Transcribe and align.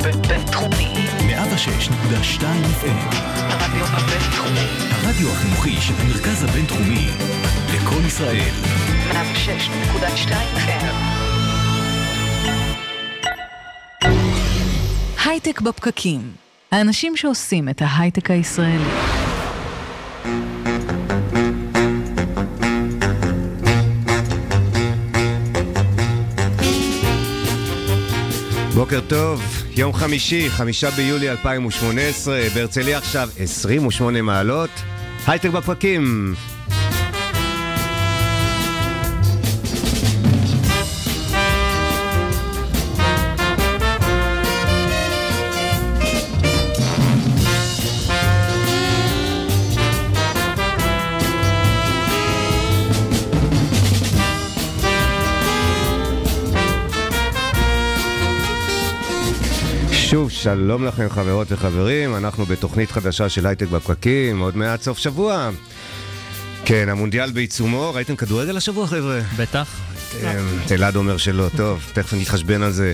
בבינתחומי. 0.00 0.94
106.2 1.18 2.42
FM. 2.82 3.14
הרדיו 3.14 3.84
הבינתחומי. 3.86 4.66
הרדיו 4.90 5.28
החינוכי 5.32 5.80
של 5.80 5.94
המרכז 6.00 6.44
הבינתחומי. 6.44 7.08
לקום 7.74 8.06
ישראל. 8.06 8.50
106.2 9.12 10.32
FM. 10.56 10.94
הייטק 15.24 15.60
בפקקים. 15.60 16.32
האנשים 16.72 17.16
שעושים 17.16 17.68
את 17.68 17.82
ההייטק 17.82 18.30
הישראלי. 18.30 18.90
בוקר 28.74 29.00
טוב, 29.08 29.59
יום 29.76 29.92
חמישי, 29.92 30.50
חמישה 30.50 30.90
ביולי 30.90 31.30
2018, 31.30 32.40
בהרצליה 32.54 32.98
עכשיו 32.98 33.28
28 33.38 34.22
מעלות, 34.22 34.70
הייטק 35.26 35.50
בפרקים. 35.50 36.34
שוב, 60.10 60.30
שלום 60.30 60.84
לכם 60.84 61.08
חברות 61.08 61.52
וחברים, 61.52 62.16
אנחנו 62.16 62.46
בתוכנית 62.46 62.90
חדשה 62.90 63.28
של 63.28 63.46
הייטק 63.46 63.66
בפקקים, 63.66 64.40
עוד 64.40 64.56
מעט 64.56 64.82
סוף 64.82 64.98
שבוע. 64.98 65.50
כן, 66.64 66.88
המונדיאל 66.88 67.30
בעיצומו, 67.30 67.94
ראיתם 67.94 68.16
כדורגל 68.16 68.56
השבוע 68.56 68.86
חבר'ה? 68.86 69.20
בטח. 69.36 69.80
אמ, 70.22 70.26
אלעד 70.70 70.96
אומר 70.96 71.16
שלא, 71.16 71.46
טוב, 71.56 71.90
תכף 71.92 72.14
נתחשבן 72.14 72.62
על 72.62 72.72
זה. 72.72 72.92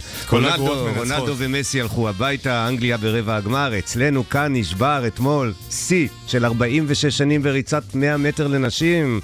רונלדו, 0.96 1.34
ומסי 1.36 1.80
הלכו 1.80 2.08
הביתה, 2.08 2.68
אנגליה 2.68 2.96
ברבע 2.96 3.36
הגמר, 3.36 3.78
אצלנו 3.78 4.28
כאן 4.28 4.56
נשבר 4.56 5.06
אתמול 5.06 5.52
שיא 5.70 6.08
של 6.26 6.44
46 6.44 7.06
שנים 7.06 7.42
בריצת 7.42 7.94
100 7.94 8.16
מטר 8.16 8.46
לנשים. 8.46 9.20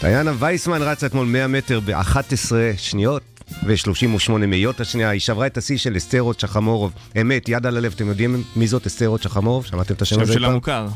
דיאנה 0.00 0.32
וייסמן 0.38 0.82
רצה 0.82 1.06
אתמול 1.06 1.26
100 1.26 1.46
מטר 1.46 1.80
ב-11 1.80 2.52
שניות. 2.76 3.33
ו-38 3.66 4.32
מאיות 4.46 4.80
השנייה, 4.80 5.10
היא 5.10 5.20
שברה 5.20 5.46
את 5.46 5.56
השיא 5.56 5.78
של 5.78 5.96
אסתרות 5.96 6.40
שחמורוב. 6.40 6.92
אמת, 7.20 7.48
יד 7.48 7.66
על 7.66 7.76
הלב, 7.76 7.92
אתם 7.96 8.08
יודעים 8.08 8.42
מי 8.56 8.66
זאת 8.66 8.86
אסתרות 8.86 9.22
שחמורוב? 9.22 9.66
שמעתם 9.66 9.94
את 9.94 10.02
השם 10.02 10.16
שם 10.16 10.22
הזה 10.22 10.32
שלה 10.32 10.46
פעם? 10.46 10.54
מוכר. 10.54 10.88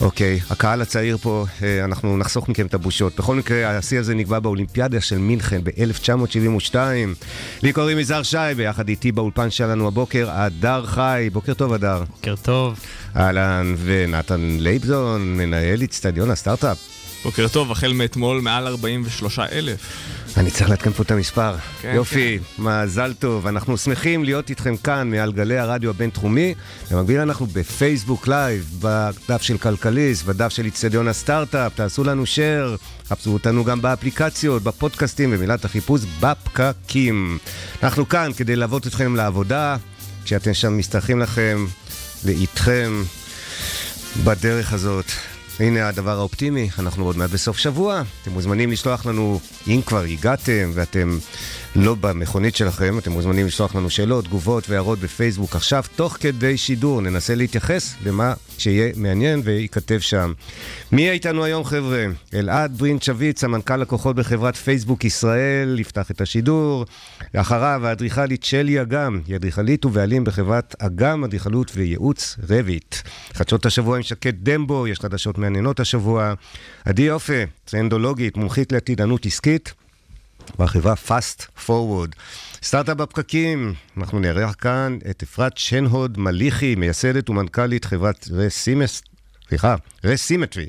אוקיי, 0.00 0.40
הקהל 0.50 0.82
הצעיר 0.82 1.16
פה, 1.16 1.46
אה, 1.62 1.84
אנחנו 1.84 2.16
נחסוך 2.16 2.48
מכם 2.48 2.66
את 2.66 2.74
הבושות. 2.74 3.16
בכל 3.16 3.36
מקרה, 3.36 3.78
השיא 3.78 3.98
הזה 3.98 4.14
נקבע 4.14 4.38
באולימפיאדה 4.38 5.00
של 5.00 5.18
מינכן 5.18 5.60
ב-1972. 5.64 6.74
לי 7.62 7.72
קוראים 7.72 7.98
יזהר 7.98 8.22
שי, 8.22 8.36
ביחד 8.56 8.88
איתי 8.88 9.12
באולפן 9.12 9.50
שלנו 9.50 9.88
הבוקר, 9.88 10.28
הדר 10.30 10.86
חי. 10.86 11.28
בוקר 11.32 11.54
טוב, 11.54 11.72
הדר. 11.72 12.02
בוקר 12.10 12.34
טוב. 12.42 12.80
אהלן, 13.16 13.74
ונתן 13.84 14.56
לייבזון, 14.60 15.36
מנהל 15.36 15.82
אצטדיון 15.82 16.30
הסטארט-אפ. 16.30 17.01
בוקר 17.24 17.48
טוב, 17.48 17.72
החל 17.72 17.92
מאתמול 17.92 18.40
מעל 18.40 18.66
43 18.66 19.38
אלף. 19.38 19.80
אני 20.36 20.50
צריך 20.50 20.70
לעדכן 20.70 20.92
פה 20.92 21.02
את 21.02 21.10
המספר. 21.10 21.54
כן, 21.80 21.92
יופי, 21.94 22.38
מזל 22.58 23.12
טוב. 23.18 23.46
אנחנו 23.46 23.78
שמחים 23.78 24.24
להיות 24.24 24.50
איתכם 24.50 24.76
כאן 24.76 25.10
מעל 25.10 25.32
גלי 25.32 25.58
הרדיו 25.58 25.90
הבינתחומי. 25.90 26.54
במקביל 26.90 27.20
אנחנו 27.20 27.46
בפייסבוק 27.46 28.28
live, 28.28 28.70
בדף 28.80 29.42
של 29.42 29.58
כלכליסט, 29.58 30.24
בדף 30.24 30.48
של 30.48 30.64
איצטדיון 30.64 31.08
הסטארט-אפ. 31.08 31.74
תעשו 31.74 32.04
לנו 32.04 32.22
share, 32.24 32.78
חפשו 33.08 33.32
אותנו 33.32 33.64
גם 33.64 33.82
באפליקציות, 33.82 34.62
בפודקאסטים, 34.62 35.30
במילת 35.30 35.64
החיפוש 35.64 36.00
בפקקים. 36.20 37.38
אנחנו 37.82 38.08
כאן 38.08 38.30
כדי 38.36 38.56
ללוות 38.56 38.86
אתכם 38.86 39.16
לעבודה, 39.16 39.76
כשאתם 40.24 40.54
שם 40.54 40.78
משתרכים 40.78 41.20
לכם, 41.20 41.66
לאיתכם, 42.24 43.02
בדרך 44.24 44.72
הזאת. 44.72 45.06
הנה 45.60 45.88
הדבר 45.88 46.18
האופטימי, 46.18 46.68
אנחנו 46.78 47.04
עוד 47.04 47.16
מעט 47.16 47.30
בסוף 47.30 47.58
שבוע. 47.58 48.02
אתם 48.22 48.30
מוזמנים 48.30 48.70
לשלוח 48.70 49.06
לנו, 49.06 49.40
אם 49.66 49.80
כבר 49.86 50.02
הגעתם 50.02 50.70
ואתם 50.74 51.18
לא 51.76 51.94
במכונית 51.94 52.56
שלכם, 52.56 52.98
אתם 52.98 53.12
מוזמנים 53.12 53.46
לשלוח 53.46 53.74
לנו 53.74 53.90
שאלות, 53.90 54.24
תגובות 54.24 54.70
והערות 54.70 54.98
בפייסבוק 54.98 55.56
עכשיו, 55.56 55.84
תוך 55.96 56.16
כדי 56.20 56.58
שידור. 56.58 57.00
ננסה 57.00 57.34
להתייחס 57.34 57.94
למה 58.04 58.34
שיהיה 58.58 58.92
מעניין 58.96 59.40
וייכתב 59.44 59.98
שם. 59.98 60.32
מי 60.92 61.10
איתנו 61.10 61.44
היום, 61.44 61.64
חבר'ה? 61.64 62.06
אלעד 62.34 62.78
ברינט 62.78 63.02
שביט, 63.02 63.38
סמנכ"ל 63.38 63.76
לקוחות 63.76 64.16
בחברת 64.16 64.56
פייסבוק 64.56 65.04
ישראל, 65.04 65.80
יפתח 65.80 66.10
את 66.10 66.20
השידור. 66.20 66.84
ואחריו, 67.34 67.86
האדריכלית 67.86 68.44
שלי 68.44 68.82
אגם, 68.82 69.20
היא 69.26 69.36
אדריכלית 69.36 69.84
ובעלים 69.84 70.24
בחברת 70.24 70.74
אגם, 70.78 71.24
אדריכלות 71.24 71.72
וייעוץ 71.74 72.36
רביט. 72.48 72.96
חדשות 73.34 73.66
השבוע 73.66 73.96
עם 73.96 74.02
שקד 74.02 74.34
דמבו, 74.42 74.88
יש 74.88 75.00
חדשות 75.00 75.38
מעניינות 75.38 75.80
השבוע. 75.80 76.34
עדי 76.84 77.02
יופה, 77.02 77.42
טרנדולוגית, 77.64 78.36
מומחית 78.36 78.72
לעתידנות 78.72 79.26
עסקית. 79.26 79.81
בחברה 80.58 80.94
Fast 81.08 81.66
Forward. 81.66 82.16
סטארט-אפ 82.62 82.96
בפקקים, 82.96 83.74
אנחנו 83.96 84.18
נארח 84.18 84.54
כאן 84.58 84.98
את 85.10 85.22
אפרת 85.22 85.58
שנהוד 85.58 86.18
מליחי, 86.18 86.74
מייסדת 86.74 87.30
ומנכ"לית 87.30 87.84
חברת 87.84 88.28
רסימס, 88.30 89.02
סליחה, 89.48 89.74
רסימטרי. 90.04 90.66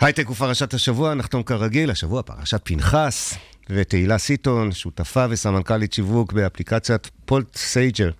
הייטק 0.00 0.30
ופרשת 0.30 0.74
השבוע, 0.74 1.14
נחתום 1.14 1.42
כרגיל, 1.42 1.90
השבוע 1.90 2.22
פרשת 2.22 2.60
פנחס, 2.64 3.34
ותהילה 3.70 4.18
סיטון, 4.18 4.72
שותפה 4.72 5.26
וסמנכ"לית 5.30 5.92
שיווק 5.92 6.32
באפליקציית 6.32 7.10
פולט 7.24 7.56
סייג'ר. 7.56 8.10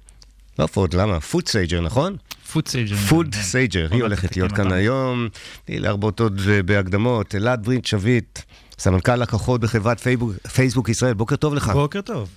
לא 0.59 0.67
פוד, 0.67 0.95
למה? 0.95 1.21
פוד 1.21 1.49
סייג'ר, 1.49 1.81
נכון? 1.81 2.17
פוד 2.53 2.69
סייג'ר. 2.69 2.97
פוד 2.97 3.35
סייג'ר, 3.35 3.89
היא 3.91 4.03
הולכת 4.03 4.37
להיות 4.37 4.53
כאן 4.53 4.73
היום. 4.73 5.29
תני 5.65 5.79
להרבות 5.79 6.21
עוד 6.21 6.41
אה, 6.51 6.63
בהקדמות. 6.63 7.35
אלעד 7.35 7.65
ברינט 7.65 7.85
שביט, 7.85 8.39
סמנכ"ל 8.83 9.17
לקוחות 9.17 9.61
בחברת 9.61 10.01
פייבוק, 10.01 10.33
פייסבוק 10.55 10.89
ישראל, 10.89 11.15
בוקר 11.15 11.37
טוב 11.37 11.55
לך. 11.55 11.69
בוקר 11.69 12.01
טוב. 12.01 12.29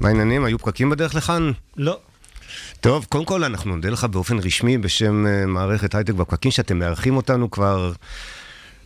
מה 0.00 0.08
העניינים? 0.08 0.44
היו 0.44 0.58
פקקים 0.58 0.90
בדרך 0.90 1.14
לכאן? 1.14 1.52
לא. 1.76 1.98
טוב, 2.80 3.06
קודם 3.08 3.24
כל 3.24 3.44
אנחנו 3.44 3.74
נודה 3.76 3.90
לך 3.90 4.04
באופן 4.04 4.38
רשמי 4.38 4.78
בשם 4.78 5.26
אה, 5.26 5.46
מערכת 5.46 5.94
הייטק 5.94 6.14
בפקקים, 6.14 6.50
שאתם 6.50 6.78
מארחים 6.78 7.16
אותנו 7.16 7.50
כבר 7.50 7.92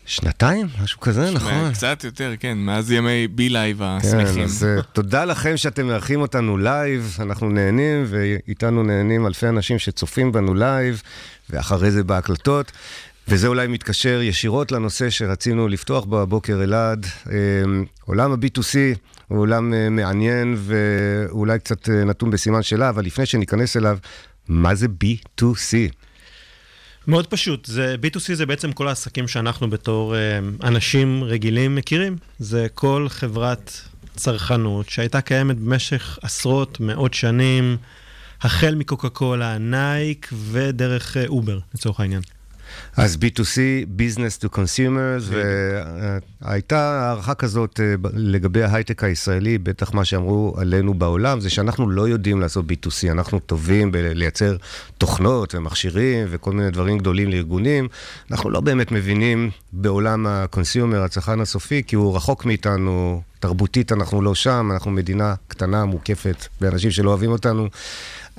שנתיים? 0.07 0.67
משהו 0.83 1.01
כזה, 1.01 1.31
נכון? 1.31 1.73
קצת 1.73 2.05
יותר, 2.05 2.34
כן, 2.41 2.59
מאז 2.59 2.93
ימי 2.93 3.28
BeLive 3.28 3.78
כן, 3.78 3.84
השמחים. 3.84 4.45
אז 4.45 4.65
אה, 4.65 4.83
תודה 4.93 5.25
לכם 5.25 5.57
שאתם 5.57 5.87
מארחים 5.87 6.21
אותנו 6.21 6.59
לייב, 6.59 7.17
אנחנו 7.21 7.49
נהנים, 7.49 8.05
ואיתנו 8.09 8.83
נהנים 8.83 9.27
אלפי 9.27 9.49
אנשים 9.49 9.78
שצופים 9.78 10.33
בנו 10.33 10.55
לייב, 10.55 11.03
ואחרי 11.51 11.91
זה 11.91 12.05
בהקלטות. 12.05 12.73
וזה 13.31 13.47
אולי 13.47 13.66
מתקשר 13.66 14.21
ישירות 14.22 14.72
לנושא 14.72 15.11
שרצינו 15.11 15.69
לפתוח 15.69 16.05
בו 16.05 16.21
הבוקר, 16.21 16.62
אלעד. 16.62 17.06
אה, 17.31 17.37
עולם 18.05 18.33
ה-B2C 18.33 18.99
הוא 19.28 19.41
עולם 19.41 19.75
אה, 19.75 19.91
מעניין 19.91 20.56
ואולי 20.59 21.59
קצת 21.59 21.89
אה, 21.89 22.05
נתון 22.05 22.31
בסימן 22.31 22.62
שאלה, 22.62 22.89
אבל 22.89 23.05
לפני 23.05 23.27
שניכנס 23.27 23.77
אליו, 23.77 23.99
מה 24.49 24.75
זה 24.75 24.87
B2C? 25.05 25.93
מאוד 27.06 27.27
פשוט, 27.27 27.66
זה, 27.66 27.97
B2C 28.03 28.34
זה 28.34 28.47
בעצם 28.47 28.72
כל 28.72 28.89
העסקים 28.89 29.28
שאנחנו 29.28 29.71
בתור 29.71 30.16
אה, 30.16 30.39
אנשים 30.62 31.25
רגילים 31.25 31.75
מכירים. 31.75 32.16
זה 32.39 32.66
כל 32.75 33.06
חברת 33.09 33.80
צרכנות 34.16 34.89
שהייתה 34.89 35.21
קיימת 35.21 35.57
במשך 35.57 36.19
עשרות, 36.22 36.80
מאות 36.80 37.15
שנים, 37.15 37.77
החל 38.41 38.75
מקוקה 38.75 39.09
קולה, 39.09 39.59
נייק 39.59 40.33
ודרך 40.51 41.16
אובר, 41.28 41.59
לצורך 41.75 42.01
העניין. 42.01 42.22
אז 42.98 43.16
B2C, 43.16 43.56
Business 43.98 44.45
to 44.45 44.48
Consumers, 44.54 45.34
והייתה 46.42 46.78
הערכה 46.78 47.34
כזאת 47.34 47.80
אה, 47.80 47.95
לגבי 48.15 48.62
ההייטק 48.62 49.04
הישראלי, 49.04 49.59
בטח 49.59 49.95
מה 49.95 50.04
שאמרו 50.04 50.54
עלינו 50.56 50.95
בעולם, 50.95 51.41
זה 51.41 51.50
שאנחנו 51.50 51.91
לא 51.91 52.09
יודעים 52.09 52.41
לעשות 52.41 52.65
B2C, 52.65 53.10
אנחנו 53.10 53.39
טובים 53.39 53.92
בלייצר 53.92 54.56
תוכנות 54.98 55.54
ומכשירים 55.54 56.27
וכל 56.30 56.53
מיני 56.53 56.71
דברים 56.71 56.98
גדולים 56.98 57.30
לארגונים, 57.30 57.89
אנחנו 58.30 58.50
לא 58.50 58.60
באמת 58.60 58.92
מבינים 58.92 59.51
בעולם 59.72 60.27
ה-consumer, 60.27 60.97
הצרכן 60.97 61.41
הסופי, 61.41 61.83
כי 61.86 61.97
הוא 61.97 62.16
רחוק 62.16 62.44
מאיתנו. 62.44 63.22
תרבותית 63.41 63.92
אנחנו 63.92 64.22
לא 64.22 64.34
שם, 64.34 64.71
אנחנו 64.72 64.91
מדינה 64.91 65.34
קטנה, 65.48 65.84
מוקפת, 65.84 66.47
באנשים 66.60 66.91
שלא 66.91 67.10
אוהבים 67.10 67.30
אותנו. 67.30 67.68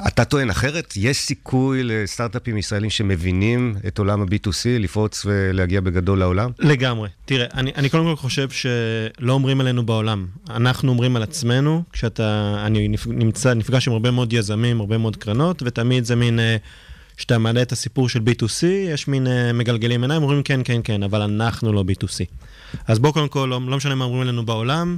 אתה 0.07 0.25
טוען 0.25 0.49
אחרת? 0.49 0.93
יש 0.95 1.17
סיכוי 1.17 1.83
לסטארט-אפים 1.83 2.57
ישראלים 2.57 2.89
שמבינים 2.89 3.75
את 3.87 3.99
עולם 3.99 4.21
ה-B2C, 4.21 4.65
לפרוץ 4.79 5.25
ולהגיע 5.25 5.81
בגדול 5.81 6.19
לעולם? 6.19 6.51
לגמרי. 6.59 7.09
תראה, 7.25 7.45
אני, 7.53 7.71
אני 7.75 7.89
קודם 7.89 8.03
כל 8.03 8.15
חושב 8.15 8.49
שלא 8.49 9.33
אומרים 9.33 9.61
עלינו 9.61 9.85
בעולם. 9.85 10.27
אנחנו 10.49 10.91
אומרים 10.91 11.15
על 11.15 11.23
עצמנו, 11.23 11.83
כשאתה, 11.93 12.55
אני 12.65 12.89
נמצא, 13.07 13.53
נפגש 13.53 13.87
עם 13.87 13.93
הרבה 13.93 14.11
מאוד 14.11 14.33
יזמים, 14.33 14.79
הרבה 14.79 14.97
מאוד 14.97 15.15
קרנות, 15.15 15.63
ותמיד 15.65 16.03
זה 16.03 16.15
מין, 16.15 16.39
אה, 16.39 16.57
כשאתה 17.17 17.37
מעלה 17.37 17.61
את 17.61 17.71
הסיפור 17.71 18.09
של 18.09 18.19
B2C, 18.19 18.65
יש 18.65 19.07
מין 19.07 19.27
אה, 19.27 19.53
מגלגלים 19.53 20.01
עיניים, 20.01 20.23
אומרים 20.23 20.43
כן, 20.43 20.61
כן, 20.63 20.81
כן, 20.83 21.03
אבל 21.03 21.21
אנחנו 21.21 21.73
לא 21.73 21.83
B2C. 21.87 22.25
אז 22.87 22.99
בואו 22.99 23.13
קודם 23.13 23.27
כל, 23.27 23.47
לא, 23.49 23.59
לא 23.67 23.77
משנה 23.77 23.95
מה 23.95 24.05
אומרים 24.05 24.21
עלינו 24.21 24.45
בעולם, 24.45 24.97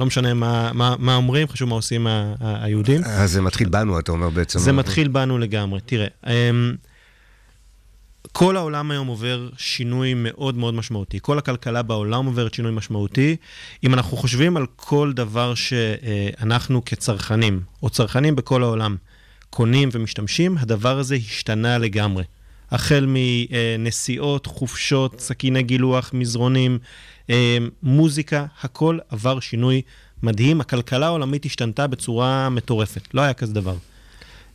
לא 0.00 0.06
משנה 0.06 0.34
מה, 0.34 0.72
מה, 0.72 0.94
מה 0.98 1.14
אומרים, 1.16 1.48
חשוב 1.48 1.68
מה 1.68 1.74
עושים 1.74 2.06
ה- 2.06 2.34
ה- 2.40 2.64
היהודים. 2.64 3.04
אז 3.04 3.32
זה 3.32 3.40
מתחיל 3.40 3.68
בנו, 3.68 3.98
אתה 3.98 4.12
אומר 4.12 4.30
בעצם. 4.30 4.58
זה 4.58 4.72
מתחיל 4.72 5.08
בנו 5.08 5.38
לגמרי. 5.38 5.80
תראה, 5.86 6.06
אמ, 6.26 6.74
כל 8.32 8.56
העולם 8.56 8.90
היום 8.90 9.06
עובר 9.06 9.48
שינוי 9.56 10.14
מאוד 10.16 10.56
מאוד 10.56 10.74
משמעותי. 10.74 11.18
כל 11.22 11.38
הכלכלה 11.38 11.82
בעולם 11.82 12.26
עוברת 12.26 12.54
שינוי 12.54 12.72
משמעותי. 12.72 13.36
אם 13.84 13.94
אנחנו 13.94 14.16
חושבים 14.16 14.56
על 14.56 14.66
כל 14.76 15.12
דבר 15.14 15.54
שאנחנו 15.54 16.84
כצרכנים, 16.84 17.60
או 17.82 17.90
צרכנים 17.90 18.36
בכל 18.36 18.62
העולם, 18.62 18.96
קונים 19.50 19.88
ומשתמשים, 19.92 20.58
הדבר 20.58 20.98
הזה 20.98 21.14
השתנה 21.14 21.78
לגמרי. 21.78 22.24
החל 22.70 23.06
מנסיעות, 23.08 24.46
חופשות, 24.46 25.20
סכיני 25.20 25.62
גילוח, 25.62 26.10
מזרונים, 26.14 26.78
אה, 27.30 27.58
מוזיקה, 27.82 28.46
הכל 28.62 28.98
עבר 29.08 29.40
שינוי 29.40 29.82
מדהים. 30.22 30.60
הכלכלה 30.60 31.06
העולמית 31.06 31.44
השתנתה 31.44 31.86
בצורה 31.86 32.48
מטורפת, 32.48 33.14
לא 33.14 33.20
היה 33.20 33.32
כזה 33.34 33.54
דבר. 33.54 33.76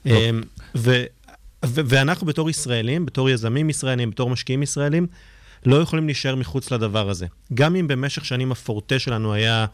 אה, 0.07 0.29
ו- 0.75 1.03
ו- 1.65 1.81
ואנחנו 1.85 2.27
בתור 2.27 2.49
ישראלים, 2.49 3.05
בתור 3.05 3.29
יזמים 3.29 3.69
ישראלים, 3.69 4.09
בתור 4.09 4.29
משקיעים 4.29 4.63
ישראלים, 4.63 5.07
לא 5.65 5.75
יכולים 5.75 6.05
להישאר 6.05 6.35
מחוץ 6.35 6.71
לדבר 6.71 7.09
הזה. 7.09 7.25
גם 7.53 7.75
אם 7.75 7.87
במשך 7.87 8.25
שנים 8.25 8.51
הפורטה 8.51 8.99
שלנו 8.99 9.33
היה 9.33 9.65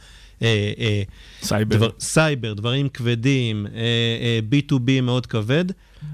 סייבר. 1.41 1.77
דבר, 1.77 1.89
סייבר, 1.99 2.53
דברים 2.53 2.89
כבדים, 2.89 3.67
אה, 3.67 3.81
אה, 4.21 4.39
B2B 4.51 5.01
מאוד 5.01 5.25
כבד, 5.25 5.65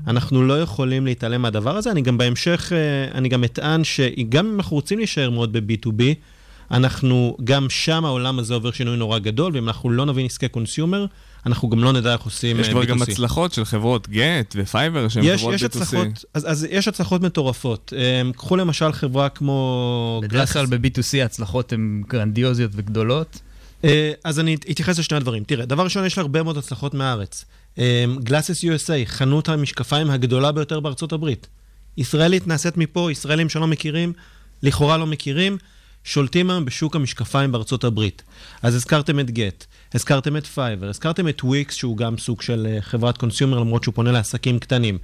אנחנו 0.07 0.43
לא 0.43 0.61
יכולים 0.61 1.05
להתעלם 1.05 1.41
מהדבר 1.41 1.77
הזה. 1.77 1.91
אני 1.91 2.01
גם 2.01 2.17
בהמשך, 2.17 2.71
אה, 2.75 3.17
אני 3.17 3.29
גם 3.29 3.43
אטען 3.43 3.83
שגם 3.83 4.45
אם 4.45 4.55
אנחנו 4.55 4.75
רוצים 4.75 4.97
להישאר 4.97 5.29
מאוד 5.29 5.53
ב-B2B, 5.53 6.03
אנחנו, 6.71 7.37
גם 7.43 7.69
שם 7.69 8.05
העולם 8.05 8.39
הזה 8.39 8.53
עובר 8.53 8.71
שינוי 8.71 8.97
נורא 8.97 9.19
גדול, 9.19 9.51
ואם 9.55 9.67
אנחנו 9.67 9.89
לא 9.89 10.05
נבין 10.05 10.25
עסקי 10.25 10.47
consumer, 10.47 11.05
אנחנו 11.45 11.69
גם 11.69 11.83
לא 11.83 11.93
נדע 11.93 12.13
איך 12.13 12.21
עושים 12.21 12.59
יש 12.59 12.67
אה, 12.67 12.71
כבר 12.71 12.81
B2C. 12.81 12.85
גם 12.85 13.01
הצלחות 13.01 13.53
של 13.53 13.65
חברות 13.65 14.09
גט 14.09 14.55
ופייבר 14.57 15.07
שהן 15.07 15.23
יש, 15.23 15.41
חברות 15.41 15.55
יש 15.55 15.63
B2C. 15.63 15.65
הצלחות, 15.65 16.25
אז, 16.33 16.51
אז 16.51 16.67
יש 16.69 16.87
הצלחות 16.87 17.21
מטורפות. 17.21 17.93
קחו 18.35 18.55
למשל 18.55 18.91
חברה 18.91 19.29
כמו... 19.29 20.21
בדרך 20.23 20.53
כלל 20.53 20.65
ב-B2C 20.65 21.17
ההצלחות 21.21 21.73
הן 21.73 22.03
גרנדיוזיות 22.07 22.71
וגדולות. 22.73 23.39
אה, 23.81 23.87
אז 24.23 24.39
אני 24.39 24.55
אתייחס 24.55 24.99
לשני 24.99 25.17
הדברים. 25.17 25.43
תראה, 25.43 25.65
דבר 25.65 25.83
ראשון, 25.83 26.05
יש 26.05 26.17
לה 26.17 26.21
הרבה 26.21 26.43
מאוד 26.43 26.57
הצלחות 26.57 26.93
מהארץ. 26.93 27.45
Glasses 28.23 28.63
אמ, 28.63 28.67
USA, 28.67 29.05
חנות 29.05 29.49
המשקפיים 29.49 30.09
הגדולה 30.09 30.51
ביותר 30.51 30.79
בארצות 30.79 31.13
הברית. 31.13 31.47
ישראלית 31.97 32.47
נעשית 32.47 32.77
מפה, 32.77 33.11
ישראלים 33.11 33.49
שלא 33.49 33.67
מכירים, 33.67 34.13
לכאורה 34.63 34.97
לא 34.97 35.05
מכירים, 35.05 35.57
שולטים 36.03 36.49
היום 36.49 36.65
בשוק 36.65 36.95
המשקפיים 36.95 37.51
בארצות 37.51 37.83
הברית. 37.83 38.23
אז 38.61 38.75
הזכרתם 38.75 39.19
את 39.19 39.31
גט, 39.31 39.65
הזכרתם 39.95 40.37
את 40.37 40.45
פייבר, 40.45 40.89
הזכרתם 40.89 41.27
את 41.27 41.43
וויקס, 41.43 41.75
שהוא 41.75 41.97
גם 41.97 42.17
סוג 42.17 42.41
של 42.41 42.67
אה, 42.69 42.81
חברת 42.81 43.17
consumer, 43.17 43.59
למרות 43.59 43.83
שהוא 43.83 43.93
פונה 43.93 44.11
לעסקים 44.11 44.59
קטנים. 44.59 44.97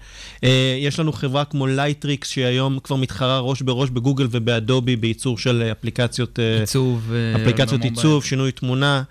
אה, 0.43 0.77
יש 0.79 0.99
לנו 0.99 1.13
חברה 1.13 1.45
כמו 1.45 1.67
לייטריקס, 1.67 2.29
שהיום 2.29 2.79
כבר 2.83 2.95
מתחרה 2.95 3.39
ראש 3.39 3.61
בראש 3.61 3.89
בגוגל 3.89 4.27
ובאדובי 4.31 4.95
בייצור 4.95 5.37
של 5.37 5.61
אה, 5.65 5.71
אפליקציות... 5.71 6.39
עיצוב. 6.59 7.13
אפליקציות. 7.35 7.83
עיצוב, 7.83 8.23
שינוי 8.23 8.51
תמונה. 8.51 9.03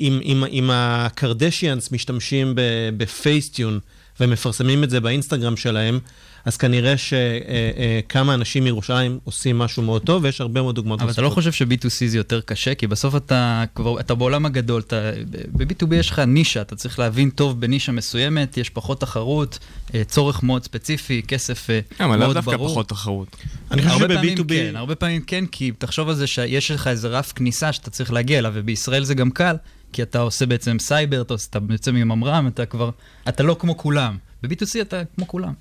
אם, 0.00 0.20
אם, 0.24 0.44
אם 0.50 0.70
הקרדשיאנס 0.72 1.92
משתמשים 1.92 2.52
בפייסטיון 2.96 3.78
ומפרסמים 4.20 4.84
את 4.84 4.90
זה 4.90 5.00
באינסטגרם 5.00 5.56
שלהם, 5.56 5.98
אז 6.46 6.56
כנראה 6.56 6.94
שכמה 6.96 8.34
אנשים 8.34 8.64
מירושלים 8.64 9.18
עושים 9.24 9.58
משהו 9.58 9.82
מאוד 9.82 10.02
טוב, 10.02 10.24
ויש 10.24 10.40
הרבה 10.40 10.62
מאוד 10.62 10.74
דוגמאות 10.74 11.00
אבל 11.02 11.10
אתה 11.10 11.22
לא 11.22 11.30
חושב 11.30 11.52
ש-B2C 11.52 12.06
זה 12.06 12.16
יותר 12.16 12.40
קשה? 12.40 12.74
כי 12.74 12.86
בסוף 12.86 13.16
אתה 13.16 13.64
כבר, 13.74 14.00
אתה 14.00 14.14
בעולם 14.14 14.46
הגדול, 14.46 14.80
אתה, 14.86 15.10
ב-B2B 15.52 15.94
יש 15.94 16.10
לך 16.10 16.18
נישה, 16.18 16.60
אתה 16.60 16.76
צריך 16.76 16.98
להבין 16.98 17.30
טוב 17.30 17.60
בנישה 17.60 17.92
מסוימת, 17.92 18.56
יש 18.56 18.70
פחות 18.70 19.00
תחרות, 19.00 19.58
אה, 19.94 20.04
צורך 20.04 20.42
מאוד 20.42 20.64
ספציפי, 20.64 21.22
כסף 21.28 21.70
אה, 21.70 21.80
כן, 21.98 22.04
אבל 22.04 22.12
לאו 22.16 22.24
מאוד 22.24 22.36
דווקא 22.36 22.56
ברור. 22.56 22.68
פחות 22.68 22.88
תחרות. 22.88 23.36
אני 23.70 23.82
חושב 23.82 23.92
הרבה 24.02 24.14
פעמים 24.14 24.36
שב-B2B... 24.36 24.48
כן, 24.48 24.76
הרבה 24.76 24.94
פעמים 24.94 25.22
כן, 25.22 25.46
כי 25.46 25.72
תחשוב 25.78 26.08
על 26.08 26.14
זה 26.14 26.26
שיש 26.26 26.70
לך 26.70 26.86
איזה 26.86 27.08
רף 27.08 27.32
כניסה 27.32 27.72
שאתה 27.72 27.90
צריך 27.90 28.12
להגיע 28.12 28.38
אליו, 28.38 28.52
ובישראל 28.54 29.04
זה 29.04 29.14
גם 29.14 29.30
קל, 29.30 29.56
כי 29.92 30.02
אתה 30.02 30.18
עושה 30.20 30.46
בעצם 30.46 30.78
סייבר, 30.78 31.22
אתה, 31.22 31.34
עושה- 31.34 31.48
אתה 31.50 31.68
יוצא 31.70 31.90
מממר"ם, 31.92 32.46
אתה 32.48 32.66
כבר, 32.66 32.90
אתה 33.28 33.42
לא 33.42 33.56
כמו 33.60 33.76
כולם. 33.76 34.16
ב-B2C 34.42 34.80
אתה 34.80 35.02
כמו 35.16 35.28
כולם, 35.28 35.48
אה, 35.48 35.52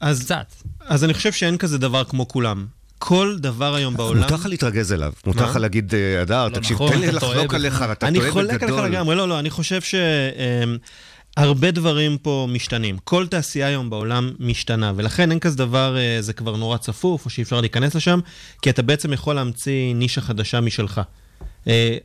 אז, 0.00 0.24
קצת. 0.24 0.54
אז 0.80 1.04
אני 1.04 1.14
חושב 1.14 1.32
שאין 1.32 1.56
כזה 1.56 1.78
דבר 1.78 2.04
כמו 2.04 2.28
כולם. 2.28 2.66
כל 2.98 3.36
דבר 3.38 3.74
היום 3.74 3.96
בעולם... 3.96 4.22
מותר 4.22 4.34
לך 4.34 4.46
להתרגז 4.46 4.92
אליו, 4.92 5.12
מותר? 5.26 5.50
לך 5.50 5.56
להגיד, 5.56 5.94
אה, 5.94 6.22
הדר, 6.22 6.48
לא 6.48 6.54
תקשיב, 6.54 6.74
נכון, 6.74 6.92
תן 6.92 7.00
לי 7.00 7.12
לחלוק. 7.12 7.54
עליך, 7.54 7.84
אתה 7.92 8.08
אני 8.08 8.18
טועה 8.18 8.30
חולק 8.30 8.50
עליך 8.50 8.62
בגדול. 8.62 8.86
לגמרי, 8.86 9.16
לא, 9.16 9.28
לא, 9.28 9.38
אני 9.38 9.50
חושב 9.50 9.80
שהרבה 11.36 11.70
דברים 11.70 12.18
פה 12.18 12.48
משתנים. 12.50 12.98
כל 13.04 13.26
תעשייה 13.26 13.66
היום 13.66 13.90
בעולם 13.90 14.32
משתנה, 14.38 14.92
ולכן 14.96 15.30
אין 15.30 15.38
כזה 15.38 15.56
דבר, 15.56 15.96
אה, 15.98 16.16
זה 16.22 16.32
כבר 16.32 16.56
נורא 16.56 16.76
צפוף, 16.76 17.24
או 17.24 17.30
שאי 17.30 17.42
אפשר 17.42 17.60
להיכנס 17.60 17.94
לשם, 17.94 18.20
כי 18.62 18.70
אתה 18.70 18.82
בעצם 18.82 19.12
יכול 19.12 19.34
להמציא 19.34 19.94
נישה 19.94 20.20
חדשה 20.20 20.60
משלך. 20.60 21.00
אה, 21.68 21.96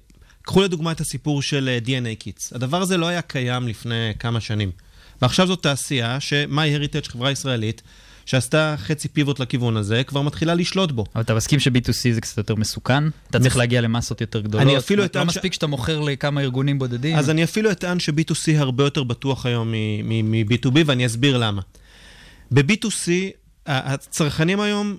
קחו 0.42 0.62
לדוגמה 0.62 0.92
את 0.92 1.02
הסיפור 1.02 1.42
של 1.42 1.70
אה, 1.70 1.80
DNA 1.86 2.24
Kits. 2.24 2.56
הדבר 2.56 2.81
הזה 2.81 2.98
לא 2.98 3.08
היה 3.08 3.22
קיים 3.22 3.68
לפני 3.68 4.12
כמה 4.20 4.40
שנים. 4.40 4.72
ועכשיו 5.21 5.48
זאת 5.48 5.63
תעשייה 5.63 6.19
ש-MyHeritage, 6.19 7.10
חברה 7.12 7.31
ישראלית, 7.31 7.81
שעשתה 8.25 8.75
חצי 8.77 9.07
פיבוט 9.07 9.39
לכיוון 9.39 9.77
הזה, 9.77 10.04
כבר 10.04 10.21
מתחילה 10.21 10.54
לשלוט 10.56 10.92
בו. 10.92 11.06
אבל 11.16 11.24
אתה 11.24 11.36
מסכים 11.36 11.60
ש-B2C 11.60 12.13
זה 12.13 12.21
קצת 12.21 12.38
יותר 12.38 12.56
מסוכן? 12.56 13.04
אתה 13.30 13.39
צריך 13.39 13.57
להגיע 13.57 13.81
למסות 13.81 14.21
יותר 14.21 14.42
גדולות? 14.42 14.68
אני 14.68 14.77
אפילו 14.77 15.01
לא 15.01 15.06
אטען 15.06 15.30
ש- 15.30 15.36
מספיק 15.38 15.54
שאתה 15.54 15.68
מוכר 15.68 16.00
לכמה 16.00 16.42
ארגונים 16.42 16.80
בודדים? 16.80 17.16
אז 17.18 17.30
אני 17.30 17.44
אפילו 17.44 17.71
אטען 17.71 18.00
ש-B2C 18.00 18.33
הרבה 18.57 18.83
יותר 18.83 19.04
בטוח 19.04 19.45
היום 19.45 19.71
מ-B2B, 20.04 20.77
ואני 20.86 21.06
אסביר 21.06 21.38
למה. 21.38 21.62
ב-B2C, 22.51 23.10
ה- 23.10 23.30
הצרכנים 23.71 24.60
היום, 24.60 24.98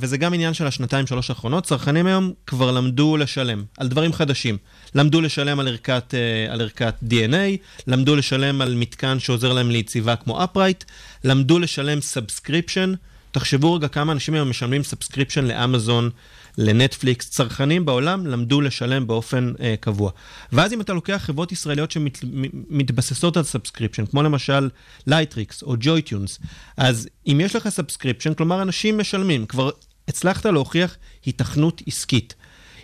וזה 0.00 0.16
גם 0.16 0.34
עניין 0.34 0.54
של 0.54 0.66
השנתיים, 0.66 1.06
שלוש 1.06 1.30
האחרונות, 1.30 1.64
צרכנים 1.64 2.06
היום 2.06 2.32
כבר 2.46 2.70
למדו 2.70 3.16
לשלם 3.16 3.64
על 3.78 3.88
דברים 3.88 4.12
חדשים. 4.12 4.56
למדו 4.94 5.20
לשלם 5.20 5.60
על 5.60 5.68
ערכת, 5.68 6.14
אה, 6.14 6.52
על 6.52 6.60
ערכת 6.60 6.94
DNA, 7.10 7.56
למדו 7.86 8.16
לשלם 8.16 8.60
על 8.60 8.74
מתקן 8.74 9.20
שעוזר 9.20 9.52
להם 9.52 9.70
ליציבה 9.70 10.16
כמו 10.16 10.44
upright, 10.44 10.84
למדו 11.24 11.58
לשלם 11.58 12.00
subscription. 12.00 12.92
תחשבו 13.32 13.74
רגע 13.74 13.88
כמה 13.88 14.12
אנשים 14.12 14.34
היום 14.34 14.50
משלמים 14.50 14.84
subscription 14.84 15.44
לאמזון, 15.44 16.10
לנטפליקס. 16.58 17.30
צרכנים 17.30 17.84
בעולם 17.84 18.26
למדו 18.26 18.60
לשלם 18.60 19.06
באופן 19.06 19.52
אה, 19.60 19.74
קבוע. 19.80 20.10
ואז 20.52 20.72
אם 20.72 20.80
אתה 20.80 20.92
לוקח 20.92 21.22
חברות 21.24 21.52
ישראליות 21.52 21.90
שמתבססות 21.90 23.36
על 23.36 23.42
subscription, 23.42 24.06
כמו 24.06 24.22
למשל 24.22 24.68
לייטריקס 25.06 25.62
או 25.62 25.74
ג'וי-טיונס, 25.80 26.38
אז 26.76 27.08
אם 27.26 27.40
יש 27.44 27.56
לך 27.56 27.68
subscription, 27.68 28.34
כלומר 28.34 28.62
אנשים 28.62 28.98
משלמים, 28.98 29.46
כבר 29.46 29.70
הצלחת 30.08 30.46
להוכיח 30.46 30.96
היתכנות 31.24 31.82
עסקית. 31.86 32.34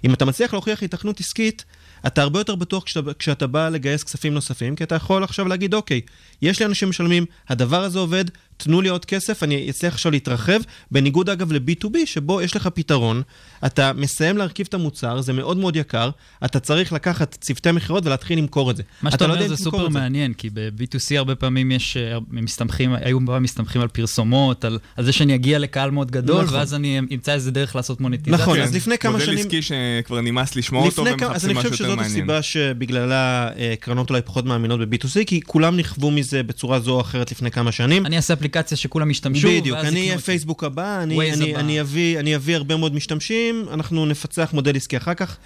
אם 0.04 0.14
אתה 0.14 0.24
מצליח 0.24 0.52
להוכיח 0.52 0.82
היתכנות 0.82 1.20
עסקית, 1.20 1.64
אתה 2.06 2.22
הרבה 2.22 2.40
יותר 2.40 2.54
בטוח 2.54 2.84
כשאתה, 2.84 3.14
כשאתה 3.14 3.46
בא 3.46 3.68
לגייס 3.68 4.04
כספים 4.04 4.34
נוספים, 4.34 4.76
כי 4.76 4.84
אתה 4.84 4.94
יכול 4.94 5.24
עכשיו 5.24 5.48
להגיד, 5.48 5.74
אוקיי, 5.74 6.00
יש 6.42 6.60
לי 6.60 6.66
אנשים 6.66 6.88
משלמים, 6.88 7.26
הדבר 7.48 7.82
הזה 7.82 7.98
עובד, 7.98 8.24
תנו 8.56 8.80
לי 8.80 8.88
עוד 8.88 9.04
כסף, 9.04 9.42
אני 9.42 9.70
אצליח 9.70 9.92
עכשיו 9.94 10.12
להתרחב, 10.12 10.60
בניגוד 10.90 11.30
אגב 11.30 11.52
ל-B2B, 11.52 11.96
שבו 12.04 12.42
יש 12.42 12.56
לך 12.56 12.66
פתרון, 12.66 13.22
אתה 13.66 13.92
מסיים 13.92 14.36
להרכיב 14.36 14.66
את 14.68 14.74
המוצר, 14.74 15.20
זה 15.20 15.32
מאוד 15.32 15.56
מאוד 15.56 15.76
יקר, 15.76 16.10
אתה 16.44 16.60
צריך 16.60 16.92
לקחת 16.92 17.36
צוותי 17.40 17.72
מכירות 17.72 18.06
ולהתחיל 18.06 18.38
למכור 18.38 18.70
את 18.70 18.76
זה. 18.76 18.82
מה 19.02 19.08
אתה 19.08 19.14
שאתה 19.14 19.26
לא 19.26 19.32
אומר 19.32 19.42
יודע 19.44 19.56
זה 19.56 19.62
סופר 19.64 19.86
את 19.86 19.92
זה. 19.92 19.98
מעניין, 19.98 20.32
כי 20.32 20.50
ב-B2C 20.52 21.16
הרבה 21.18 21.34
פעמים 21.34 21.70
יש, 21.72 21.96
אה, 21.96 22.18
מסתמכים, 22.30 22.94
היו 22.94 23.18
פעם 23.26 23.42
מסתמכים 23.42 23.82
על 23.82 23.88
פרסומות, 23.88 24.64
על, 24.64 24.78
על 24.96 25.04
זה 25.04 25.12
שאני 25.12 25.34
אגיע 25.34 25.58
לקהל 25.58 25.90
מאוד 25.90 26.10
גדול, 26.10 26.44
נכון. 26.44 26.56
ואז 26.58 26.74
אני 26.74 26.98
אמצא 26.98 27.32
איזה 27.32 27.50
דרך 27.50 27.76
לעשות 27.76 28.00
מוניטיזציה. 28.00 28.42
נכון, 28.42 28.56
כן, 28.56 28.62
אז 28.62 28.74
לפני 28.74 28.98
כמה 28.98 29.12
מודל 29.12 29.24
שנים- 29.24 29.38
עסקי 29.38 29.62
שכבר 29.62 30.20
נמאס 30.20 30.56
לשמוע 30.56 30.84
אותו 30.86 31.04
לפני 31.04 31.18
כמה, 31.18 31.34
אז 31.34 31.44
ומחפשים 31.44 31.50
אני 31.50 31.58
משהו 31.58 31.70
חושב 31.70 31.84
יותר 31.84 31.94
שזאת 31.94 31.98
מעניין. 32.04 32.30
הסיבה 32.30 32.42
שבגללה 32.42 33.48
אה, 33.56 33.74
קרנות 33.80 34.10
אולי 34.10 34.22
פחות 34.22 34.44
מאמינות 34.44 34.80
ב-B2C, 34.80 35.24
כי 35.26 35.40
כולם 35.40 35.76
נכוו 35.76 36.10
מזה 36.10 36.42
בצורה 36.42 36.80
זו 36.80 36.90
או 36.92 37.00
אחרת 37.00 37.30
לפני 37.32 37.50
כמה 37.50 37.72
שנים. 37.72 38.06
אני 38.06 38.16
אעשה 38.16 38.34
אפליקציה 38.34 38.53
שכולם 38.74 39.10
ישתמשו, 39.10 39.48
בדיוק, 39.48 39.78
אני 39.78 40.08
אהיה. 40.08 40.18
פייסבוק 40.18 40.64
הבא, 40.64 41.02
אני, 41.02 41.32
אני, 41.32 41.50
הבא. 41.50 41.60
אני, 41.60 41.80
אביא, 41.80 42.18
אני 42.18 42.36
אביא 42.36 42.56
הרבה 42.56 42.76
מאוד 42.76 42.94
משתמשים, 42.94 43.66
אנחנו 43.72 44.06
נפצח 44.06 44.52
מודל 44.52 44.76
עסקי 44.76 44.96
אחר 44.96 45.14
כך. 45.14 45.36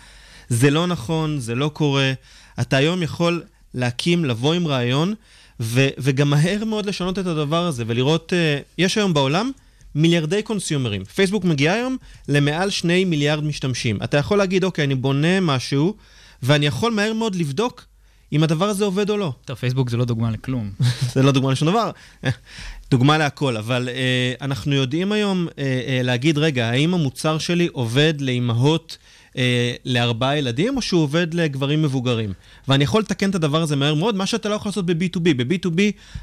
זה 0.49 0.71
לא 0.71 0.87
נכון, 0.87 1.39
זה 1.39 1.55
לא 1.55 1.71
קורה. 1.75 2.13
אתה 2.61 2.77
היום 2.77 3.03
יכול 3.03 3.43
להקים, 3.75 4.25
לבוא 4.25 4.55
עם 4.55 4.67
רעיון, 4.67 5.15
ו, 5.61 5.89
וגם 5.99 6.31
מהר 6.31 6.65
מאוד 6.65 6.87
לשנות 6.87 7.19
את 7.19 7.27
הדבר 7.27 7.67
הזה, 7.67 7.85
ולראות, 7.87 8.33
uh, 8.33 8.65
יש 8.79 8.99
היום 8.99 9.15
בעולם 9.15 9.51
מיליארדי 9.95 10.43
קונסיומרים. 10.43 11.05
פייסבוק 11.05 11.45
מגיע 11.45 11.73
היום 11.73 11.97
למעל 12.29 12.71
שני 12.71 13.05
מיליארד 13.05 13.45
משתמשים. 13.45 13.99
אתה 14.05 14.17
יכול 14.17 14.39
להגיד, 14.39 14.65
אוקיי, 14.65 14.85
אני 14.85 14.95
בונה 14.95 15.41
משהו, 15.41 15.95
ואני 16.43 16.67
יכול 16.67 16.93
מהר 16.93 17.13
מאוד 17.13 17.35
לבדוק 17.35 17.85
אם 18.33 18.43
הדבר 18.43 18.65
הזה 18.65 18.85
עובד 18.85 19.11
או 19.11 19.17
לא. 19.17 19.33
טוב, 19.45 19.57
פייסבוק 19.57 19.91
זה 19.91 19.97
לא 19.97 20.05
דוגמה 20.05 20.31
לכלום. 20.31 20.71
זה 21.15 21.23
לא 21.23 21.33
דוגמה 21.33 21.53
לשום 21.53 21.69
דבר, 21.69 21.91
דוגמה 22.91 23.19
להכל, 23.19 23.57
אבל 23.57 23.89
אה, 23.89 24.35
אנחנו 24.41 24.75
יודעים 24.75 25.13
היום 25.13 25.49
אה, 25.59 25.65
אה, 25.89 26.03
להגיד, 26.03 26.39
רגע, 26.39 26.69
האם 26.69 26.95
המוצר 26.95 27.39
שלי 27.39 27.69
עובד 27.73 28.15
לאימהות 28.21 28.99
אה, 29.37 29.75
לארבעה 29.85 30.39
ילדים, 30.39 30.77
או 30.77 30.83
שהוא 30.83 31.03
עובד 31.03 31.35
לגברים 31.35 31.83
מבוגרים? 31.83 32.33
ואני 32.69 32.85
יכול 32.85 33.01
לתקן 33.01 33.31
את 33.31 33.35
הדבר 33.35 33.63
הזה 33.63 33.77
מהר 33.77 33.95
מאוד, 33.95 34.15
מה 34.15 34.27
שאתה 34.27 34.49
לא 34.49 34.55
יכול 34.55 34.69
לעשות 34.69 34.87
ב-B2B. 34.87 35.35
ב-B2B 35.37 35.81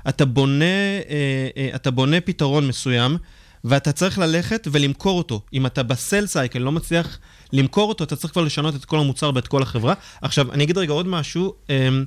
אתה 0.10 0.26
בונה, 0.26 0.66
אה, 1.10 1.50
אה, 1.58 1.70
אתה 1.76 1.92
בונה 1.92 2.22
פתרון 2.22 2.68
מסוים, 2.68 3.18
ואתה 3.64 3.92
צריך 3.92 4.20
ללכת 4.20 4.68
ולמכור 4.72 5.18
אותו. 5.18 5.42
אם 5.54 5.66
אתה 5.66 5.84
בסל 5.84 6.28
סייקל 6.28 6.60
לא 6.60 6.72
מצליח 6.72 7.20
למכור 7.56 7.90
אותו, 7.90 8.04
אתה 8.04 8.16
צריך 8.16 8.34
כבר 8.34 8.42
לשנות 8.42 8.76
את 8.76 8.86
כל 8.86 9.00
המוצר 9.00 9.32
ואת 9.36 9.48
כל 9.48 9.62
החברה. 9.62 9.94
עכשיו, 10.22 10.52
אני 10.54 10.64
אגיד 10.64 10.78
רגע 10.78 10.94
עוד 10.94 11.08
משהו. 11.08 11.54
אמ, 11.70 12.06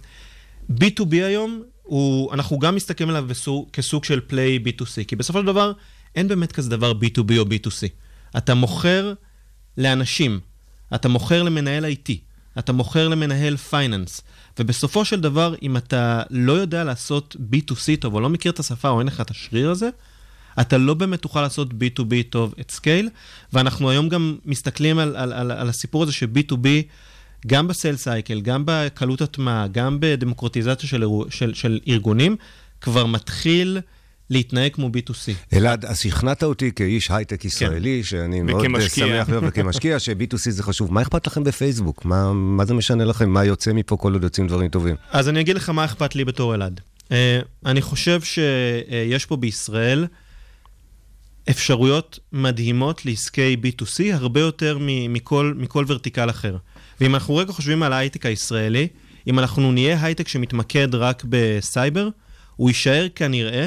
B2B 0.71 1.13
היום, 1.13 1.63
הוא, 1.83 2.35
אנחנו 2.35 2.59
גם 2.59 2.75
מסתכלים 2.75 3.09
עליו 3.09 3.25
בסוג, 3.29 3.69
כסוג 3.73 4.05
של 4.05 4.21
פליי 4.21 4.59
B2C, 4.65 5.05
כי 5.09 5.17
בסופו 5.17 5.41
של 5.41 5.47
דבר 5.47 5.73
אין 6.15 6.29
באמת 6.29 6.53
כזה 6.53 6.71
דבר 6.71 6.93
B2B 6.93 7.39
או 7.39 7.43
B2C. 7.43 7.89
אתה 8.37 8.55
מוכר 8.55 9.13
לאנשים, 9.77 10.41
אתה 10.95 11.09
מוכר 11.09 11.43
למנהל 11.43 11.85
IT, 11.85 12.13
אתה 12.59 12.73
מוכר 12.73 13.09
למנהל 13.09 13.57
finance, 13.57 14.21
ובסופו 14.59 15.05
של 15.05 15.21
דבר, 15.21 15.55
אם 15.63 15.77
אתה 15.77 16.23
לא 16.31 16.53
יודע 16.53 16.85
לעשות 16.85 17.37
B2C 17.53 18.01
טוב, 18.01 18.15
או 18.15 18.21
לא 18.21 18.29
מכיר 18.29 18.53
את 18.53 18.59
השפה, 18.59 18.89
או 18.89 18.99
אין 18.99 19.07
לך 19.07 19.21
את 19.21 19.31
השריר 19.31 19.71
הזה, 19.71 19.89
אתה 20.61 20.79
לא 20.79 20.95
באמת 20.95 21.23
תוכל 21.23 21.43
לעשות 21.43 21.71
B2B 21.71 22.15
טוב 22.31 22.55
at 22.61 22.71
scale, 22.71 23.09
ואנחנו 23.53 23.91
היום 23.91 24.09
גם 24.09 24.37
מסתכלים 24.45 24.99
על, 24.99 25.17
על, 25.17 25.33
על, 25.33 25.51
על 25.51 25.69
הסיפור 25.69 26.03
הזה 26.03 26.13
ש-B2B, 26.13 26.67
גם 27.47 27.69
ב-sales 27.69 27.97
cycle, 27.97 28.41
גם 28.41 28.63
בקלות 28.67 29.21
הטמעה, 29.21 29.67
גם 29.67 29.97
בדמוקרטיזציה 30.01 30.89
של, 30.89 31.05
של, 31.31 31.55
של 31.55 31.81
ארגונים, 31.89 32.37
כבר 32.81 33.07
מתחיל... 33.07 33.81
להתנהג 34.31 34.73
כמו 34.73 34.89
B2C. 34.89 35.57
אלעד, 35.57 35.85
אז 35.85 35.99
שכנעת 35.99 36.43
אותי 36.43 36.71
כאיש 36.77 37.11
הייטק 37.11 37.45
ישראלי, 37.45 38.01
כן. 38.03 38.09
שאני 38.09 38.43
מאוד 38.43 38.61
וכמשקיע. 38.61 39.07
שמח 39.07 39.29
להיות, 39.29 39.45
וכמשקיע, 39.47 39.99
ש-B2C 40.05 40.51
זה 40.51 40.63
חשוב. 40.63 40.93
מה 40.93 41.03
אכפת 41.03 41.27
לכם 41.27 41.45
בפייסבוק? 41.45 42.05
מה, 42.05 42.33
מה 42.33 42.65
זה 42.65 42.75
משנה 42.75 43.05
לכם? 43.05 43.31
מה 43.31 43.45
יוצא 43.45 43.73
מפה 43.73 43.97
כל 43.97 44.13
עוד 44.13 44.23
יוצאים 44.23 44.47
דברים 44.47 44.69
טובים? 44.69 44.97
אז 45.11 45.29
אני 45.29 45.41
אגיד 45.41 45.57
לך 45.57 45.71
מה 45.71 45.85
אכפת 45.85 46.15
לי 46.15 46.25
בתור 46.25 46.55
אלעד. 46.55 46.81
Uh, 47.05 47.11
אני 47.67 47.83
חושב 47.83 48.21
שיש 48.23 49.27
פה 49.27 49.37
בישראל 49.37 50.07
אפשרויות 51.51 52.19
מדהימות 52.33 53.07
לעסקי 53.07 53.57
B2C, 53.63 54.15
הרבה 54.15 54.41
יותר 54.41 54.79
מכל, 55.09 55.55
מכל 55.57 55.85
ורטיקל 55.89 56.31
אחר. 56.31 56.57
ואם 57.01 57.15
אנחנו 57.15 57.37
רגע 57.37 57.53
חושבים 57.53 57.83
על 57.83 57.93
ההייטק 57.93 58.27
הישראלי, 58.27 58.89
אם 59.27 59.39
אנחנו 59.39 59.73
נהיה 59.73 60.05
הייטק 60.05 60.29
שמתמקד 60.29 60.95
רק 60.95 61.25
בסייבר, 61.29 62.09
הוא 62.57 62.71
יישאר 62.71 63.07
כנראה 63.15 63.67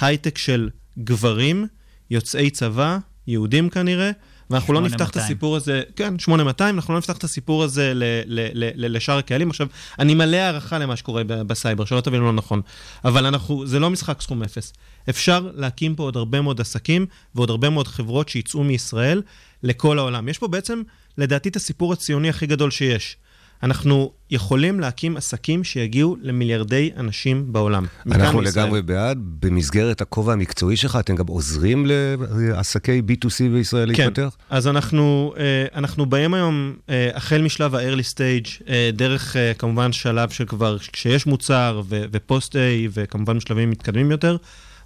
הייטק 0.00 0.38
של 0.38 0.70
גברים, 0.98 1.66
יוצאי 2.10 2.50
צבא, 2.50 2.98
יהודים 3.26 3.70
כנראה, 3.70 4.10
ואנחנו 4.50 4.72
לא 4.72 4.80
נפתח 4.80 5.10
את 5.10 5.16
הסיפור 5.16 5.56
הזה, 5.56 5.82
כן, 5.96 6.18
8200, 6.18 6.74
אנחנו 6.74 6.94
לא 6.94 6.98
נפתח 6.98 7.16
את 7.16 7.24
הסיפור 7.24 7.64
הזה 7.64 7.94
ל, 7.94 8.02
ל, 8.26 8.40
ל, 8.52 8.70
ל, 8.74 8.96
לשאר 8.96 9.18
הקהלים. 9.18 9.50
עכשיו, 9.50 9.66
אני 9.98 10.14
מלא 10.14 10.36
הערכה 10.36 10.78
למה 10.78 10.96
שקורה 10.96 11.24
בסייבר, 11.24 11.84
שלא 11.84 12.00
תבינו 12.00 12.24
לא 12.24 12.32
נכון, 12.32 12.60
אבל 13.04 13.26
אנחנו, 13.26 13.66
זה 13.66 13.78
לא 13.78 13.90
משחק 13.90 14.20
סכום 14.20 14.42
אפס. 14.42 14.72
אפשר 15.08 15.50
להקים 15.54 15.94
פה 15.94 16.02
עוד 16.02 16.16
הרבה 16.16 16.40
מאוד 16.40 16.60
עסקים 16.60 17.06
ועוד 17.34 17.50
הרבה 17.50 17.70
מאוד 17.70 17.88
חברות 17.88 18.28
שיצאו 18.28 18.64
מישראל 18.64 19.22
לכל 19.62 19.98
העולם. 19.98 20.28
יש 20.28 20.38
פה 20.38 20.48
בעצם, 20.48 20.82
לדעתי, 21.18 21.48
את 21.48 21.56
הסיפור 21.56 21.92
הציוני 21.92 22.28
הכי 22.28 22.46
גדול 22.46 22.70
שיש. 22.70 23.16
אנחנו 23.62 24.10
יכולים 24.30 24.80
להקים 24.80 25.16
עסקים 25.16 25.64
שיגיעו 25.64 26.16
למיליארדי 26.22 26.90
אנשים 26.96 27.52
בעולם. 27.52 27.86
אנחנו 28.06 28.40
לגמרי 28.40 28.82
בעד. 28.82 29.18
במסגרת 29.40 30.00
הכובע 30.00 30.32
המקצועי 30.32 30.76
שלך, 30.76 30.98
אתם 31.00 31.16
גם 31.16 31.26
עוזרים 31.26 31.86
לעסקי 32.30 33.02
B2C 33.08 33.50
בישראל 33.52 33.94
כן. 33.94 34.02
להתפתח? 34.02 34.36
אז 34.50 34.66
אנחנו, 34.66 35.34
אה, 35.38 35.66
אנחנו 35.74 36.06
באים 36.06 36.34
היום, 36.34 36.76
אה, 36.90 37.10
החל 37.14 37.42
משלב 37.42 37.74
ה-early 37.74 38.14
stage, 38.14 38.62
אה, 38.68 38.90
דרך 38.92 39.36
כמובן 39.58 39.92
שלב 39.92 40.30
שכבר, 40.30 40.78
כשיש 40.78 41.26
מוצר 41.26 41.82
ופוסט-A, 41.88 42.58
וכמובן 42.92 43.36
בשלבים 43.36 43.70
מתקדמים 43.70 44.10
יותר, 44.10 44.36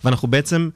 ואנחנו 0.04 0.28
בעצם 0.28 0.68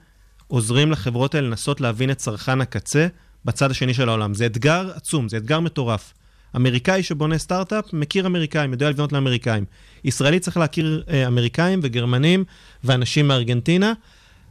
עוזרים 0.49 0.91
לחברות 0.93 1.35
האלה 1.35 1.49
לנסות 1.49 1.81
להבין 1.81 2.11
את 2.11 2.19
צרכן 2.19 2.61
הקצה 2.61 3.07
בצד 3.45 3.71
השני 3.71 3.95
של 3.95 4.09
העולם. 4.09 4.35
זה 4.35 4.47
אתגר 4.47 4.91
עצום, 4.95 5.29
זה 5.29 5.37
אתגר 5.37 5.61
מטורף. 5.61 6.13
אמריקאי 6.57 7.03
שבונה 7.03 7.39
סטארט-אפ, 7.39 7.93
מכיר 7.93 8.27
אמריקאים, 8.27 8.73
יודע 8.73 8.91
לבנות 8.91 9.13
לאמריקאים. 9.13 9.65
ישראלי 10.05 10.41
צריך 10.41 10.57
להכיר 10.57 11.03
אה, 11.11 11.27
אמריקאים 11.27 11.81
וגרמנים 11.83 12.45
ואנשים 12.85 13.29
מארגנטינה, 13.29 13.93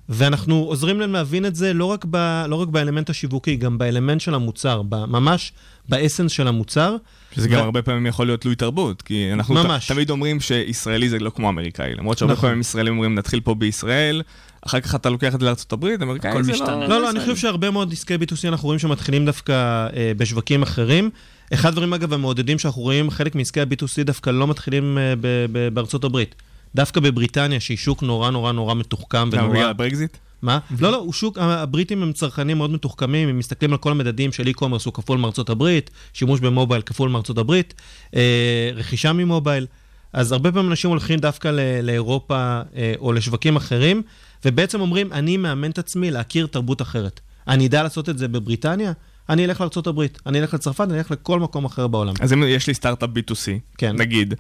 ואנחנו 0.09 0.55
עוזרים 0.55 0.99
להם 0.99 1.11
להבין 1.11 1.45
את 1.45 1.55
זה 1.55 1.73
לא 1.73 1.85
רק, 1.85 2.05
ב, 2.09 2.43
לא 2.47 2.55
רק 2.55 2.67
באלמנט 2.67 3.09
השיווקי, 3.09 3.55
גם 3.55 3.77
באלמנט 3.77 4.21
של 4.21 4.33
המוצר, 4.33 4.81
ממש 4.91 5.53
באסנס 5.89 6.31
של 6.31 6.47
המוצר. 6.47 6.95
שזה 7.35 7.47
ו... 7.49 7.51
גם 7.51 7.63
הרבה 7.63 7.81
פעמים 7.81 8.05
יכול 8.05 8.25
להיות 8.25 8.41
תלוי 8.41 8.55
תרבות, 8.55 9.01
כי 9.01 9.29
אנחנו 9.33 9.55
ממש. 9.55 9.85
ת, 9.85 9.91
תמיד 9.91 10.09
אומרים 10.09 10.39
שישראלי 10.39 11.09
זה 11.09 11.19
לא 11.19 11.29
כמו 11.29 11.49
אמריקאי, 11.49 11.95
למרות 11.95 12.17
שהרבה 12.17 12.33
נכון. 12.33 12.49
פעמים 12.49 12.61
ישראלים 12.61 12.93
אומרים 12.93 13.15
נתחיל 13.15 13.39
פה 13.39 13.55
בישראל, 13.55 14.21
אחר 14.65 14.79
כך 14.79 14.95
אתה 14.95 15.09
לוקח 15.09 15.35
את 15.35 15.39
זה 15.39 15.45
לארה"ב, 15.45 15.85
אמריקאי 16.03 16.43
זה 16.43 16.51
משתנה. 16.51 16.75
לא... 16.75 16.87
לא, 16.87 17.01
לא, 17.01 17.09
אני 17.09 17.19
חושב 17.19 17.35
שהרבה 17.35 17.71
מאוד 17.71 17.91
עסקי 17.91 18.15
B2C 18.15 18.47
אנחנו 18.47 18.65
רואים 18.65 18.79
שמתחילים 18.79 19.25
דווקא 19.25 19.87
אה, 19.95 20.11
בשווקים 20.17 20.61
אחרים. 20.61 21.09
אחד 21.53 21.69
הדברים, 21.69 21.93
אגב, 21.93 22.13
המעודדים 22.13 22.59
שאנחנו 22.59 22.81
רואים, 22.81 23.09
חלק 23.09 23.35
מעסקי 23.35 23.61
ה-B2C 23.61 24.03
דווקא 24.05 24.29
לא 24.29 24.47
מתחילים 24.47 24.97
ב- 25.21 25.67
בארצות 25.73 26.03
הברית. 26.03 26.35
דווקא 26.75 26.99
בבריטניה, 26.99 27.59
שהיא 27.59 27.77
שוק 27.77 28.03
נורא 28.03 28.29
נורא 28.31 28.51
נורא 28.51 28.73
מתוחכם 28.73 29.29
ונורא... 29.31 29.47
גם 29.47 29.53
בגלל 29.53 29.69
הברקזיט? 29.69 30.17
מה? 30.41 30.59
לא, 30.79 30.91
לא, 30.91 30.97
הוא 30.97 31.13
שוק, 31.13 31.37
הבריטים 31.37 32.03
הם 32.03 32.13
צרכנים 32.13 32.57
מאוד 32.57 32.69
מתוחכמים, 32.71 33.29
הם 33.29 33.37
מסתכלים 33.39 33.71
על 33.71 33.77
כל 33.77 33.91
המדדים 33.91 34.31
של 34.31 34.47
e-commerce, 34.47 34.85
הוא 34.85 34.93
כפול 34.93 35.17
מארצות 35.17 35.49
הברית, 35.49 35.89
שימוש 36.13 36.39
במובייל 36.39 36.81
כפול 36.81 37.09
מארצות 37.09 37.37
הברית, 37.37 37.73
אה, 38.15 38.69
רכישה 38.75 39.13
ממובייל. 39.13 39.65
אז 40.13 40.31
הרבה 40.31 40.51
פעמים 40.51 40.71
אנשים 40.71 40.89
הולכים 40.89 41.19
דווקא 41.19 41.47
ל- 41.47 41.81
לאירופה 41.85 42.61
אה, 42.75 42.93
או 42.99 43.13
לשווקים 43.13 43.55
אחרים, 43.55 44.01
ובעצם 44.45 44.81
אומרים, 44.81 45.13
אני 45.13 45.37
מאמן 45.37 45.71
את 45.71 45.77
עצמי 45.77 46.11
להכיר 46.11 46.47
תרבות 46.47 46.81
אחרת. 46.81 47.19
אני 47.47 47.67
אדע 47.67 47.83
לעשות 47.83 48.09
את 48.09 48.17
זה 48.17 48.27
בבריטניה? 48.27 48.91
אני 49.29 49.45
אלך 49.45 49.61
לארה"ב, 49.61 50.01
אני 50.25 50.39
אלך 50.39 50.53
לצרפת, 50.53 50.87
אני 50.89 50.97
אלך 50.97 51.11
לכל 51.11 51.39
מקום 51.39 51.65
אחר 51.65 51.87
בעולם. 51.87 52.13
אז 52.21 52.33
אם 52.33 52.43
יש 52.47 52.67
לי 52.67 52.73
סטארט-אפ 52.73 53.09
B2C, 53.09 53.49
כן. 53.77 53.95
נגיד, 53.95 54.33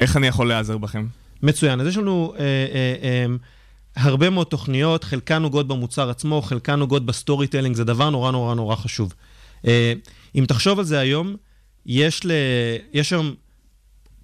איך 0.00 0.16
אני 0.16 0.26
יכול 0.26 0.48
להיעזר 0.48 0.78
בכם? 0.78 1.06
מצוין, 1.42 1.80
אז 1.80 1.86
יש 1.86 1.96
לנו 1.96 2.34
אה, 2.38 2.40
אה, 2.40 2.94
אה, 3.02 3.26
הרבה 3.96 4.30
מאוד 4.30 4.46
תוכניות, 4.46 5.04
חלקן 5.04 5.42
נוגעות 5.42 5.68
במוצר 5.68 6.10
עצמו, 6.10 6.42
חלקן 6.42 6.74
נוגעות 6.74 7.06
ב-storytelling, 7.06 7.76
זה 7.76 7.84
דבר 7.84 8.10
נורא 8.10 8.30
נורא 8.30 8.54
נורא 8.54 8.76
חשוב. 8.76 9.14
אה, 9.66 9.92
אם 10.34 10.44
תחשוב 10.48 10.78
על 10.78 10.84
זה 10.84 10.98
היום, 10.98 11.36
יש, 11.86 12.26
ל... 12.26 12.32
יש 12.92 13.12
היום 13.12 13.34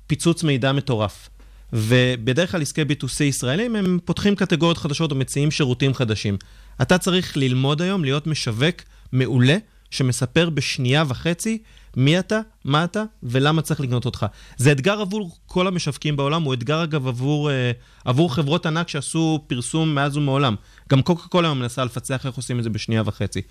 פיצוץ 0.07 0.43
מידע 0.43 0.73
מטורף. 0.73 1.29
ובדרך 1.73 2.51
כלל 2.53 2.63
עסקי 2.63 2.83
B2C 2.83 3.23
ישראלים, 3.23 3.77
הם 3.77 3.99
פותחים 4.05 4.37
קטגוריות 4.37 4.79
חדשות 4.79 5.11
או 5.11 5.17
מציעים 5.17 5.51
שירותים 5.51 5.95
חדשים. 5.95 6.37
אתה 6.83 6.99
צריך 6.99 7.37
ללמוד 7.37 7.83
היום 7.83 8.05
להיות 8.05 8.27
משווק 8.27 8.77
מעולה, 9.13 9.57
שמספר 9.91 10.51
בשנייה 10.51 11.05
וחצי 11.09 11.59
מי 11.97 12.19
אתה, 12.19 12.41
מה 12.65 12.85
אתה 12.85 13.03
ולמה 13.23 13.63
צריך 13.63 13.81
לקנות 13.81 14.05
אותך. 14.05 14.27
זה 14.57 14.73
אתגר 14.73 15.01
עבור 15.01 15.31
כל 15.47 15.67
המשווקים 15.67 16.17
בעולם, 16.17 16.43
הוא 16.43 16.55
אתגר 16.55 16.85
אגב 16.85 17.07
עבור, 17.07 17.51
אה, 17.51 17.71
עבור 18.05 18.35
חברות 18.35 18.67
ענק 18.67 18.89
שעשו 18.89 19.45
פרסום 19.47 19.95
מאז 19.95 20.17
ומעולם. 20.17 20.55
גם 20.91 21.03
קוקה 21.03 21.29
קולה 21.29 21.55
מנסה 21.55 21.85
לפצח 21.85 22.27
איך 22.27 22.35
עושים 22.35 22.59
את 22.59 22.65
זה 22.65 22.71
בשנייה 22.71 23.03
וחצי. 23.07 23.43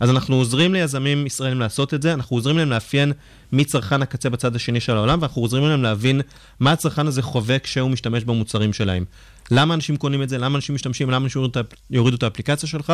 אז 0.00 0.10
אנחנו 0.10 0.36
עוזרים 0.36 0.74
ליזמים 0.74 1.26
ישראלים 1.26 1.60
לעשות 1.60 1.94
את 1.94 2.02
זה, 2.02 2.12
אנחנו 2.12 2.36
עוזרים 2.36 2.58
להם 2.58 2.70
לאפיין 2.70 3.12
מי 3.52 3.64
צרכן 3.64 4.02
הקצה 4.02 4.30
בצד 4.30 4.56
השני 4.56 4.80
של 4.80 4.96
העולם, 4.96 5.18
ואנחנו 5.20 5.42
עוזרים 5.42 5.64
להם 5.64 5.82
להבין 5.82 6.20
מה 6.60 6.72
הצרכן 6.72 7.06
הזה 7.06 7.22
חווה 7.22 7.58
כשהוא 7.58 7.90
משתמש 7.90 8.24
במוצרים 8.24 8.72
שלהם. 8.72 9.04
למה 9.50 9.74
אנשים 9.74 9.96
קונים 9.96 10.22
את 10.22 10.28
זה, 10.28 10.38
למה 10.38 10.56
אנשים 10.56 10.74
משתמשים, 10.74 11.10
למה 11.10 11.24
אנשים 11.24 11.42
יורידו 11.90 12.16
את 12.16 12.22
האפליקציה 12.22 12.68
שלך, 12.68 12.92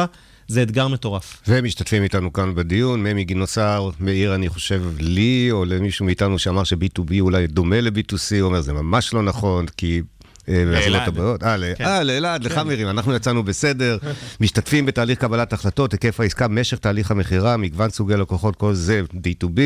זה 0.48 0.62
אתגר 0.62 0.88
מטורף. 0.88 1.42
ומשתתפים 1.48 2.02
איתנו 2.02 2.32
כאן 2.32 2.54
בדיון, 2.54 3.02
ממי 3.02 3.24
גינוסר 3.24 3.90
מעיר, 4.00 4.34
אני 4.34 4.48
חושב, 4.48 4.82
לי 4.98 5.48
או 5.50 5.64
למישהו 5.64 6.04
מאיתנו 6.04 6.38
שאמר 6.38 6.64
ש-B2B 6.64 7.20
אולי 7.20 7.46
דומה 7.46 7.80
ל-B2C, 7.80 8.34
הוא 8.40 8.42
אומר, 8.42 8.60
זה 8.60 8.72
ממש 8.72 9.14
לא 9.14 9.22
נכון, 9.22 9.66
כי 9.76 10.02
להשאלות 10.48 11.02
הבאות. 11.06 11.42
אה, 11.42 11.56
כן. 11.78 11.84
אה, 11.84 12.02
לאלעד, 12.02 12.44
לך 12.44 12.58
מירים, 12.58 12.88
אנחנו 12.88 13.14
יצאנו 13.14 13.42
בסדר, 13.42 13.98
משתתפים 14.40 14.86
בתהליך 14.86 15.18
קבלת 15.18 15.52
החלטות, 15.52 15.92
היקף 15.92 16.20
העסקה, 16.20 16.48
משך 16.48 16.78
תהליך 16.78 17.10
המכירה, 17.10 17.56
מגוון 17.56 17.90
סוגי 17.90 18.14
לקוחות, 18.16 18.56
כל 18.56 18.74
זה 18.74 19.00
B2B. 19.12 19.58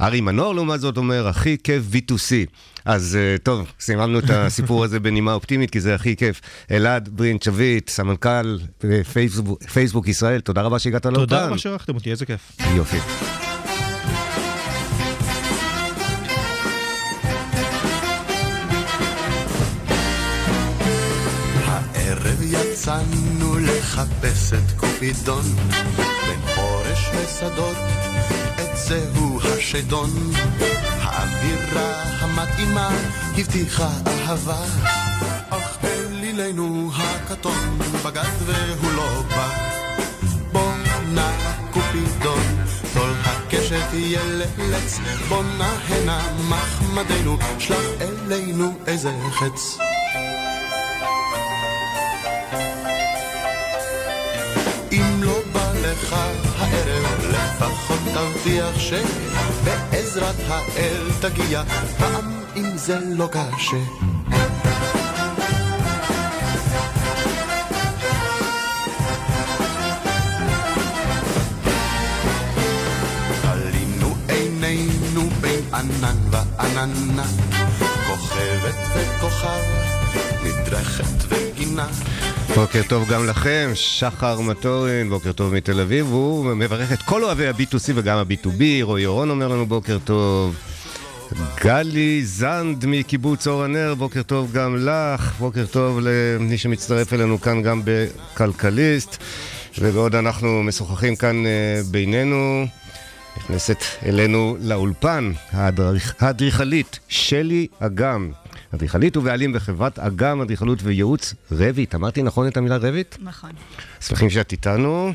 ארי 0.00 0.20
מנור, 0.20 0.54
לעומת 0.54 0.80
זאת, 0.80 0.96
אומר, 0.96 1.28
הכי 1.28 1.56
כיף 1.64 1.82
V2C. 1.92 2.32
אז 2.84 3.18
אה, 3.20 3.38
טוב, 3.42 3.72
סיממנו 3.80 4.18
את 4.18 4.30
הסיפור 4.30 4.84
הזה 4.84 5.00
בנימה 5.00 5.32
אופטימית, 5.34 5.70
כי 5.70 5.80
זה 5.80 5.94
הכי 5.94 6.16
כיף. 6.16 6.40
אלעד 6.70 7.08
ברינט 7.12 7.42
שביט, 7.42 7.88
סמנכ"ל 7.88 8.58
אה, 8.84 9.00
פייסבוק- 9.72 10.08
ישראל, 10.08 10.40
תודה 10.40 10.62
רבה 10.62 10.78
שהגעת 10.78 11.06
לאולפן. 11.06 11.20
תודה 11.26 11.46
רבה 11.46 11.58
שערכתם 11.58 11.94
אותי, 11.94 12.10
איזה 12.10 12.26
כיף. 12.26 12.52
יופי. 12.76 12.96
יצאנו 22.88 23.58
לחפש 23.58 24.52
את 24.52 24.72
קופידון 24.76 25.42
בין 26.26 26.40
חורש 26.54 27.10
ושדות, 27.14 27.76
את 28.54 28.76
זהו 28.76 29.40
השדון. 29.40 30.10
האווירה 31.00 32.02
המתאימה 32.02 32.90
הבטיחה 33.38 33.88
אהבה, 34.06 34.64
אך 35.50 35.78
אלילנו 35.84 36.90
הקטון 36.94 37.78
בגד 38.04 38.32
והוא 38.44 38.92
לא 38.92 39.22
בא. 39.28 39.48
בוא 40.52 40.72
נא 41.14 41.30
קופידון, 41.70 42.42
טול 42.94 43.12
הקשת 43.24 43.92
ילץ, 43.94 44.98
בוא 45.28 45.42
נא 45.58 45.74
הנה 45.88 46.22
מחמדנו, 46.48 47.38
שלח 47.58 47.84
אלינו 48.00 48.74
איזה 48.86 49.12
חץ. 49.30 49.87
בא 56.10 56.32
לך 56.44 56.62
הערב, 56.62 57.26
לפחות 57.30 57.98
תבטיח 58.14 58.78
שבעזרת 58.78 60.34
האל 60.48 61.06
תגיע, 61.20 61.62
פעם 61.98 62.42
אם 62.56 62.76
זה 62.76 62.98
לא 63.02 63.28
קשה. 63.32 64.08
ענן 75.74 76.16
ועננה, 76.30 77.24
כוכבת 78.06 78.74
וכוכב, 78.94 79.62
מדרכת 80.42 81.24
וגינה. 81.28 81.86
בוקר 82.60 82.82
טוב 82.88 83.08
גם 83.08 83.26
לכם, 83.26 83.70
שחר 83.74 84.40
מטורין, 84.40 85.08
בוקר 85.08 85.32
טוב 85.32 85.54
מתל 85.54 85.80
אביב, 85.80 86.06
הוא 86.06 86.54
מברך 86.56 86.92
את 86.92 87.02
כל 87.02 87.24
אוהבי 87.24 87.46
ה-B2C 87.46 87.92
וגם 87.94 88.18
ה-B2B, 88.18 88.62
רועי 88.82 89.06
אורון 89.06 89.30
אומר 89.30 89.48
לנו 89.48 89.66
בוקר 89.66 89.98
טוב. 90.04 90.56
גלי 91.64 92.24
זנד 92.24 92.86
מקיבוץ 92.86 93.46
אור 93.46 93.64
הנר, 93.64 93.94
בוקר 93.94 94.22
טוב 94.22 94.52
גם 94.52 94.76
לך, 94.76 95.32
בוקר 95.38 95.66
טוב 95.66 95.98
למי 96.02 96.58
שמצטרף 96.58 97.12
אלינו 97.12 97.40
כאן 97.40 97.62
גם 97.62 97.82
בכלכליסט. 97.84 99.16
ובעוד 99.78 100.14
אנחנו 100.14 100.62
משוחחים 100.62 101.16
כאן 101.16 101.46
אה, 101.46 101.50
בינינו, 101.90 102.66
נכנסת 103.36 103.76
אלינו 104.06 104.56
לאולפן 104.60 105.32
האדריכ- 105.52 106.14
האדריכלית 106.20 106.98
שלי 107.08 107.66
אגם. 107.80 108.30
אדריכלית 108.74 109.16
ובעלים 109.16 109.52
בחברת 109.52 109.98
אגם 109.98 110.40
אדריכלות 110.40 110.78
וייעוץ 110.82 111.34
רביט. 111.52 111.94
אמרתי 111.94 112.22
נכון 112.22 112.48
את 112.48 112.56
המילה 112.56 112.76
רביט? 112.76 113.16
נכון. 113.20 113.50
שמחים 114.00 114.30
שאת 114.30 114.52
איתנו. 114.52 115.12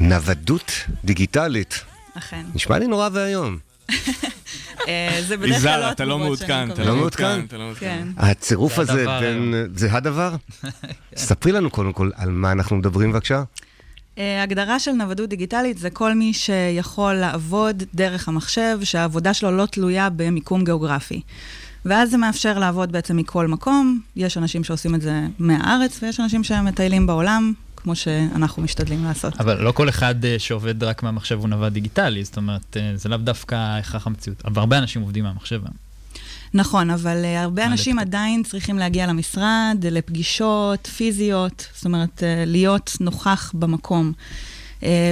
נוודות 0.00 0.72
דיגיטלית. 1.04 1.84
אכן. 2.14 2.44
נשמע 2.54 2.78
לי 2.78 2.86
נורא 2.86 3.08
ואיום. 3.12 3.58
אה, 4.88 5.20
זה 5.26 5.36
בדרך 5.36 5.62
כלל 5.62 5.80
לא 5.80 5.90
אתה 5.92 6.04
לא 6.04 6.14
התגובות 6.14 6.38
שאני 6.38 6.66
מעודכן, 6.66 6.72
אתה 6.72 6.82
מקבלת. 6.82 6.86
לא 6.86 6.96
מעודכן? 6.96 7.44
אתה 7.46 7.56
לא 7.56 7.64
מעודכן. 7.64 8.02
כן. 8.16 8.26
הצירוף 8.26 8.74
זה 8.74 8.82
הזה 8.82 9.06
בין... 9.20 9.54
זה 9.74 9.92
הדבר? 9.92 10.36
ספרי 11.16 11.52
לנו 11.52 11.70
קודם 11.70 11.92
כל 11.92 12.10
על 12.14 12.30
מה 12.30 12.52
אנחנו 12.52 12.76
מדברים 12.76 13.12
בבקשה. 13.12 13.42
אה, 14.18 14.42
הגדרה 14.42 14.78
של 14.78 14.90
נוודות 14.92 15.28
דיגיטלית 15.28 15.78
זה 15.78 15.90
כל 15.90 16.14
מי 16.14 16.34
שיכול 16.34 17.14
לעבוד 17.14 17.82
דרך 17.94 18.28
המחשב, 18.28 18.78
שהעבודה 18.84 19.34
שלו 19.34 19.56
לא 19.56 19.66
תלויה 19.66 20.10
במיקום 20.10 20.64
גיאוגרפי. 20.64 21.22
ואז 21.84 22.10
זה 22.10 22.16
מאפשר 22.16 22.58
לעבוד 22.58 22.92
בעצם 22.92 23.16
מכל 23.16 23.48
מקום. 23.48 24.00
יש 24.16 24.38
אנשים 24.38 24.64
שעושים 24.64 24.94
את 24.94 25.00
זה 25.00 25.26
מהארץ, 25.38 26.02
ויש 26.02 26.20
אנשים 26.20 26.44
שמטיילים 26.44 27.06
בעולם, 27.06 27.52
כמו 27.76 27.96
שאנחנו 27.96 28.62
משתדלים 28.62 29.04
לעשות. 29.04 29.40
אבל 29.40 29.62
לא 29.62 29.72
כל 29.72 29.88
אחד 29.88 30.24
אה, 30.24 30.36
שעובד 30.38 30.84
רק 30.84 31.02
מהמחשב 31.02 31.38
הוא 31.38 31.48
נווד 31.48 31.72
דיגיטלי, 31.72 32.24
זאת 32.24 32.36
אומרת, 32.36 32.76
אה, 32.76 32.92
זה 32.94 33.08
לאו 33.08 33.18
דווקא 33.18 33.78
הכרח 33.78 34.06
המציאות. 34.06 34.42
אבל 34.44 34.60
הרבה 34.60 34.78
אנשים 34.78 35.02
עובדים 35.02 35.24
מהמחשב. 35.24 35.60
נכון, 36.54 36.90
אבל 36.90 37.22
uh, 37.24 37.42
הרבה 37.42 37.66
אנשים 37.66 37.96
לפתור? 37.96 38.08
עדיין 38.08 38.42
צריכים 38.42 38.78
להגיע 38.78 39.06
למשרד, 39.06 39.76
לפגישות 39.82 40.86
פיזיות, 40.86 41.66
זאת 41.74 41.84
אומרת, 41.84 42.22
להיות 42.46 42.92
נוכח 43.00 43.52
במקום. 43.54 44.12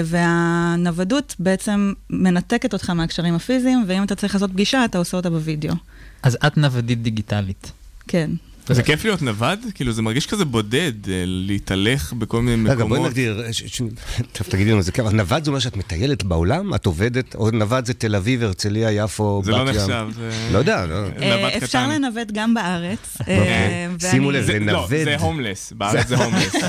והנוודות 0.05 1.37
בעצם 1.39 1.93
מנתקת 2.11 2.73
אותך 2.73 2.91
מהקשרים 2.91 3.35
הפיזיים, 3.35 3.85
ואם 3.87 4.03
אתה 4.03 4.15
צריך 4.15 4.35
לעשות 4.35 4.51
פגישה, 4.51 4.85
אתה 4.85 4.99
עושה 4.99 5.17
אותה 5.17 5.31
בווידאו. 5.31 5.75
אז 6.23 6.39
את 6.47 6.57
נוודית 6.57 7.03
דיגיטלית. 7.03 7.73
כן. 8.09 8.31
זה 8.69 8.83
כיף 8.83 9.05
להיות 9.05 9.23
נווד? 9.23 9.59
כאילו, 9.75 9.93
זה 9.93 10.03
מרגיש 10.03 10.27
כזה 10.27 10.45
בודד, 10.45 10.93
אה, 11.09 11.23
להתהלך 11.27 12.13
בכל 12.13 12.43
מיני 12.43 12.71
רגע, 12.71 12.75
בואי 12.75 12.87
מקומות. 12.91 13.07
נגדיר, 13.09 13.43
ש- 13.53 13.83
טוב, 14.33 14.47
תגידי 14.49 14.71
לנו, 14.73 14.83
זה 14.83 14.93
ככה, 14.93 15.11
נווד 15.11 15.45
זה 15.45 15.51
אומר 15.51 15.61
שאת 15.61 15.77
מטיילת 15.77 16.23
בעולם? 16.23 16.75
את 16.75 16.87
עובדת, 16.87 17.35
או 17.35 17.51
נווד 17.51 17.85
זה 17.87 17.95
תל 17.95 18.17
אביב, 18.17 18.43
הרצליה, 18.43 18.91
יפו, 18.93 19.39
בת 19.41 19.45
זה 19.45 19.53
ים? 19.53 19.59
לא 19.59 19.65
נחשב, 19.65 20.09
זה... 20.17 20.49
לא 20.53 20.59
יודע, 20.59 20.87
לא. 20.87 20.95
אה, 20.95 21.37
נווד 21.37 21.53
אפשר 21.63 21.79
קטן. 21.87 21.91
לנווט 21.91 22.29
גם 22.33 22.55
בארץ. 22.55 23.17
אוקיי. 23.21 23.37
אה, 23.39 23.87
שימו 24.11 24.31
לב, 24.31 24.45
זה- 24.45 24.59
לא, 24.59 24.59
לנווד. 24.73 24.89
זה 25.05 25.17
הומלס, 25.17 25.73
בארץ 25.77 26.09
זה 26.09 26.17
הומלס. 26.25 26.55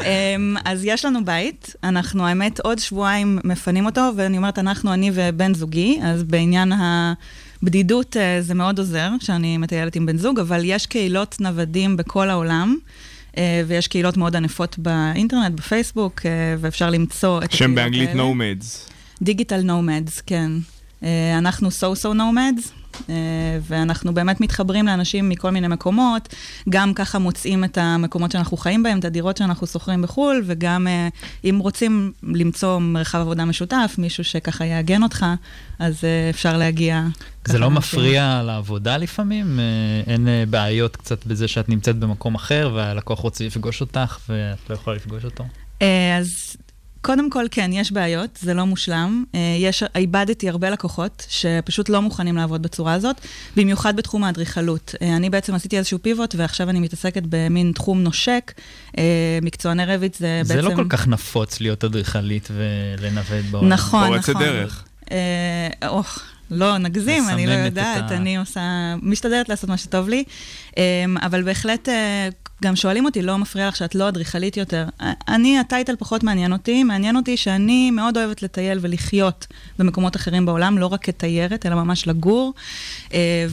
אמ, 0.00 0.56
אז 0.64 0.80
יש 0.84 1.04
לנו 1.04 1.24
בית, 1.24 1.74
אנחנו 1.84 2.26
האמת 2.26 2.60
עוד 2.60 2.78
שבועיים 2.78 3.38
מפנים 3.44 3.86
אותו, 3.86 4.10
ואני 4.16 4.36
אומרת 4.36 4.58
אנחנו, 4.58 4.92
אני 4.94 5.10
ובן 5.14 5.54
זוגי, 5.54 6.00
אז 6.04 6.22
בעניין 6.22 6.72
הבדידות 6.72 7.45
אה, 8.16 8.42
זה 8.42 8.54
מאוד 8.54 8.78
עוזר, 8.78 9.10
שאני 9.20 9.58
מטיילת 9.58 9.96
עם 9.96 10.06
בן 10.06 10.18
זוג, 10.18 10.40
אבל 10.40 10.60
יש 10.64 10.86
קהילות 10.86 11.40
נוודים 11.40 11.96
בכל 11.96 12.30
העולם. 12.30 12.76
אה, 13.36 13.62
ויש 13.66 13.88
קהילות 13.88 14.16
מאוד 14.16 14.36
ענפות 14.36 14.78
באינטרנט, 14.78 15.54
בפייסבוק, 15.54 16.20
אה, 16.26 16.30
ואפשר 16.58 16.90
למצוא 16.90 17.42
את 17.44 17.52
שם 17.52 17.74
באנגלית 17.74 18.08
האלה. 18.08 18.22
נומדס. 18.22 18.88
דיגיטל 19.22 19.60
נומדס, 19.60 20.20
כן. 20.20 20.52
אנחנו 21.38 21.70
סו-סו 21.70 22.14
נומדס, 22.14 22.72
ואנחנו 23.62 24.14
באמת 24.14 24.40
מתחברים 24.40 24.86
לאנשים 24.86 25.28
מכל 25.28 25.50
מיני 25.50 25.68
מקומות, 25.68 26.34
גם 26.68 26.94
ככה 26.94 27.18
מוצאים 27.18 27.64
את 27.64 27.78
המקומות 27.78 28.30
שאנחנו 28.30 28.56
חיים 28.56 28.82
בהם, 28.82 28.98
את 28.98 29.04
הדירות 29.04 29.36
שאנחנו 29.36 29.66
שוכרים 29.66 30.02
בחו"ל, 30.02 30.42
וגם 30.46 30.86
אה, 30.86 31.08
אם 31.44 31.58
רוצים 31.58 32.12
למצוא 32.22 32.78
מרחב 32.78 33.18
עבודה 33.18 33.44
משותף, 33.44 33.94
מישהו 33.98 34.24
שככה 34.24 34.64
יעגן 34.64 35.02
אותך, 35.02 35.26
אז 35.78 36.04
אה, 36.04 36.30
אפשר 36.30 36.56
להגיע. 36.56 37.06
זה 37.44 37.58
לא. 37.58 37.70
מפריע 37.70 38.42
לעבודה 38.42 38.96
לפעמים? 38.96 39.60
אה, 39.60 40.12
אין 40.12 40.28
אה, 40.28 40.44
בעיות 40.50 40.96
קצת 40.96 41.26
בזה 41.26 41.48
שאת 41.48 41.68
נמצאת 41.68 41.96
במקום 41.96 42.34
אחר 42.34 42.70
והלקוח 42.74 43.18
רוצה 43.18 43.44
לפגוש 43.44 43.80
אותך 43.80 44.18
ואת 44.28 44.70
לא 44.70 44.74
יכולה 44.74 44.96
לפגוש 44.96 45.24
אותו? 45.24 45.44
אה, 45.82 46.16
אז 46.18 46.56
קודם 47.06 47.30
כל, 47.30 47.44
כן, 47.50 47.70
יש 47.72 47.92
בעיות, 47.92 48.38
זה 48.42 48.54
לא 48.54 48.64
מושלם. 48.66 49.24
אה, 49.34 49.40
יש, 49.60 49.82
איבדתי 49.96 50.48
הרבה 50.48 50.70
לקוחות 50.70 51.26
שפשוט 51.28 51.88
לא 51.88 52.02
מוכנים 52.02 52.36
לעבוד 52.36 52.62
בצורה 52.62 52.92
הזאת, 52.92 53.16
במיוחד 53.56 53.96
בתחום 53.96 54.24
האדריכלות. 54.24 54.94
אה, 55.02 55.16
אני 55.16 55.30
בעצם 55.30 55.54
עשיתי 55.54 55.78
איזשהו 55.78 55.98
פיבוט, 56.02 56.34
ועכשיו 56.38 56.70
אני 56.70 56.80
מתעסקת 56.80 57.22
במין 57.28 57.72
תחום 57.74 58.02
נושק. 58.02 58.52
אה, 58.98 59.02
מקצועני 59.42 59.84
רביט 59.84 60.14
זה, 60.14 60.40
זה 60.44 60.54
בעצם... 60.54 60.68
לא 60.68 60.76
כל 60.76 60.86
כך 60.88 61.08
נפוץ 61.08 61.60
להיות 61.60 61.84
אדריכלית 61.84 62.48
ולנווט 62.52 63.44
בעולם. 63.50 63.68
נכון, 63.68 64.06
פורצת 64.08 64.28
נכון. 64.28 64.42
דרך. 64.42 64.84
אה, 65.10 65.88
אוח, 65.88 66.18
לא 66.50 66.78
נגזים, 66.78 67.28
אני 67.28 67.46
לא 67.46 67.52
יודעת, 67.52 68.10
ה- 68.10 68.16
אני 68.16 68.36
עושה, 68.36 68.60
משתדלת 69.02 69.48
לעשות 69.48 69.70
מה 69.70 69.76
שטוב 69.76 70.08
לי, 70.08 70.24
אבל 71.22 71.42
בהחלט 71.42 71.88
גם 72.62 72.76
שואלים 72.76 73.04
אותי, 73.04 73.22
לא 73.22 73.38
מפריע 73.38 73.68
לך 73.68 73.76
שאת 73.76 73.94
לא 73.94 74.08
אדריכלית 74.08 74.56
יותר. 74.56 74.84
אה, 75.00 75.12
אני, 75.28 75.58
הטייטל 75.58 75.96
פחות 75.98 76.22
מעניין 76.22 76.52
אותי, 76.52 76.84
מעניין 76.84 77.16
אותי 77.16 77.36
שאני 77.36 77.90
מאוד 77.90 78.16
אוהבת 78.16 78.42
לטייל 78.42 78.78
ולחיות 78.82 79.46
במקומות 79.78 80.16
אחרים 80.16 80.46
בעולם, 80.46 80.78
לא 80.78 80.86
רק 80.86 81.04
כתיירת, 81.04 81.66
אלא 81.66 81.74
ממש 81.74 82.08
לגור, 82.08 82.54
אה, 83.14 83.46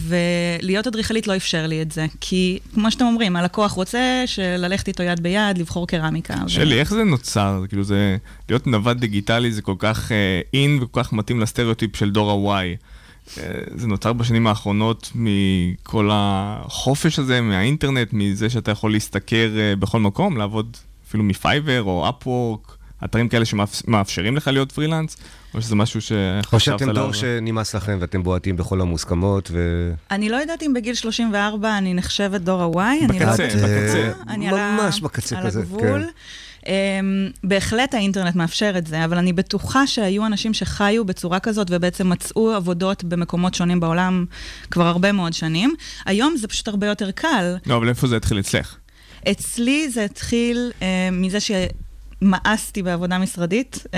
ולהיות 0.61 0.87
אדריכלית 0.87 1.27
לא 1.27 1.35
אפשר 1.35 1.67
לי 1.67 1.81
את 1.81 1.91
זה, 1.91 2.05
כי 2.21 2.59
כמו 2.73 2.91
שאתם 2.91 3.05
אומרים, 3.05 3.35
הלקוח 3.35 3.71
רוצה 3.71 4.23
ללכת 4.57 4.87
איתו 4.87 5.03
יד 5.03 5.23
ביד, 5.23 5.57
לבחור 5.57 5.87
קרמיקה. 5.87 6.35
ו- 6.45 6.49
שלי, 6.49 6.79
איך 6.79 6.93
זה 6.93 7.03
נוצר? 7.03 7.63
כאילו 7.69 7.83
זה, 7.83 8.17
להיות 8.49 8.67
נווד 8.67 8.99
דיגיטלי 8.99 9.51
זה 9.51 9.61
כל 9.61 9.75
כך 9.79 10.11
אין 10.53 10.79
וכל 10.81 11.03
כך 11.03 11.13
מתאים 11.13 11.39
לסטריאוטיפ 11.39 11.95
של 11.95 12.11
דור 12.11 12.51
ה-Y. 12.51 12.92
אה, 13.37 13.43
זה 13.75 13.87
נוצר 13.87 14.13
בשנים 14.13 14.47
האחרונות 14.47 15.11
מכל 15.15 16.09
החופש 16.11 17.19
הזה, 17.19 17.41
מהאינטרנט, 17.41 18.09
מזה 18.13 18.49
שאתה 18.49 18.71
יכול 18.71 18.91
להשתכר 18.91 19.59
אה, 19.59 19.75
בכל 19.75 19.99
מקום, 19.99 20.37
לעבוד 20.37 20.77
אפילו 21.07 21.23
מפייבר 21.23 21.83
או 21.83 22.09
אפוורק, 22.09 22.77
אתרים 23.05 23.29
כאלה 23.29 23.45
שמאפשרים 23.45 24.35
לך 24.35 24.47
להיות 24.47 24.71
פרילנס, 24.71 25.17
או 25.53 25.61
שזה 25.61 25.75
משהו 25.75 26.01
שחשבת 26.01 26.11
עליו? 26.11 26.53
או 26.53 26.59
שאתם 26.59 26.91
דור 26.91 27.13
שנמאס 27.13 27.75
לכם 27.75 27.97
ואתם 28.01 28.23
בועטים 28.23 28.55
בכל 28.55 28.81
המוסכמות 28.81 29.49
ו... 29.53 29.91
אני 30.11 30.29
לא 30.29 30.37
יודעת 30.37 30.63
אם 30.63 30.73
בגיל 30.73 30.95
34 30.95 31.77
אני 31.77 31.93
נחשבת 31.93 32.41
דור 32.41 32.79
ה-Y. 32.79 33.07
בקצה, 33.07 33.47
לא... 33.47 33.67
בקצה. 33.67 34.11
אני 34.27 34.51
ממש 34.51 35.01
בקצה 35.01 35.37
על 35.37 35.45
כזה, 35.45 35.59
הגבול. 35.59 35.81
כן. 35.81 36.09
Um, 36.63 36.65
בהחלט 37.43 37.93
האינטרנט 37.93 38.35
מאפשר 38.35 38.73
את 38.77 38.87
זה, 38.87 39.05
אבל 39.05 39.17
אני 39.17 39.33
בטוחה 39.33 39.87
שהיו 39.87 40.25
אנשים 40.25 40.53
שחיו 40.53 41.05
בצורה 41.05 41.39
כזאת 41.39 41.67
ובעצם 41.71 42.09
מצאו 42.09 42.51
עבודות 42.51 43.03
במקומות 43.03 43.53
שונים 43.53 43.79
בעולם 43.79 44.25
כבר 44.71 44.87
הרבה 44.87 45.11
מאוד 45.11 45.33
שנים. 45.33 45.75
היום 46.05 46.37
זה 46.37 46.47
פשוט 46.47 46.67
הרבה 46.67 46.87
יותר 46.87 47.11
קל. 47.11 47.55
לא, 47.65 47.77
אבל 47.77 47.89
איפה 47.89 48.07
זה 48.07 48.17
התחיל 48.17 48.39
אצלך? 48.39 48.75
אצלי 49.31 49.89
זה 49.89 50.05
התחיל 50.05 50.71
uh, 50.79 50.83
מזה 51.11 51.37
שמאסתי 52.23 52.83
בעבודה 52.83 53.17
משרדית 53.17 53.83
uh, 53.85 53.89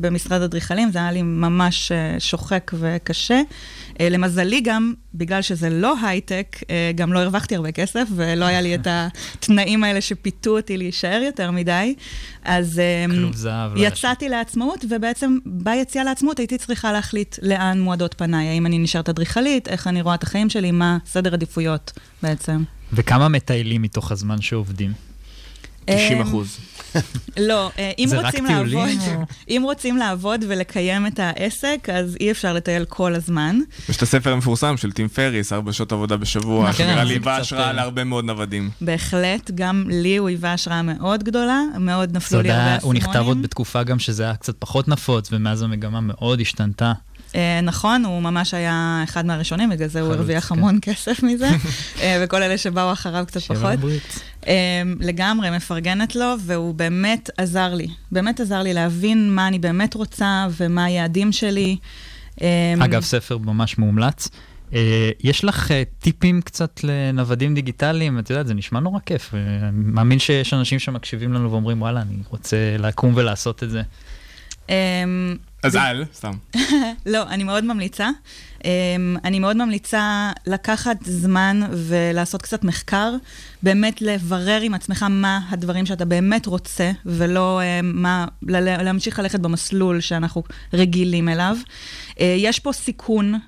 במשרד 0.00 0.42
אדריכלים, 0.42 0.92
זה 0.92 0.98
היה 0.98 1.12
לי 1.12 1.22
ממש 1.22 1.92
uh, 1.92 2.20
שוחק 2.20 2.70
וקשה. 2.74 3.40
Uh, 3.88 3.96
למזלי 4.10 4.60
גם, 4.60 4.94
בגלל 5.14 5.42
שזה 5.42 5.70
לא 5.70 5.94
הייטק, 6.02 6.56
גם 6.94 7.12
לא 7.12 7.18
הרווחתי 7.18 7.56
הרבה 7.56 7.72
כסף, 7.72 8.08
ולא 8.16 8.44
היה 8.44 8.60
לי 8.60 8.74
את 8.74 8.86
התנאים 8.90 9.84
האלה 9.84 10.00
שפיתו 10.00 10.56
אותי 10.56 10.76
להישאר 10.76 11.22
יותר 11.26 11.50
מדי. 11.50 11.94
אז 12.44 12.80
זהב. 13.32 13.74
לא 13.74 13.86
יצאתי 13.86 14.28
לעצמאות, 14.28 14.84
ובעצם 14.90 15.38
ביציאה 15.46 16.04
לעצמאות 16.04 16.38
הייתי 16.38 16.58
צריכה 16.58 16.92
להחליט 16.92 17.36
לאן 17.42 17.80
מועדות 17.80 18.14
פניי, 18.14 18.48
האם 18.48 18.66
אני 18.66 18.78
נשארת 18.78 19.08
אדריכלית, 19.08 19.68
איך 19.68 19.86
אני 19.86 20.02
רואה 20.02 20.14
את 20.14 20.22
החיים 20.22 20.50
שלי, 20.50 20.70
מה 20.70 20.98
סדר 21.06 21.34
עדיפויות 21.34 21.92
בעצם. 22.22 22.62
וכמה 22.92 23.28
מטיילים 23.28 23.82
מתוך 23.82 24.12
הזמן 24.12 24.40
שעובדים? 24.40 25.09
90 25.84 26.20
אמ, 26.20 26.26
אחוז. 26.26 26.58
לא, 27.48 27.70
אה, 27.78 27.92
אם 27.98 28.08
רוצים 28.24 28.44
לעבוד? 28.44 28.88
אם 29.50 29.62
רוצים 29.64 29.96
לעבוד 29.96 30.44
ולקיים 30.48 31.06
את 31.06 31.18
העסק, 31.18 31.88
אז 31.92 32.16
אי 32.20 32.30
אפשר 32.30 32.52
לטייל 32.52 32.84
כל 32.84 33.14
הזמן. 33.14 33.58
יש 33.88 33.96
את 33.96 34.02
הספר 34.02 34.32
המפורסם 34.32 34.76
של 34.76 34.92
טים 34.92 35.08
פריס, 35.08 35.52
ארבע 35.52 35.72
שעות 35.72 35.92
עבודה 35.92 36.16
בשבוע, 36.16 36.72
כן, 36.72 36.84
שנראה 36.84 37.04
לי 37.04 37.14
היווה 37.14 37.36
השראה 37.36 37.66
אה, 37.66 37.72
להרבה 37.72 38.04
מאוד 38.04 38.24
נוודים. 38.24 38.70
בהחלט, 38.80 39.50
גם 39.54 39.84
לי 39.88 40.16
הוא 40.16 40.28
היווה 40.28 40.52
השראה 40.52 40.82
מאוד 40.82 41.24
גדולה, 41.24 41.60
מאוד 41.80 42.16
נפלו 42.16 42.40
לי 42.42 42.50
הרבה 42.50 42.64
היה, 42.64 42.72
הוא 42.72 42.78
אסימונים. 42.78 43.02
נכתב 43.02 43.24
עוד 43.26 43.42
בתקופה 43.42 43.82
גם 43.82 43.98
שזה 43.98 44.22
היה 44.22 44.36
קצת 44.36 44.54
פחות 44.58 44.88
נפוץ, 44.88 45.28
ומאז 45.32 45.62
המגמה 45.62 46.00
מאוד 46.00 46.40
השתנתה. 46.40 46.92
אה, 47.34 47.60
נכון, 47.60 48.04
הוא 48.04 48.22
ממש 48.22 48.54
היה 48.54 49.00
אחד 49.04 49.26
מהראשונים, 49.26 49.70
בגלל 49.70 49.88
זה 49.88 50.00
הוא 50.00 50.12
הרוויח 50.12 50.48
כן. 50.48 50.54
המון 50.54 50.78
כסף 50.82 51.22
מזה, 51.28 51.50
אה, 52.00 52.20
וכל 52.24 52.42
אלה 52.42 52.58
שבאו 52.58 52.92
אחריו 52.92 53.24
קצת 53.26 53.40
פחות. 53.40 53.78
אה, 54.46 54.82
לגמרי, 55.00 55.50
מפרגנת 55.50 56.16
לו, 56.16 56.34
והוא 56.40 56.74
באמת 56.74 57.30
עזר 57.36 57.74
לי. 57.74 57.86
באמת 58.12 58.40
עזר 58.40 58.62
לי 58.62 58.74
להבין 58.74 59.34
מה 59.34 59.48
אני 59.48 59.58
באמת 59.58 59.94
רוצה 59.94 60.46
ומה 60.56 60.84
היעדים 60.84 61.32
שלי. 61.32 61.76
אגב, 62.80 63.02
ספר 63.02 63.38
ממש 63.38 63.78
מומלץ. 63.78 64.28
יש 65.24 65.44
לך 65.44 65.70
טיפים 65.98 66.42
קצת 66.42 66.80
לנוודים 66.84 67.54
דיגיטליים? 67.54 68.18
את 68.18 68.30
יודעת, 68.30 68.46
זה 68.46 68.54
נשמע 68.54 68.80
נורא 68.80 68.98
כיף. 69.06 69.34
אני 69.34 69.70
מאמין 69.72 70.18
שיש 70.18 70.54
אנשים 70.54 70.78
שמקשיבים 70.78 71.32
לנו 71.32 71.50
ואומרים, 71.50 71.82
וואלה, 71.82 72.02
אני 72.02 72.14
רוצה 72.30 72.56
לקום 72.78 73.12
ולעשות 73.14 73.62
את 73.62 73.70
זה. 73.70 73.82
אה, 74.70 75.04
אז 75.62 75.76
אל, 75.76 76.04
סתם. 76.14 76.32
לא, 77.06 77.22
אני 77.28 77.44
מאוד 77.44 77.64
ממליצה. 77.64 78.10
Um, 78.58 78.62
אני 79.24 79.38
מאוד 79.38 79.56
ממליצה 79.56 80.30
לקחת 80.46 80.96
זמן 81.04 81.60
ולעשות 81.72 82.42
קצת 82.42 82.64
מחקר, 82.64 83.14
באמת 83.62 84.02
לברר 84.02 84.60
עם 84.60 84.74
עצמך 84.74 85.06
מה 85.10 85.40
הדברים 85.50 85.86
שאתה 85.86 86.04
באמת 86.04 86.46
רוצה, 86.46 86.90
ולא 87.06 87.60
um, 87.60 87.82
מה, 87.82 88.26
להמשיך 88.42 89.18
ללכת 89.18 89.40
במסלול 89.40 90.00
שאנחנו 90.00 90.42
רגילים 90.72 91.28
אליו. 91.28 91.56
Uh, 92.10 92.16
יש 92.36 92.58
פה 92.58 92.72
סיכון. 92.72 93.38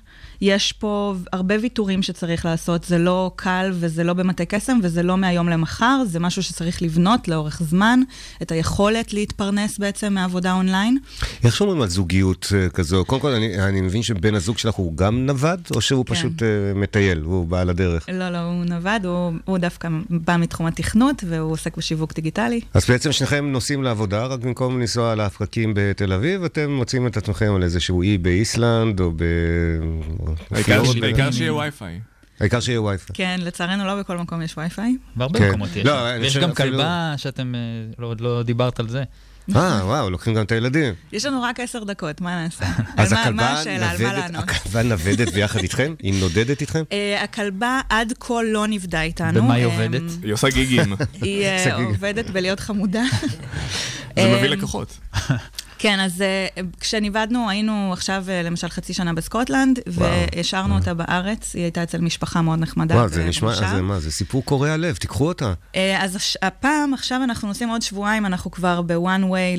יש 0.43 0.71
פה 0.71 1.15
הרבה 1.33 1.55
ויתורים 1.61 2.03
שצריך 2.03 2.45
לעשות, 2.45 2.83
זה 2.83 2.97
לא 2.97 3.31
קל 3.35 3.71
וזה 3.73 4.03
לא 4.03 4.13
במטה 4.13 4.45
קסם 4.45 4.79
וזה 4.83 5.03
לא 5.03 5.17
מהיום 5.17 5.49
למחר, 5.49 6.03
זה 6.05 6.19
משהו 6.19 6.43
שצריך 6.43 6.81
לבנות 6.81 7.27
לאורך 7.27 7.61
זמן, 7.63 7.99
את 8.41 8.51
היכולת 8.51 9.13
להתפרנס 9.13 9.77
בעצם 9.77 10.13
מעבודה 10.13 10.53
אונליין. 10.53 10.97
איך 11.43 11.55
שומרים 11.55 11.81
על 11.81 11.87
זוגיות 11.87 12.47
אה, 12.55 12.69
כזו? 12.69 13.05
קודם 13.05 13.21
כל, 13.21 13.31
אני, 13.31 13.59
אני 13.59 13.81
מבין 13.81 14.03
שבן 14.03 14.35
הזוג 14.35 14.57
שלך 14.57 14.75
הוא 14.75 14.97
גם 14.97 15.25
נווד, 15.25 15.61
או 15.75 15.81
שהוא 15.81 16.05
כן. 16.05 16.13
פשוט 16.13 16.43
אה, 16.43 16.47
מטייל, 16.75 17.19
הוא 17.19 17.47
בעל 17.47 17.69
הדרך? 17.69 18.09
לא, 18.13 18.29
לא, 18.29 18.37
הוא 18.37 18.65
נווד, 18.65 19.05
הוא, 19.05 19.33
הוא 19.45 19.57
דווקא 19.57 19.89
בא 20.09 20.37
מתחום 20.37 20.65
התכנות 20.65 21.23
והוא 21.27 21.51
עוסק 21.51 21.77
בשיווק 21.77 22.13
דיגיטלי. 22.13 22.61
אז 22.73 22.85
בעצם 22.89 23.11
שניכם 23.11 23.45
נוסעים 23.45 23.83
לעבודה, 23.83 24.25
רק 24.25 24.39
במקום 24.39 24.79
לנסוע 24.79 25.15
להפקקים 25.15 25.73
בתל 25.75 26.13
אביב, 26.13 26.43
אתם 26.43 26.71
מוצאים 26.71 27.07
את 27.07 27.17
עצמכם 27.17 27.53
על 27.55 27.63
איזשהו 27.63 28.01
אי 28.01 28.17
באיסלנד, 28.17 28.99
או 28.99 29.11
ב... 29.15 29.23
או 30.19 30.32
העיקר 30.51 30.83
שיהיה 31.31 31.53
וי-פיי. 31.53 31.99
העיקר 32.39 32.59
שיהיה 32.59 32.81
וי-פיי. 32.81 33.15
כן, 33.15 33.39
לצערנו 33.43 33.85
לא 33.85 33.99
בכל 33.99 34.17
מקום 34.17 34.41
יש 34.41 34.57
וי-פיי. 34.57 34.95
בהרבה 35.15 35.39
כן. 35.39 35.49
מקומות 35.49 35.69
יש. 35.75 35.85
לא, 35.85 35.91
ויש 36.21 36.37
גם 36.37 36.49
אפילו- 36.51 36.71
כלבה 36.77 37.13
שאתם, 37.17 37.55
אה, 37.55 37.59
לא- 37.99 38.07
עוד 38.07 38.21
לא 38.21 38.43
דיברת 38.43 38.79
על 38.79 38.89
זה. 38.89 39.03
אה, 39.55 39.81
וואו, 39.85 40.09
לוקחים 40.09 40.33
גם 40.33 40.45
את 40.45 40.51
הילדים. 40.51 40.93
יש 41.11 41.25
לנו 41.25 41.41
רק 41.43 41.59
עשר 41.59 41.83
דקות, 41.83 42.21
מה 42.21 42.43
נעשה? 42.43 42.65
אז 42.97 43.13
הכלבה 43.13 43.53
נוודת? 43.79 44.31
הכלבה 44.35 44.83
נוודת 44.83 45.33
ביחד 45.33 45.59
איתכם? 45.59 45.93
היא 46.01 46.13
נודדת 46.21 46.61
איתכם? 46.61 46.83
אה, 46.91 47.23
הכלבה 47.23 47.81
עד 47.89 48.13
כה 48.19 48.33
לא 48.53 48.67
נבדה 48.67 49.01
איתנו. 49.01 49.41
במה 49.43 49.53
היא 49.53 49.65
אה, 49.65 49.71
עובדת? 49.71 50.01
היא 50.23 50.33
עושה 50.33 50.49
גיגים. 50.49 50.93
היא. 51.21 51.47
עובדת 51.73 52.29
בלהיות 52.29 52.59
חמודה. 52.59 53.03
זה 54.15 54.35
מביא 54.37 54.49
לקוחות. 54.49 54.97
כן, 55.83 55.99
אז 55.99 56.21
אה, 56.21 56.47
כשנבדנו, 56.79 57.49
היינו 57.49 57.89
עכשיו 57.93 58.25
אה, 58.29 58.43
למשל 58.43 58.67
חצי 58.67 58.93
שנה 58.93 59.13
בסקוטלנד, 59.13 59.79
והשארנו 59.87 60.75
אותה 60.75 60.93
בארץ, 60.93 61.55
היא 61.55 61.63
הייתה 61.63 61.83
אצל 61.83 62.01
משפחה 62.01 62.41
מאוד 62.41 62.59
נחמדה. 62.59 62.95
וואו, 62.95 63.09
זה 63.09 63.23
נשמע, 63.25 63.47
במושב. 63.51 63.75
זה 63.75 63.81
מה, 63.81 63.99
זה 63.99 64.11
סיפור 64.11 64.45
קורע 64.45 64.77
לב, 64.77 64.95
תיקחו 64.95 65.27
אותה. 65.27 65.53
אה, 65.75 66.03
אז 66.03 66.15
הש- 66.15 66.37
הפעם, 66.41 66.93
עכשיו 66.93 67.23
אנחנו 67.23 67.47
נוסעים 67.47 67.69
עוד 67.69 67.81
שבועיים, 67.81 68.25
אנחנו 68.25 68.51
כבר 68.51 68.81
בוואן 68.81 69.23
ווי 69.23 69.57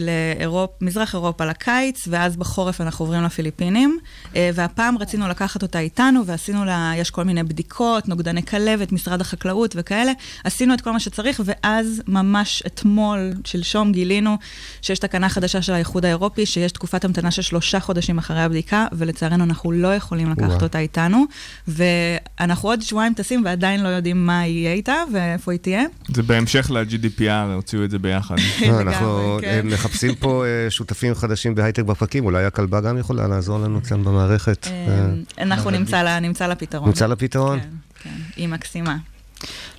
למזרח 0.80 1.14
אירופה 1.14 1.44
לקיץ, 1.44 2.04
ואז 2.10 2.36
בחורף 2.36 2.80
אנחנו 2.80 3.04
עוברים 3.04 3.22
לפיליפינים. 3.22 3.98
אה, 4.36 4.50
והפעם 4.54 4.98
רצינו 4.98 5.28
לקחת 5.28 5.62
אותה 5.62 5.78
איתנו, 5.78 6.26
ועשינו 6.26 6.64
לה, 6.64 6.92
יש 6.96 7.10
כל 7.10 7.24
מיני 7.24 7.42
בדיקות, 7.42 8.08
נוגדני 8.08 8.42
כלבת, 8.46 8.92
משרד 8.92 9.20
החקלאות 9.20 9.74
וכאלה. 9.78 10.12
עשינו 10.44 10.74
את 10.74 10.80
כל 10.80 10.90
מה 10.92 11.00
שצריך, 11.00 11.42
ואז 11.44 12.02
ממש 12.08 12.62
אתמול, 12.66 13.32
שלשום, 13.44 13.92
גילינו 13.92 14.36
שיש 14.82 14.98
תקנה 14.98 15.28
חדשה 15.28 15.62
של 15.62 15.72
האיחוד 15.72 16.04
האירופי, 16.14 16.46
שיש 16.46 16.72
תקופת 16.72 17.04
המתנה 17.04 17.30
של 17.30 17.42
שלושה 17.42 17.80
חודשים 17.80 18.18
אחרי 18.18 18.40
הבדיקה, 18.40 18.86
ולצערנו 18.92 19.44
אנחנו 19.44 19.72
לא 19.72 19.94
יכולים 19.94 20.30
לקחת. 20.30 20.62
אותה 20.62 20.78
איתנו. 20.78 21.24
ואנחנו 21.68 22.68
עוד 22.68 22.82
שבועיים 22.82 23.14
טסים 23.14 23.44
ועדיין 23.44 23.82
לא 23.82 23.88
יודעים 23.88 24.26
מה 24.26 24.46
יהיה 24.46 24.72
איתה 24.72 24.94
ואיפה 25.12 25.52
היא 25.52 25.60
תהיה. 25.60 25.82
זה 26.08 26.22
בהמשך 26.22 26.70
ל-GDPR, 26.70 27.52
הוציאו 27.54 27.84
את 27.84 27.90
זה 27.90 27.98
ביחד. 27.98 28.34
אה, 28.62 28.80
אנחנו 28.80 29.38
כן. 29.40 29.66
מחפשים 29.66 30.14
פה 30.14 30.44
אה, 30.46 30.70
שותפים 30.70 31.14
חדשים 31.14 31.54
בהייטק 31.54 31.82
בפרקים, 31.82 32.24
אולי 32.24 32.44
הכלבה 32.44 32.80
גם 32.80 32.98
יכולה 32.98 33.28
לעזור 33.28 33.58
לנו 33.58 33.82
כאן 33.82 34.04
במערכת. 34.04 34.66
אה, 34.66 35.06
אנחנו 35.38 35.70
נמצא 35.70 36.02
לה, 36.02 36.20
נמצא 36.20 36.46
לה 36.46 36.54
פתרון. 36.54 36.88
נמצא 36.88 37.06
לה 37.06 37.16
פתרון? 37.16 37.60
כן, 37.60 37.68
כן, 38.02 38.16
היא 38.36 38.48
מקסימה. 38.48 38.96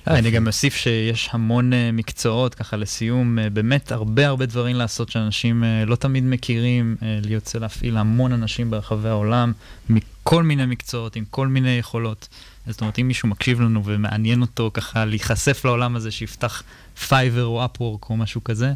אני 0.06 0.30
גם 0.30 0.46
אוסיף 0.46 0.74
שיש 0.74 1.28
המון 1.32 1.72
אה, 1.72 1.90
מקצועות, 1.92 2.54
ככה 2.54 2.76
לסיום, 2.76 3.38
אה, 3.38 3.50
באמת 3.50 3.92
הרבה 3.92 4.26
הרבה 4.26 4.46
דברים 4.46 4.76
לעשות 4.76 5.10
שאנשים 5.10 5.64
אה, 5.64 5.84
לא 5.84 5.96
תמיד 5.96 6.24
מכירים, 6.24 6.96
יוצא 7.26 7.58
להפעיל 7.58 7.96
המון 7.96 8.32
אנשים 8.32 8.70
ברחבי 8.70 9.08
העולם, 9.08 9.52
מכל 9.90 10.42
מיני 10.42 10.66
מקצועות, 10.66 11.16
עם 11.16 11.24
כל 11.30 11.48
מיני 11.48 11.70
יכולות. 11.70 12.28
זאת 12.66 12.80
אומרת, 12.80 12.98
אם 12.98 13.08
מישהו 13.08 13.28
מקשיב 13.28 13.60
לנו 13.60 13.84
ומעניין 13.84 14.40
אותו 14.40 14.70
ככה 14.74 15.04
להיחשף 15.04 15.64
לעולם 15.64 15.96
הזה, 15.96 16.10
שיפתח 16.10 16.62
פייבר 17.08 17.44
או 17.44 17.64
אפוורק 17.64 18.10
או 18.10 18.16
משהו 18.16 18.44
כזה, 18.44 18.72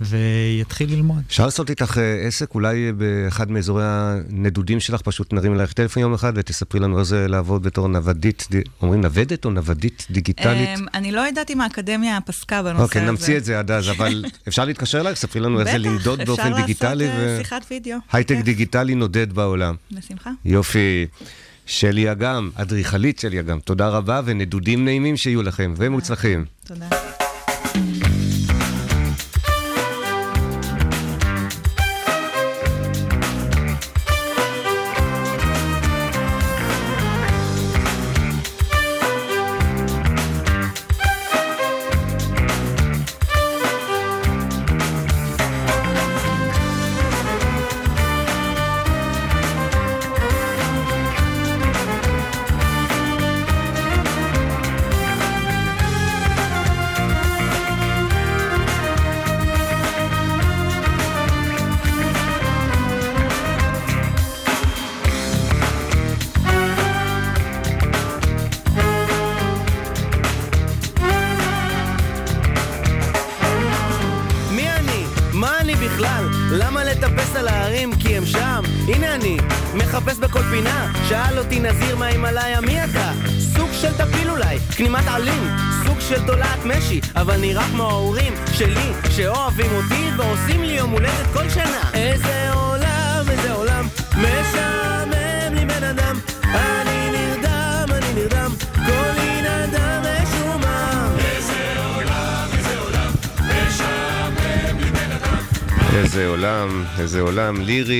ויתחיל 0.00 0.90
ללמוד. 0.90 1.22
אפשר 1.26 1.44
לעשות 1.44 1.70
איתך 1.70 1.98
אה, 1.98 2.26
עסק, 2.26 2.54
אולי 2.54 2.92
באחד 2.92 3.50
מאזורי 3.50 3.84
הנדודים 3.86 4.80
שלך, 4.80 5.00
פשוט 5.00 5.32
נרים 5.32 5.54
אלייך 5.54 5.72
טלפון 5.72 6.02
יום 6.02 6.14
אחד 6.14 6.32
ותספרי 6.36 6.80
לנו 6.80 6.98
איך 6.98 7.06
זה 7.06 7.28
לעבוד 7.28 7.62
בתור 7.62 7.88
נוודית, 7.88 8.48
אומרים 8.82 9.00
נוודת 9.00 9.44
או 9.44 9.50
נוודית 9.50 10.06
דיגיטלית? 10.10 10.68
אמ, 10.78 10.86
אני 10.94 11.12
לא 11.12 11.20
יודעת 11.20 11.50
אם 11.50 11.60
האקדמיה 11.60 12.18
פסקה 12.20 12.62
בנושא 12.62 12.74
הזה. 12.74 12.84
אוקיי, 12.84 13.06
נמציא 13.06 13.36
את 13.36 13.44
זה 13.44 13.58
עד 13.58 13.70
אז, 13.70 13.90
אבל 13.90 14.24
אפשר 14.48 14.64
להתקשר 14.64 15.00
אלייך, 15.00 15.18
ספרי 15.18 15.40
לנו 15.40 15.60
איך 15.60 15.70
זה 15.72 15.78
לנדוד 15.78 16.20
באופן 16.26 16.54
דיגיטלי, 16.54 17.04
בטח, 17.04 17.14
אפשר 17.14 17.26
לעשות 17.26 17.38
אה, 17.38 17.38
שיחת 17.38 17.66
וידאו. 17.70 17.98
והייטק 18.12 18.34
כיף. 18.34 18.44
דיגיטלי 18.44 18.94
נודד 18.94 19.32
בעולם. 19.32 19.74
בשמחה. 19.92 20.30
יופי. 20.44 21.06
שלי 21.66 22.12
אגם, 22.12 22.50
אדריכלית 22.54 23.18
שלי 23.18 23.40
אגם, 23.40 23.60
תודה 23.60 23.88
רבה 23.88 24.20
ונדודים 24.24 24.84
נעימים 24.84 25.16
שיהיו 25.16 25.42
לכם 25.42 25.74
ומוצלחים. 25.76 26.44
תודה. 26.66 27.19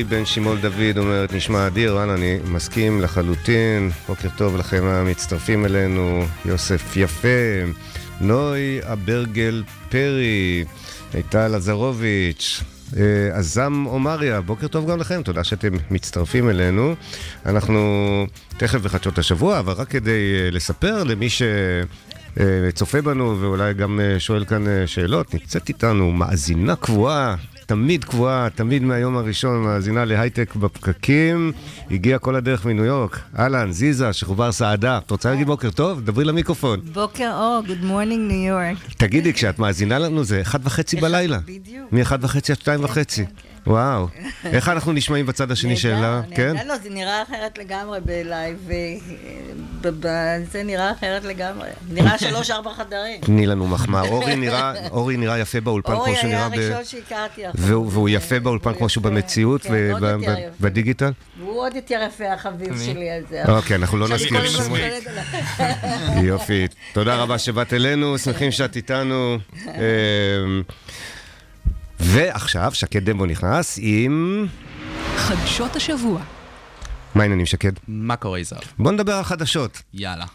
בן 0.04 0.24
שמעון 0.24 0.60
דוד 0.60 0.98
אומרת, 0.98 1.32
נשמע 1.32 1.66
אדיר, 1.66 1.94
וואלה, 1.94 2.14
אני 2.14 2.38
מסכים 2.44 3.00
לחלוטין. 3.00 3.90
בוקר 4.08 4.28
טוב 4.36 4.56
לכם 4.56 4.84
המצטרפים 4.84 5.64
אלינו. 5.64 6.24
יוסף 6.44 6.96
יפה, 6.96 7.28
נוי 8.20 8.80
אברגל 8.82 9.62
פרי, 9.88 10.64
מיטל 11.14 11.54
עזרוביץ'. 11.54 12.62
אה, 12.96 13.38
עזם 13.38 13.84
עומריה, 13.86 14.40
בוקר 14.40 14.68
טוב 14.68 14.90
גם 14.90 14.98
לכם, 14.98 15.22
תודה 15.22 15.44
שאתם 15.44 15.72
מצטרפים 15.90 16.50
אלינו. 16.50 16.94
אנחנו 17.46 18.26
תכף 18.56 18.80
בחדשות 18.80 19.18
השבוע, 19.18 19.58
אבל 19.58 19.72
רק 19.72 19.88
כדי 19.88 20.34
אה, 20.44 20.50
לספר 20.50 21.04
למי 21.04 21.28
שצופה 21.30 23.02
בנו 23.02 23.36
ואולי 23.40 23.74
גם 23.74 24.00
אה, 24.00 24.20
שואל 24.20 24.44
כאן 24.44 24.68
אה, 24.68 24.86
שאלות, 24.86 25.34
נמצאת 25.34 25.68
איתנו 25.68 26.10
מאזינה 26.10 26.76
קבועה. 26.76 27.36
תמיד 27.70 28.04
קבועה, 28.04 28.48
תמיד 28.54 28.82
מהיום 28.82 29.16
הראשון, 29.16 29.62
מאזינה 29.62 30.04
להייטק 30.04 30.54
בפקקים, 30.56 31.52
הגיעה 31.90 32.18
כל 32.18 32.36
הדרך 32.36 32.66
מניו 32.66 32.84
יורק. 32.84 33.20
אהלן, 33.38 33.72
זיזה, 33.72 34.12
שחובר 34.12 34.52
סעדה. 34.52 34.98
את 34.98 35.10
רוצה 35.10 35.30
להגיד 35.30 35.46
בוקר 35.46 35.70
טוב? 35.70 36.00
דברי 36.00 36.24
למיקרופון. 36.24 36.80
בוקר 36.92 37.30
אור, 37.34 37.62
Good 37.66 37.84
morning 37.84 38.18
ניו 38.18 38.46
יורק. 38.48 38.76
תגידי, 38.96 39.32
כשאת 39.32 39.58
מאזינה 39.58 39.98
לנו 39.98 40.24
זה 40.24 40.40
אחד 40.40 40.58
וחצי 40.64 40.96
בלילה. 40.96 41.38
בדיוק. 41.38 41.92
מאחד 41.92 42.24
וחצי 42.24 42.52
עד 42.52 42.58
שתיים 42.58 42.84
וחצי. 42.84 43.24
וואו. 43.66 44.08
איך 44.44 44.68
אנחנו 44.68 44.92
נשמעים 44.92 45.26
בצד 45.26 45.50
השני 45.50 45.76
שלה? 45.76 46.20
כן? 46.34 46.56
לא, 46.66 46.78
זה 46.78 46.90
נראה 46.90 47.22
אחרת 47.22 47.58
לגמרי 47.58 48.00
בלייב, 48.00 48.68
אה, 48.70 48.76
ב- 49.80 50.06
ב- 50.06 50.44
זה 50.52 50.62
נראה 50.62 50.92
אחרת 50.92 51.24
לגמרי. 51.24 51.68
נראה 51.88 52.18
שלוש 52.28 52.50
ארבע 52.50 52.70
חדרים. 52.74 53.20
תני 53.20 53.46
לנו 53.46 53.66
מחמאה. 53.66 54.02
אורי 54.02 54.36
נראה, 54.36 54.72
אורי 54.90 55.16
יפה 55.38 55.60
באולפן 55.60 55.92
כמו 55.92 56.00
אורי 56.00 56.16
שהוא 56.16 56.30
היה 56.30 56.48
נראה 56.48 56.58
ב... 56.58 56.62
הראשון 56.72 56.84
שהכרתי 56.84 57.48
אחריו. 57.50 57.66
והוא 57.68 57.88
והוא 57.92 58.08
יפה 58.08 58.40
באולפן 58.40 58.70
הוא 58.70 58.78
כמו 58.78 58.88
שהוא 58.88 59.04
במציאות 59.04 59.62
כן. 59.62 59.94
ובדיגיטל? 60.60 61.12
והוא 61.38 61.60
עוד 61.60 61.74
יותר 61.74 62.00
יפה, 62.06 62.32
החביב 62.32 62.78
שלי 62.84 63.10
הזה. 63.10 63.42
אוקיי, 63.48 63.76
אנחנו 63.76 63.98
לא 63.98 64.08
נזכיר 64.08 64.38
עליו. 64.38 66.24
יופי. 66.24 66.66
תודה 66.92 67.16
רבה 67.16 67.38
שבאת 67.38 67.72
אלינו, 67.72 68.18
שמחים 68.18 68.52
שאת 68.52 68.76
איתנו. 68.76 69.38
ועכשיו, 72.00 72.70
שקד 72.74 73.04
דמבו 73.10 73.26
נכנס 73.26 73.78
עם... 73.82 74.46
חדשות 75.16 75.76
השבוע. 75.76 76.20
מה 77.14 77.22
העניינים, 77.22 77.46
שקד? 77.46 77.72
מה 77.88 78.16
קורה 78.16 78.38
יזהר? 78.38 78.60
בוא 78.78 78.92
נדבר 78.92 79.12
על 79.12 79.24
חדשות. 79.24 79.82
יאללה. 79.94 80.26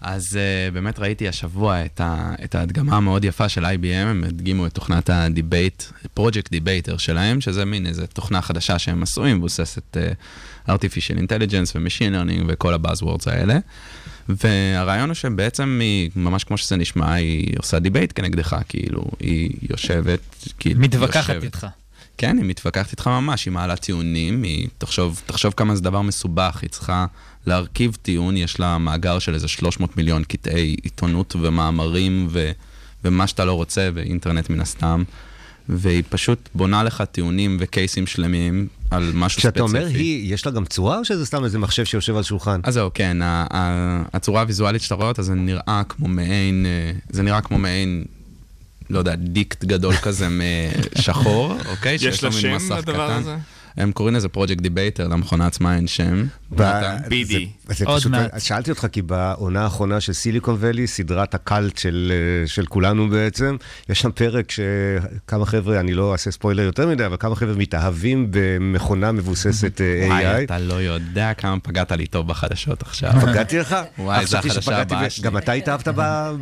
אז 0.00 0.26
uh, 0.32 0.74
באמת 0.74 0.98
ראיתי 0.98 1.28
השבוע 1.28 1.84
את, 1.84 2.00
ה, 2.00 2.32
את 2.44 2.54
ההדגמה 2.54 2.96
המאוד 2.96 3.24
יפה 3.24 3.48
של 3.48 3.64
IBM, 3.64 4.06
הם 4.06 4.24
הדגימו 4.24 4.66
את 4.66 4.72
תוכנת 4.72 5.10
ה 5.10 5.19
debate, 5.19 5.82
פרויקט 6.14 6.50
Debater 6.50 6.96
שלהם, 6.96 7.40
שזה 7.40 7.64
מין 7.64 7.86
איזה 7.86 8.06
תוכנה 8.06 8.42
חדשה 8.42 8.78
שהם 8.78 9.02
עשו, 9.02 9.24
היא 9.24 9.34
מבוססת 9.34 9.96
uh, 9.96 10.70
artificial 10.70 11.18
intelligence 11.18 11.72
ו-machine 11.74 12.12
learning 12.12 12.44
וכל 12.48 12.74
ה 12.74 12.79
buzzwords 12.79 13.28
האלה. 13.28 13.58
והרעיון 14.44 15.08
הוא 15.08 15.14
שבעצם 15.14 15.78
היא, 15.82 16.10
ממש 16.16 16.44
כמו 16.44 16.56
שזה 16.56 16.76
נשמע, 16.76 17.12
היא 17.12 17.54
עושה 17.58 17.78
debate 17.78 18.12
כנגדך, 18.14 18.56
כאילו, 18.68 19.02
היא 19.20 19.50
יושבת, 19.70 20.20
כאילו, 20.58 20.80
מתווכחת 20.80 21.28
יושבת. 21.28 21.44
איתך. 21.44 21.66
כן, 22.18 22.36
היא 22.36 22.44
מתווכחת 22.44 22.90
איתך 22.90 23.06
ממש, 23.06 23.44
היא 23.44 23.52
מעלה 23.52 23.76
טיעונים, 23.76 24.42
היא, 24.42 24.68
תחשוב, 24.78 25.22
תחשוב 25.26 25.54
כמה 25.56 25.76
זה 25.76 25.82
דבר 25.82 26.02
מסובך, 26.02 26.58
היא 26.62 26.70
צריכה 26.70 27.06
להרכיב 27.46 27.96
טיעון, 28.02 28.36
יש 28.36 28.60
לה 28.60 28.78
מאגר 28.78 29.18
של 29.18 29.34
איזה 29.34 29.48
300 29.48 29.96
מיליון 29.96 30.24
קטעי 30.24 30.76
עיתונות 30.82 31.36
ומאמרים 31.40 32.26
ו, 32.30 32.50
ומה 33.04 33.26
שאתה 33.26 33.44
לא 33.44 33.52
רוצה, 33.52 33.88
ואינטרנט 33.94 34.50
מן 34.50 34.60
הסתם, 34.60 35.02
והיא 35.72 36.02
פשוט 36.08 36.48
בונה 36.54 36.82
לך 36.82 37.02
טיעונים 37.12 37.56
וקייסים 37.60 38.06
שלמים 38.06 38.66
על 38.90 39.10
משהו 39.14 39.38
כשאתה 39.38 39.60
ספציפי. 39.60 39.78
אומר 39.78 39.86
היא, 39.86 40.34
יש 40.34 40.46
לה 40.46 40.52
גם 40.52 40.64
צורה 40.64 40.98
או 40.98 41.04
שזה 41.04 41.26
סתם 41.26 41.44
איזה 41.44 41.58
מחשב 41.58 41.84
שיושב 41.84 42.16
על 42.16 42.22
שולחן? 42.22 42.60
אז 42.62 42.74
זהו, 42.74 42.90
כן, 42.94 43.16
הצורה 44.12 44.40
הוויזואלית 44.40 44.82
שאתה 44.82 44.94
רואה 44.94 45.08
אותה, 45.08 45.22
זה 45.22 45.34
נראה 45.34 45.82
כמו 45.88 46.08
מעין, 46.08 46.66
אה, 46.66 46.92
זה 47.10 47.22
נראה 47.22 47.40
כמו 47.40 47.58
מעין, 47.58 48.04
לא 48.90 48.98
יודע, 48.98 49.14
דיקט 49.14 49.64
גדול 49.64 49.96
כזה 49.96 50.28
משחור, 50.98 51.54
אוקיי? 51.68 51.94
יש 51.94 52.02
שיש 52.02 52.24
לה 52.24 52.32
שם 52.32 52.58
לדבר. 52.76 53.10
הזה? 53.12 53.36
הם 53.82 53.92
קוראים 53.92 54.14
לזה 54.14 54.28
פרויקט 54.28 54.62
Debater, 54.62 55.08
למכונה 55.08 55.46
עצמה 55.46 55.76
אין 55.76 55.86
שם. 55.86 56.24
ב- 56.50 56.62
נתן? 56.62 56.96
BD. 57.06 57.32
זה- 57.68 57.74
זה 57.74 57.84
עוד 57.84 58.02
מעט. 58.08 58.40
שאלתי 58.40 58.70
אותך 58.70 58.86
כי 58.92 59.02
בעונה 59.02 59.62
האחרונה 59.62 60.00
של 60.00 60.12
Silicon 60.12 60.56
Valley, 60.58 60.86
סדרת 60.86 61.34
הקאלט 61.34 61.78
של, 61.78 62.12
אה, 62.42 62.46
של 62.48 62.66
כולנו 62.66 63.08
בעצם, 63.08 63.56
יש 63.88 64.00
שם 64.00 64.10
פרק 64.10 64.50
שכמה 64.50 65.46
חבר'ה, 65.46 65.80
אני 65.80 65.94
לא 65.94 66.12
אעשה 66.12 66.30
ספוילר 66.30 66.62
יותר 66.62 66.88
מדי, 66.88 67.06
אבל 67.06 67.16
כמה 67.20 67.36
חבר'ה 67.36 67.54
מתאהבים 67.54 68.26
במכונה 68.30 69.12
מבוססת 69.12 69.80
אה, 69.80 70.06
וואי, 70.08 70.40
AI. 70.40 70.44
אתה 70.44 70.58
לא 70.58 70.74
יודע 70.74 71.34
כמה 71.34 71.60
פגעת 71.60 71.92
לי 71.92 72.06
טוב 72.06 72.28
בחדשות 72.28 72.82
עכשיו. 72.82 73.12
פגעתי 73.20 73.58
לך? 73.58 73.76
וואי, 73.98 74.26
זה 74.26 74.38
חשבתי 74.38 74.50
החדשה 74.58 74.80
הבאה 74.80 75.10
שלי. 75.10 75.24
גם 75.24 75.36
אתה 75.36 75.52
התאהבת 75.52 75.88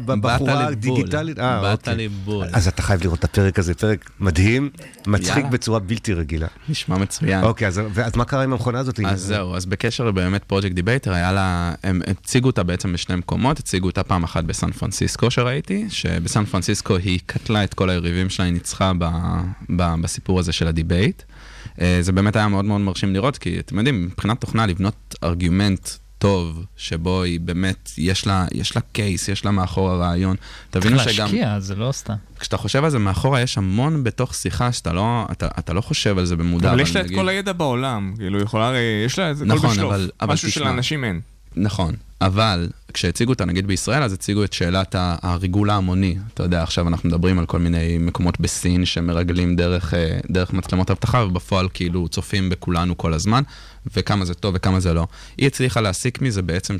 בבחורה. 0.05 0.67
הדיגיטלית? 0.69 1.39
אה, 1.39 1.61
באת 1.63 1.79
אוקיי. 1.79 1.95
לי 1.97 2.09
בול. 2.09 2.47
אז 2.53 2.69
אתה 2.69 2.83
חייב 2.83 3.03
לראות 3.03 3.19
את 3.19 3.25
הפרק 3.25 3.59
הזה, 3.59 3.75
פרק 3.75 4.11
מדהים, 4.21 4.71
מצחיק. 5.07 5.45
בצורה 5.47 5.79
בלתי 5.79 6.13
רגילה. 6.13 6.47
נשמע 6.69 6.99
מצוין. 6.99 7.28
אוקיי, 7.43 7.69
אז- 7.69 7.81
אז 8.05 8.17
מה 8.17 8.25
קרה 8.25 8.45
עם 8.45 8.53
המכונה 8.53 8.79
הזאת? 8.79 9.01
אז 9.01 9.21
זהו, 9.23 9.55
אז 9.57 9.67
בקשר 9.67 10.11
באמת 10.11 10.45
פרויקט 10.45 10.75
Debater, 10.75 11.13
היה 11.13 11.33
לה, 11.33 11.75
הם 11.83 12.01
הציגו 12.07 12.47
אותה 12.47 12.63
בעצם 12.63 12.93
בשני 12.93 13.17
מקומות, 13.17 13.59
הציגו 13.59 13.87
אותה 13.87 14.03
פעם 14.03 14.25
אחת 14.25 14.45
בסן 14.45 14.71
פרנסיסקו 14.71 15.31
שראיתי, 15.31 15.87
שבסן 15.89 16.45
פרנסיסקו 16.45 16.97
היא 16.97 17.21
קטלה 17.27 17.65
את 17.65 17.75
כל 17.75 17.91
היריבים 17.91 18.31
שלה, 18.31 18.45
היא 18.47 18.53
ניצחה 18.53 18.93
ב, 18.99 19.05
ב, 19.77 19.95
בסיפור 20.03 20.39
הזה 20.39 20.53
של 20.53 20.67
ה 20.69 20.75
debate. 20.75 21.23
אה, 21.81 21.99
זה 22.01 22.13
באמת 22.13 22.37
היה 22.37 22.49
מאוד 22.49 22.65
מאוד 22.65 22.81
מרשים 22.81 23.13
לראות, 23.15 23.39
כי 23.39 23.59
אתם 23.59 23.77
יודעים, 23.79 24.05
מבחינת 24.07 24.41
תוכנה 24.41 24.67
לבנות 24.67 25.15
ארגומנט 25.25 25.89
טוב, 26.19 26.65
שבו 26.77 27.23
היא 27.23 27.41
באמת, 27.41 27.91
יש 27.99 28.27
לה, 28.27 28.47
יש 28.53 28.77
לה 28.77 28.83
case, 28.93 29.29
יש 29.29 29.45
לה 29.45 29.51
מאחור 29.51 29.91
הרעיון. 29.91 30.37
צריך 30.73 30.85
תבינו 30.87 30.99
שגם... 31.01 31.25
להשקיע, 31.27 31.61
זה 31.61 31.75
לא 31.75 31.93
סתם. 31.93 32.15
כשאתה 32.41 32.57
חושב 32.57 32.85
על 32.85 32.91
זה 32.91 32.99
מאחורה, 32.99 33.41
יש 33.41 33.59
המון 33.59 34.05
בתוך 34.05 34.35
שיחה 34.35 34.73
שאתה 34.73 34.93
לא, 34.93 35.27
אתה, 35.33 35.49
אתה 35.59 35.73
לא 35.73 35.81
חושב 35.81 36.19
על 36.19 36.25
זה 36.27 36.37
במודע. 36.37 36.71
אבל 36.71 36.81
יש 36.81 36.97
לה 36.97 37.01
את 37.03 37.11
כל 37.15 37.29
הידע 37.29 37.53
בעולם, 37.53 38.15
כאילו, 38.19 38.41
יכולה, 38.41 38.73
יש 39.07 39.19
לה 39.19 39.31
את 39.31 39.37
זה 39.37 39.45
נכון, 39.45 39.61
כל 39.61 39.69
בשלוף. 39.75 39.93
אבל- 39.93 40.11
אבל 40.21 40.33
משהו 40.33 40.49
תשמע. 40.49 40.65
שלאנשים 40.65 41.05
אין. 41.05 41.21
נכון, 41.57 41.95
אבל 42.21 42.69
כשהציגו 42.95 43.33
אותה 43.33 43.45
נגיד 43.45 43.67
בישראל, 43.67 44.03
אז 44.03 44.13
הציגו 44.13 44.45
את 44.45 44.53
שאלת 44.53 44.95
ה- 44.95 45.17
הריגול 45.23 45.71
ההמוני. 45.71 46.17
אתה 46.35 46.43
יודע, 46.43 46.63
עכשיו 46.63 46.89
אנחנו 46.89 47.09
מדברים 47.09 47.39
על 47.39 47.47
כל 47.47 47.59
מיני 47.59 47.99
מקומות 47.99 48.41
בסין 48.41 48.85
שמרגלים 48.85 49.57
דרך, 49.57 49.95
אה, 49.95 50.19
דרך 50.31 50.53
מצלמות 50.53 50.91
אבטחה, 50.91 51.25
ובפועל 51.25 51.69
כאילו 51.75 52.09
צופים 52.09 52.51
בכולנו 52.51 52.97
כל 52.99 53.15
הזמן, 53.15 53.43
וכמה 53.97 54.25
זה 54.25 54.35
טוב 54.35 54.55
וכמה 54.57 54.81
זה 54.81 54.95
לא. 54.95 55.07
היא 55.37 55.47
הצליחה 55.47 55.81
להסיק 55.81 56.23
מזה 56.23 56.43
בעצם 56.43 56.77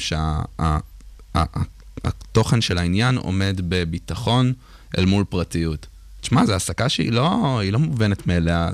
שהתוכן 1.35 2.61
של 2.61 2.79
העניין 2.79 3.17
עומד 3.17 3.61
בביטחון 3.69 4.53
אל 4.99 5.05
מול 5.05 5.25
פרטיות. 5.29 5.87
תשמע, 6.21 6.47
זו 6.47 6.55
הסקה 6.55 6.89
שהיא 6.89 7.13
לא, 7.13 7.61
לא 7.73 7.79
מובנת 7.79 8.27
מאליה. 8.27 8.71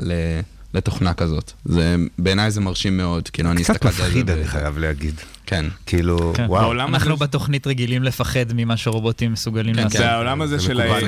לתוכנה 0.75 1.15
כזאת. 1.15 1.53
זה, 1.65 1.97
בעיניי 2.19 2.51
זה 2.51 2.61
מרשים 2.61 2.97
מאוד, 2.97 3.29
כאילו 3.29 3.51
אני 3.51 3.63
קצת 3.65 3.71
הסתכלתי 3.75 4.03
על 4.03 4.03
זה. 4.03 4.09
מפחיד, 4.09 4.31
ו- 4.31 4.33
אני 4.33 4.45
חייב 4.45 4.79
להגיד. 4.79 5.15
כן. 5.47 5.65
כאילו, 5.87 6.33
כן. 6.37 6.45
וואו. 6.49 6.63
בעולם 6.63 6.95
אנחנו 6.95 7.15
הזה- 7.15 7.25
בתוכנית 7.25 7.67
רגילים 7.67 8.03
לפחד 8.03 8.45
ממה 8.55 8.77
שרובוטים 8.77 9.33
מסוגלים 9.33 9.75
כן, 9.75 9.83
לעשות. 9.83 9.99
זה 9.99 10.11
העולם 10.11 10.43
הזה 10.43 10.59
זה 10.59 10.63
של 10.65 10.81
ה- 10.81 11.01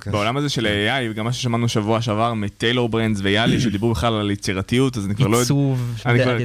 כן. 0.00 0.10
בעולם 0.10 0.36
הזה 0.36 0.48
של 0.48 0.66
ה-AI, 0.66 1.10
וגם 1.10 1.24
מה 1.24 1.32
ששמענו 1.32 1.68
שבוע 1.68 2.00
שעבר 2.02 2.34
מטיילור 2.34 2.88
ברנדס 2.88 3.20
ויאלי, 3.22 3.60
שדיברו 3.60 3.90
בכלל 3.90 4.14
על 4.14 4.30
יצירתיות, 4.30 4.96
אז 4.98 5.06
אני 5.06 5.14
כבר 5.14 5.26
לא 5.26 5.36
יודע... 5.36 5.42
עיצוב. 5.42 5.94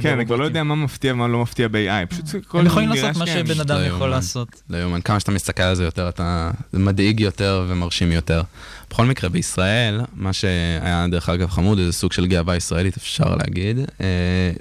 כן, 0.02 0.12
אני 0.12 0.26
כבר 0.26 0.36
לא. 0.36 0.44
יודע 0.44 0.62
מה 0.62 0.74
מפתיע 0.74 1.12
ומה 1.12 1.28
לא 1.28 1.42
מפתיע 1.42 1.68
ב-AI. 1.68 2.06
פשוט 2.06 2.44
כל 2.46 2.58
הם 2.58 2.66
יכולים 2.66 2.88
לעשות 2.88 3.16
מה. 3.16 3.26
שבן 3.26 3.60
אדם 3.60 3.78
יכול. 3.86 4.08
לעשות. 4.08 4.62
לא 4.70 4.76
יאומן, 4.76 5.00
כמה 5.00 5.20
שאתה 5.20 5.32
מסתכל 5.32 5.62
על 5.62 5.74
זה 5.74 5.84
יותר, 5.84 6.08
אתה... 6.08 6.50
זה 6.72 6.78
מדאיג 6.78 7.20
יותר 7.20 7.64
ומרשים 7.68 8.12
יותר. 8.12 8.42
בכל 8.90 9.06
מקרה, 9.06 9.30
בישראל, 9.30 10.00
מה 10.14 10.32
שהיה 10.32 11.06
דרך 11.10 11.28
אגב 11.28 11.50
חמוד, 11.50 11.78
איזה 11.78 11.92
סוג 11.92 12.12
של 12.12 12.26
גאווה 12.26 12.56
ישראלית, 12.56 12.96
אפשר 12.96 13.34
להגיד, 13.36 13.78
אה, 14.00 14.06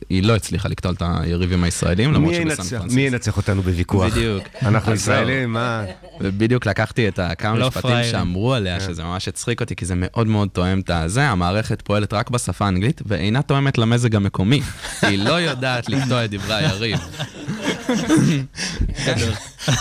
היא 0.10 0.24
לא 0.24 0.36
הצליחה 0.36 0.70
לקטול 0.70 0.94
את 0.94 1.04
היריבים 1.06 1.64
הישראלים, 1.64 2.14
למרות 2.14 2.34
מי 2.34 2.36
שבסן 2.36 2.50
ינצח? 2.50 2.70
פרנסיסקו. 2.70 2.96
מי 2.96 3.02
ינצח 3.02 3.38
אותנו 3.38 3.62
בוויכוח? 3.62 4.14
בדיוק. 4.14 4.44
אנחנו. 4.62 4.94
ישראלים, 4.94 5.54
מה? 5.54 5.84
ובדיוק 6.22 6.66
לקחתי 6.66 7.08
את 7.08 7.20
הכמה 7.20 7.58
לא 7.58 7.68
משפטים 7.68 7.82
פראיירים. 7.82 8.12
שאמרו 8.12 8.54
עליה, 8.54 8.80
כן. 8.80 8.86
שזה 8.86 9.04
ממש 9.04 9.28
הצחיק 9.28 9.62
אותי, 9.62 9.76
כי 9.76 9.86
זה 9.86 9.94
מאוד 9.98 10.28
מאוד 10.28 10.50
תואם 10.54 10.80
את 10.80 10.90
הזה. 10.90 11.30
המערכת 11.30 11.82
פועלת 11.82 12.14
רק 12.14 12.30
בשפה 12.30 12.66
האנגלית, 12.66 13.02
ואינה 13.06 13.42
תואמת 13.42 13.78
למזג 13.78 14.16
המקומי. 14.16 14.62
היא 15.02 15.20
לא 15.20 15.34
יודעת 15.34 15.90
לקטוע 15.90 16.26
את 16.26 16.32
דברי 16.32 16.56
היריב. 16.56 17.00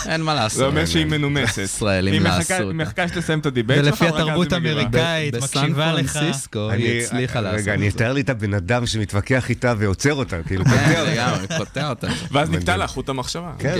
אין 0.05 0.21
מה 0.21 0.33
לעשות. 0.33 0.57
זה 0.57 0.65
אומר 0.65 0.85
שהיא 0.85 1.05
מנומסת. 1.05 1.57
ישראלים 1.57 2.13
היא 2.13 2.21
לעשו 2.21 2.53
מחכה- 2.73 3.07
שתסיים 3.07 3.39
את 3.39 3.45
ה 3.45 3.51
debate 3.51 3.85
שלך, 3.85 4.01
ולפי 4.01 4.07
התרבות 4.07 4.53
היא. 4.53 4.57
האמריקאית, 4.69 5.35
בסן 5.35 5.59
מקשיבה 5.59 5.93
לך. 5.93 6.17
פרנסיסקו 6.17 6.69
אני- 6.71 6.83
היא 6.83 7.01
הצליחה 7.03 7.41
לעשות 7.41 7.59
רגע, 7.59 7.73
אני. 7.73 7.89
אתאר 7.89 8.13
לי 8.13 8.21
את 8.21 8.29
הבן 8.29 8.53
אדם 8.53 8.85
שמתווכח 8.85 9.49
איתה 9.49 9.73
ועוצר 9.77 10.13
אותה, 10.13 10.37
כאילו, 10.43 10.65
כן, 10.65 10.71
קוטע 10.71 10.99
אותה. 10.99 11.11
לגמרי, 11.13 11.47
קוטע 11.57 11.89
אותה. 11.89 12.07
ואז 12.31 12.49
נקטע. 12.49 12.77
לה 12.77 12.87
חוט 12.87 13.09
המחשבה. 13.09 13.51
כן, 13.59 13.77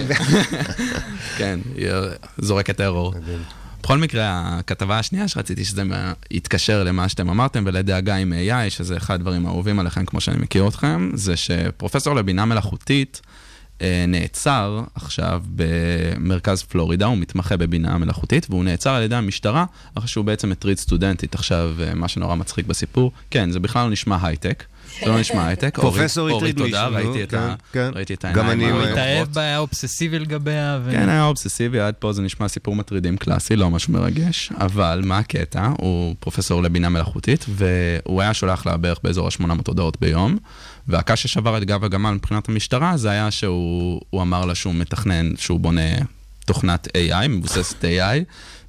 כן, 1.38 1.60
היא 1.76 1.88
זורקת 2.38 2.78
טרור. 2.78 3.14
בכל 3.84 3.98
מקרה, 3.98 4.26
הכתבה 4.60 5.00
השנייה 5.00 5.28
שרציתי 5.28 5.66
שזה 5.66 5.84
יתקשר 6.32 6.84
למה 6.84 7.10
שאתם 7.10 7.30
אמרתם 7.30 7.64
ולדאגה 7.68 8.16
עם 8.16 8.34
AI, 8.34 8.70
שזה 8.70 8.98
אחד 8.98 9.14
הדברים 9.14 9.46
האהובים 9.46 9.80
עליכם, 9.80 10.06
כמו 10.06 10.22
שאני 10.22 10.38
מכיר 10.38 10.68
אתכם, 10.68 11.10
זה 11.14 11.36
שפרופסור 11.38 12.16
לבינה 12.16 12.46
מלאכותית 12.46 13.22
נעצר 14.08 14.84
עכשיו 14.96 15.44
במרכז 15.56 16.64
פלורידה, 16.64 17.06
הוא 17.06 17.18
מתמחה 17.18 17.58
בבינה 17.58 17.98
מלאכותית, 17.98 18.48
והוא 18.50 18.64
נעצר 18.64 18.90
על 18.90 19.04
ידי 19.04 19.16
המשטרה, 19.16 19.66
אחרי 19.96 20.08
שהוא 20.08 20.26
בעצם 20.26 20.52
הטריד 20.52 20.78
סטודנטית. 20.78 21.36
עכשיו, 21.36 21.76
אה, 21.80 21.96
מה 21.96 22.08
שנורא 22.08 22.36
מצחיק 22.36 22.66
בסיפור, 22.66 23.12
כן, 23.32 23.52
זה 23.52 23.60
בכלל 23.60 23.84
לא 23.86 23.92
נשמע 23.92 24.18
הייטק. 24.22 24.64
זה 25.00 25.06
לא 25.06 25.20
נשמע 25.20 25.48
הייטק. 25.48 25.80
פרופסור 25.80 26.30
הטריד 26.30 26.58
תודה, 26.58 26.90
מישהו, 26.90 27.04
נו, 27.04 27.12
ראיתי 27.12 27.24
את 27.24 27.32
כן, 27.32 27.54
כן. 27.72 27.92
ראיתי 27.96 28.14
את 28.14 28.26
גם 28.34 28.46
העיניים. 28.46 28.70
אני, 28.70 28.80
הוא 28.80 28.88
אה. 28.88 28.92
התאהב 28.92 29.34
בה, 29.34 29.42
היה 29.42 29.58
אובססיבי 29.58 30.20
לגביה. 30.20 30.80
כן, 30.92 31.10
היה 31.10 31.24
אובססיבי, 31.24 31.80
עד 31.80 31.94
פה 31.94 32.14
זה 32.14 32.22
נשמע 32.22 32.48
סיפור 32.48 32.76
מטרידים 32.76 33.18
קלאסי, 33.18 33.56
לא 33.56 33.70
משהו 33.70 33.94
מרגש, 33.94 34.52
אבל 34.58 35.02
מה 35.06 35.18
הקטע? 35.18 35.70
הוא 35.78 36.16
פרופסור 36.20 36.64
לבינה 36.64 36.90
מלאכותית, 36.90 37.46
והוא 37.50 38.22
היה 38.22 38.34
שולח 38.34 38.66
לה 38.66 38.78
בערך 38.78 39.00
באזור 39.04 39.28
ה-800 39.28 39.54
הודעות 39.68 39.98
ביום, 40.02 40.38
והקש 40.90 41.24
ששבר 41.24 41.58
את 41.58 41.64
גב 41.64 41.84
הגמל 41.84 42.12
מבחינת 42.12 42.50
המשטרה, 42.50 42.98
זה 42.98 43.10
היה 43.10 43.32
שהוא 43.32 44.02
הוא 44.10 44.22
אמר 44.22 44.46
לה 44.46 44.56
שהוא 44.56 44.76
מתכנן, 44.76 45.36
שהוא 45.36 45.60
בונה 45.60 45.82
תוכנת 46.46 46.88
AI, 46.88 47.28
מבוססת 47.30 47.84
AI, 47.84 48.24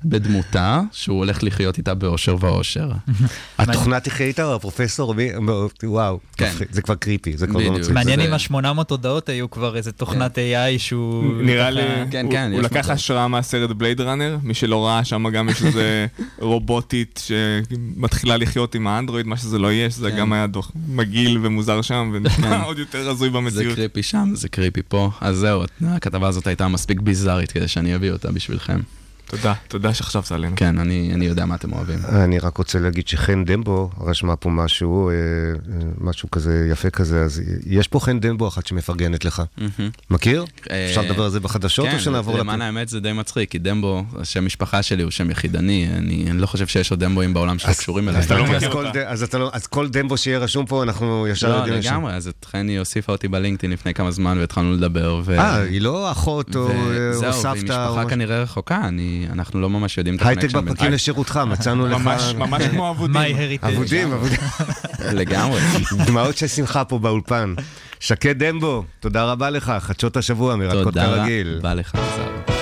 בדמותה, 0.04 0.80
שהוא 0.92 1.18
הולך 1.18 1.42
לחיות 1.42 1.78
איתה 1.78 1.94
באושר 1.94 2.36
ואושר. 2.40 2.90
התוכנה 3.58 4.00
תחיה 4.00 4.26
איתה 4.26 4.44
או 4.44 4.54
הפרופסור? 4.54 5.14
וואו, 5.82 6.18
כן. 6.36 6.52
זה 6.70 6.82
כבר 6.82 6.94
קריפי, 6.94 7.36
זה 7.36 7.46
כבר 7.46 7.60
לא. 7.60 7.70
מצחיק. 7.72 7.94
מעניין 7.94 8.20
זה- 8.20 8.26
אם 8.56 8.58
ה-800 8.58 8.84
הודעות 8.90 9.28
היו 9.28 9.50
כבר 9.50 9.76
איזה 9.76 9.92
תוכנת 9.92 10.38
AI 10.38 10.78
שהוא... 10.78 11.42
נראה 11.42 11.70
לי, 11.70 11.82
כן, 12.10 12.24
הוא- 12.24 12.32
כן, 12.32 12.50
הוא 12.52 12.60
יש 12.60 12.66
לקח. 12.66 12.90
השראה 12.90 13.28
מהסרט 13.28 13.70
בלייד 13.70 14.00
ראנר, 14.00 14.38
מי 14.42 14.54
שלא 14.54 14.86
ראה, 14.86 15.04
שם 15.04 15.28
גם 15.30 15.48
יש 15.48 15.62
איזה 15.62 16.06
רובוטית 16.38 17.22
שמתחילה 17.26 18.36
לחיות 18.36 18.74
עם 18.74 18.86
האנדרואיד, 18.86 19.26
מה 19.26 19.36
שזה 19.36 19.58
לא 19.58 19.72
יהיה, 19.72 19.90
שזה 19.90 20.10
כן. 20.10 20.16
גם 20.16 20.32
היה 20.32 20.46
דוח 20.46 20.72
מגעיל 20.88 21.38
ומוזר 21.42 21.82
שם, 21.82 22.10
ונשמע 22.14 22.62
עוד 22.66 22.78
יותר 22.78 23.08
הזוי 23.10 23.28
זה 23.30 23.36
במציאות. 23.36 23.74
קריפי 23.76 24.02
שם, 24.02 24.30
זה 24.34 24.48
קריפי 24.48 24.80
פה. 24.88 25.10
אז 25.20 25.36
זהו, 25.36 25.62
הכתבה 25.86 26.28
הזאת 26.28 26.46
הייתה 26.46 26.68
מספיק 26.68 27.00
ביזארית 27.00 27.52
כדי 27.52 27.68
שאני 27.68 27.94
אביא 27.94 28.12
אותה 28.12 28.32
בשבילכם. 28.32 28.78
תודה, 29.31 29.55
תודה 29.69 29.95
שחשבת 29.95 30.33
עלינו. 30.33 30.57
כן, 30.57 30.79
אני 30.79 31.11
אני 31.14 31.27
יודע 31.27 31.47
מה 31.47 31.55
אתם 31.55 31.73
אוהבים. 31.73 31.99
אני 32.09 32.38
רק 32.38 32.57
רוצה 32.57 32.79
להגיד 32.79 33.09
שחן 33.09 33.45
דמבו 33.45 33.90
רשמה 34.01 34.37
פה 34.37 34.51
משהו, 34.51 35.09
אה, 35.09 35.14
אה, 35.14 35.55
משהו 36.01 36.31
כזה 36.31 36.69
יפה 36.73 36.90
כזה, 36.90 37.23
אז 37.25 37.43
יש 37.66 37.88
פה 37.88 38.01
חן 38.01 38.21
דמבו 38.21 38.49
אחת 38.49 38.66
שמפרגנת 38.66 39.25
לך. 39.25 39.43
מכיר? 40.11 40.45
אה, 40.71 40.87
אפשר 40.90 41.03
לדבר 41.03 41.25
על 41.25 41.31
זה 41.31 41.40
בחדשות 41.40 41.87
כן, 41.88 41.95
או 41.95 42.01
שנעבור 42.01 42.38
למען 42.38 42.59
לפ... 42.59 42.64
האמת 42.64 42.88
זה 42.88 43.01
די 43.01 43.12
מצחיק, 43.12 43.51
כי 43.51 43.59
דמבו, 43.59 44.05
השם 44.19 44.47
משפחה 44.47 44.83
שלי 44.83 45.03
הוא 45.03 45.11
שם 45.11 45.31
יחידני, 45.31 45.88
אני 45.97 46.27
אני 46.31 46.38
לא 46.40 46.47
חושב 46.47 46.66
שיש 46.66 46.90
עוד 46.90 47.01
דמבואים 47.05 47.35
בעולם 47.35 47.59
שלא 47.59 47.73
קשורים 47.73 48.09
אליי. 48.09 48.21
אז 48.21 48.31
לא 48.33 48.43
מכיר 48.43 48.57
מכיר 48.57 48.73
אותה. 48.73 48.90
כל 48.93 48.99
ד- 48.99 49.05
אז 49.07 49.35
לא- 49.35 49.51
אז 49.53 49.66
כל 49.66 49.88
דמבו 49.88 50.16
שיהיה 50.16 50.38
רשום 50.38 50.66
פה, 50.66 50.83
אנחנו 50.83 51.27
ישר 51.29 51.49
לא, 51.49 51.55
יודעים 51.55 51.75
לשם. 51.75 51.90
לגמרי, 51.95 52.14
אז 52.14 52.29
את 52.29 52.45
חני 52.45 52.79
הוסיפה 52.79 53.12
אותי 53.12 53.29
בלינקדאין 53.29 53.73
לפני 53.73 53.95
כמה 53.95 54.11
זמן 54.11 54.38
והתחלנו 54.38 54.73
לדבר. 54.73 55.21
ו- 55.25 55.38
אה, 55.38 55.57
היא 55.62 55.81
לא 55.81 56.11
אחות 56.12 56.57
או 56.57 56.69
סבתא 57.33 57.53
משפחה 57.55 57.88
או 57.88 57.97
משהו. 57.97 58.09
כנראה 58.11 58.43
רחוקה, 58.43 58.81
אני- 58.88 59.19
אנחנו 59.33 59.61
לא 59.61 59.70
ממש 59.70 59.98
יודעים 59.98 60.16
את 60.16 60.20
הייטק 60.20 60.38
הקונקשן 60.38 60.59
בפרקים 60.59 60.74
בינתיים. 60.74 60.92
לשירותך, 60.92 61.40
מצאנו 61.46 61.87
לך... 61.87 62.00
ממש 62.37 62.62
כמו 62.70 62.90
אבודים. 62.90 63.16
My 63.16 63.64
heritage. 63.64 63.68
אבודים, 63.68 64.12
אבודים. 64.12 64.38
לגמרי. 65.12 65.61
דמעות 66.06 66.37
של 66.37 66.46
שמחה 66.46 66.85
פה 66.85 66.98
באולפן. 66.98 67.54
שקד 68.00 68.44
דמבו, 68.44 68.85
תודה 69.00 69.24
רבה 69.24 69.50
לך, 69.50 69.72
חדשות 69.80 70.16
השבוע, 70.16 70.56
מרקות 70.56 70.83
תודה 70.85 71.06
כרגיל. 71.06 71.56
רבה 71.59 71.74
לך, 71.74 71.92
זר. 71.94 72.60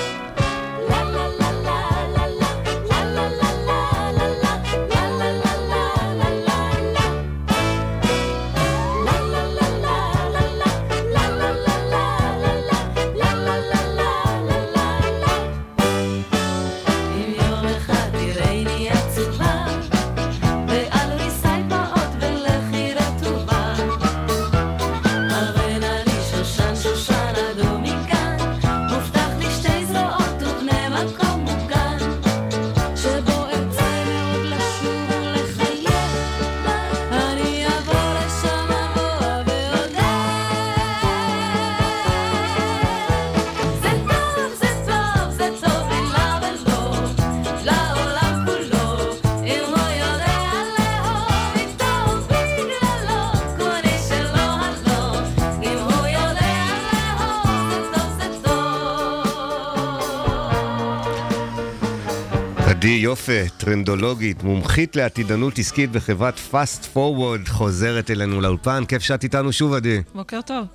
יופה, 63.19 63.49
טרנדולוגית, 63.57 64.43
מומחית 64.43 64.97
לעתידנות 64.97 65.59
עסקית 65.59 65.93
בחברת 65.93 66.39
פאסט 66.39 66.85
פורוורד, 66.85 67.49
חוזרת 67.49 68.11
אלינו 68.11 68.41
לאולפן. 68.41 68.85
כיף 68.89 69.03
שאת 69.03 69.25
איתנו 69.25 69.53
שוב, 69.53 69.75
עדי. 69.75 70.03
בוקר 70.15 70.41
טוב. 70.47 70.67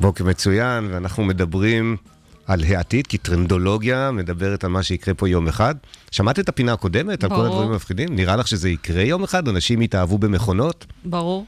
בוקר 0.00 0.24
מצוין, 0.24 0.88
ואנחנו 0.92 1.24
מדברים 1.24 1.96
על 2.46 2.64
העתיד, 2.64 3.06
כי 3.06 3.18
טרנדולוגיה 3.18 4.10
מדברת 4.10 4.64
על 4.64 4.70
מה 4.70 4.82
שיקרה 4.82 5.14
פה 5.14 5.28
יום 5.28 5.48
אחד. 5.48 5.74
שמעת 6.10 6.38
את 6.38 6.48
הפינה 6.48 6.72
הקודמת, 6.72 7.24
על 7.24 7.30
כל 7.30 7.36
ברור. 7.36 7.46
הדברים 7.46 7.70
המפחידים? 7.70 8.16
נראה 8.16 8.36
לך 8.36 8.48
שזה 8.48 8.68
יקרה 8.68 9.02
יום 9.02 9.24
אחד? 9.24 9.48
אנשים 9.48 9.82
יתאהבו 9.82 10.18
במכונות? 10.18 10.86
ברור. 11.04 11.46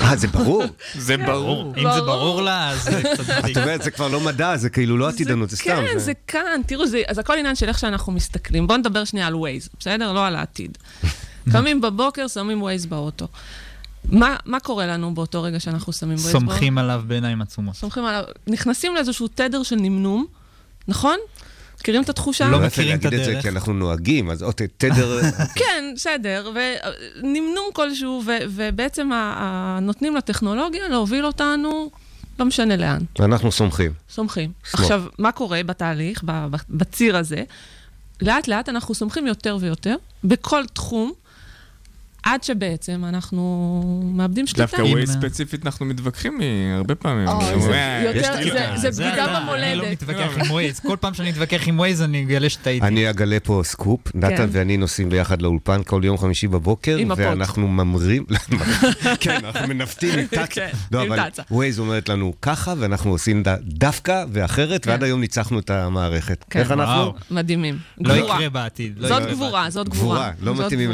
אה, 0.00 0.16
זה 0.16 0.26
ברור. 0.28 0.64
זה 0.94 1.16
ברור. 1.16 1.74
אם 1.76 1.92
זה 1.94 2.00
ברור 2.00 2.42
לה, 2.42 2.70
אז 2.70 2.82
זה 2.84 3.02
קצת 3.14 3.30
את 3.30 3.38
מדאיג. 3.38 3.58
אומרת, 3.58 3.82
זה 3.82 3.90
כבר 3.90 4.08
לא 4.08 4.20
מדע, 4.20 4.56
זה 4.56 4.70
כאילו 4.70 4.98
לא 4.98 5.08
עתידנות, 5.08 5.50
זה 5.50 5.56
סתם. 5.56 5.64
כן, 5.92 5.98
זה 5.98 6.12
כאן. 6.26 6.60
תראו, 6.66 6.86
זה- 6.86 7.02
אז 7.08 7.18
הכל 7.18 7.38
עניין 7.38 7.54
של 7.56 7.68
איך 7.68 7.78
שאנחנו 7.78 8.12
מסתכלים. 8.12 8.66
בואו 8.66 8.78
נדבר 8.78 9.04
שנייה 9.04 9.26
על 9.26 9.34
Waze, 9.36 9.68
בסדר? 9.80 10.12
לא 10.12 10.26
על 10.26 10.36
העתיד. 10.36 10.78
קמים 11.52 11.80
בבוקר, 11.80 12.28
שמים 12.28 12.62
Waze 12.62 12.86
באוטו. 12.86 13.28
מה 14.04 14.36
מה 14.46 14.60
קורה 14.60 14.86
לנו 14.86 15.14
באותו 15.14 15.42
רגע 15.42 15.60
שאנחנו 15.60 15.92
שמים 15.92 16.14
Waze 16.16 16.32
באוטו? 16.32 16.46
סומכים 16.46 16.78
עליו 16.78 17.02
בעיניים 17.06 17.42
עצומות. 17.42 17.74
סומכים 17.76 18.04
עליו. 18.04 18.24
נכנסים 18.46 18.94
לאיזשהו 18.94 19.28
תדר 19.28 19.62
של 19.62 19.76
נמנום, 19.76 20.26
נכון? 20.88 21.16
מכירים 21.82 22.02
את 22.02 22.08
התחושה? 22.08 22.48
לא 22.48 22.60
מכירים 22.60 22.98
את 22.98 23.04
להגיד 23.04 23.18
את 23.18 23.24
זה, 23.24 23.30
הדרך. 23.30 23.42
כי 23.42 23.48
אנחנו 23.48 23.72
נוהגים, 23.72 24.30
אז 24.30 24.42
עוד 24.42 24.54
תדר... 24.76 25.20
כן, 25.60 25.84
בסדר, 25.94 26.50
ונמנום 26.54 27.64
כלשהו, 27.72 28.22
ו- 28.26 28.38
ובעצם 28.48 29.10
נותנים 29.82 30.16
לטכנולוגיה 30.16 30.88
להוביל 30.88 31.26
אותנו, 31.26 31.90
לא 32.38 32.44
משנה 32.46 32.76
לאן. 32.76 32.98
ואנחנו 33.18 33.52
סומכים. 33.52 33.92
סומכים. 34.10 34.52
סמוך. 34.64 34.80
עכשיו, 34.80 35.02
מה 35.18 35.32
קורה 35.32 35.62
בתהליך, 35.62 36.22
ב- 36.24 36.46
ב- 36.50 36.56
בציר 36.70 37.16
הזה? 37.16 37.42
לאט 38.22 38.48
לאט 38.48 38.68
אנחנו 38.68 38.94
סומכים 38.94 39.26
יותר 39.26 39.56
ויותר, 39.60 39.96
בכל 40.24 40.64
תחום, 40.72 41.12
עד 42.22 42.44
שבעצם 42.44 43.04
אנחנו 43.08 43.82
מאבדים 44.14 44.46
שליטה. 44.46 44.62
דווקא 44.62 44.82
Waze 44.82 45.10
ספציפית 45.12 45.66
אנחנו 45.66 45.86
מתווכחים 45.86 46.40
הרבה 46.76 46.94
פעמים. 46.94 47.28
זה 48.76 48.90
בגידה 48.90 49.24
אתה, 49.24 49.40
במולדת. 49.40 49.64
אני 49.64 49.74
לא 49.76 49.84
מתווכח 49.90 50.38
עם 50.38 50.50
Waze. 50.50 50.80
כל 50.80 50.96
פעם 51.00 51.14
שאני 51.14 51.30
מתווכח 51.30 51.68
עם 51.68 51.78
Waze 51.78 52.02
אני 52.02 52.22
אגלה 52.24 52.48
שטעיתי. 52.48 52.86
אני 52.86 53.10
אגלה 53.10 53.40
פה 53.42 53.60
סקופ, 53.64 54.00
נתן 54.14 54.36
כן. 54.36 54.48
ואני 54.52 54.76
נוסעים 54.76 55.08
ביחד 55.08 55.42
לאולפן 55.42 55.80
כל 55.86 56.00
יום 56.04 56.18
חמישי 56.18 56.48
בבוקר. 56.48 56.98
ואנחנו 57.16 57.68
ממרים, 57.68 58.24
כן, 59.20 59.44
אנחנו 59.44 59.68
מנווטים 59.68 60.18
עם 60.18 60.26
תצה. 60.30 60.46
כן, 60.46 60.68
לא, 60.92 61.02
אבל. 61.02 61.18
ווייז 61.50 61.78
אומרת 61.78 62.08
לנו 62.08 62.32
ככה, 62.42 62.74
ואנחנו 62.78 63.10
עושים 63.10 63.42
דווקא 63.62 64.24
ואחרת, 64.32 64.86
ועד 64.86 65.02
היום 65.02 65.20
ניצחנו 65.20 65.58
את 65.58 65.70
המערכת. 65.70 66.44
כן. 66.50 66.60
איך 66.60 66.72
אנחנו? 66.72 67.12
מדהימים. 67.30 67.78
לא. 68.00 68.14
יקרה 68.14 68.48
בעתיד. 68.48 68.98
לא 68.98 69.08
זאת 69.08 69.30
גבורה, 69.30 69.70
זאת 69.70 69.88
גבורה. 69.88 70.30
גבורה, 70.38 70.56
לא 70.56 70.66
מתאימים 70.66 70.90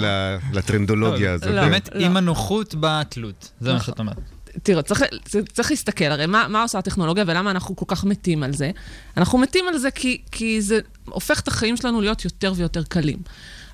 לטרנדולוגיה 0.53 1.18
הזאת. 1.27 1.47
לא. 1.51 1.61
באמת, 1.61 1.89
לא. 1.95 2.05
עם 2.05 2.17
הנוחות 2.17 2.75
באה 2.75 3.01
התלות. 3.01 3.51
זה 3.61 3.69
מה 3.71 3.77
נכון. 3.77 3.87
שאת 3.87 3.99
אומרת. 3.99 4.17
תראו, 4.63 4.83
צריך, 4.83 5.03
צריך- 5.25 5.45
צריך 5.53 5.71
להסתכל, 5.71 6.05
הרי 6.05 6.27
מה, 6.27 6.47
מה 6.49 6.63
עושה 6.63 6.79
הטכנולוגיה 6.79 7.25
ולמה 7.27 7.51
אנחנו 7.51 7.77
כל 7.77 7.85
כך 7.89 8.05
מתים 8.05 8.43
על 8.43 8.53
זה? 8.53 8.71
אנחנו 9.17 9.39
מתים 9.39 9.65
על 9.69 9.79
זה 9.79 9.91
כי, 9.91 10.23
כי 10.33 10.61
זה 10.63 10.79
הופך 11.05 11.41
את 11.41 11.49
החיים 11.49 11.77
שלנו 11.77 12.01
להיות 12.01 12.25
יותר 12.25 12.53
ויותר 12.57 12.83
קלים. 12.83 13.19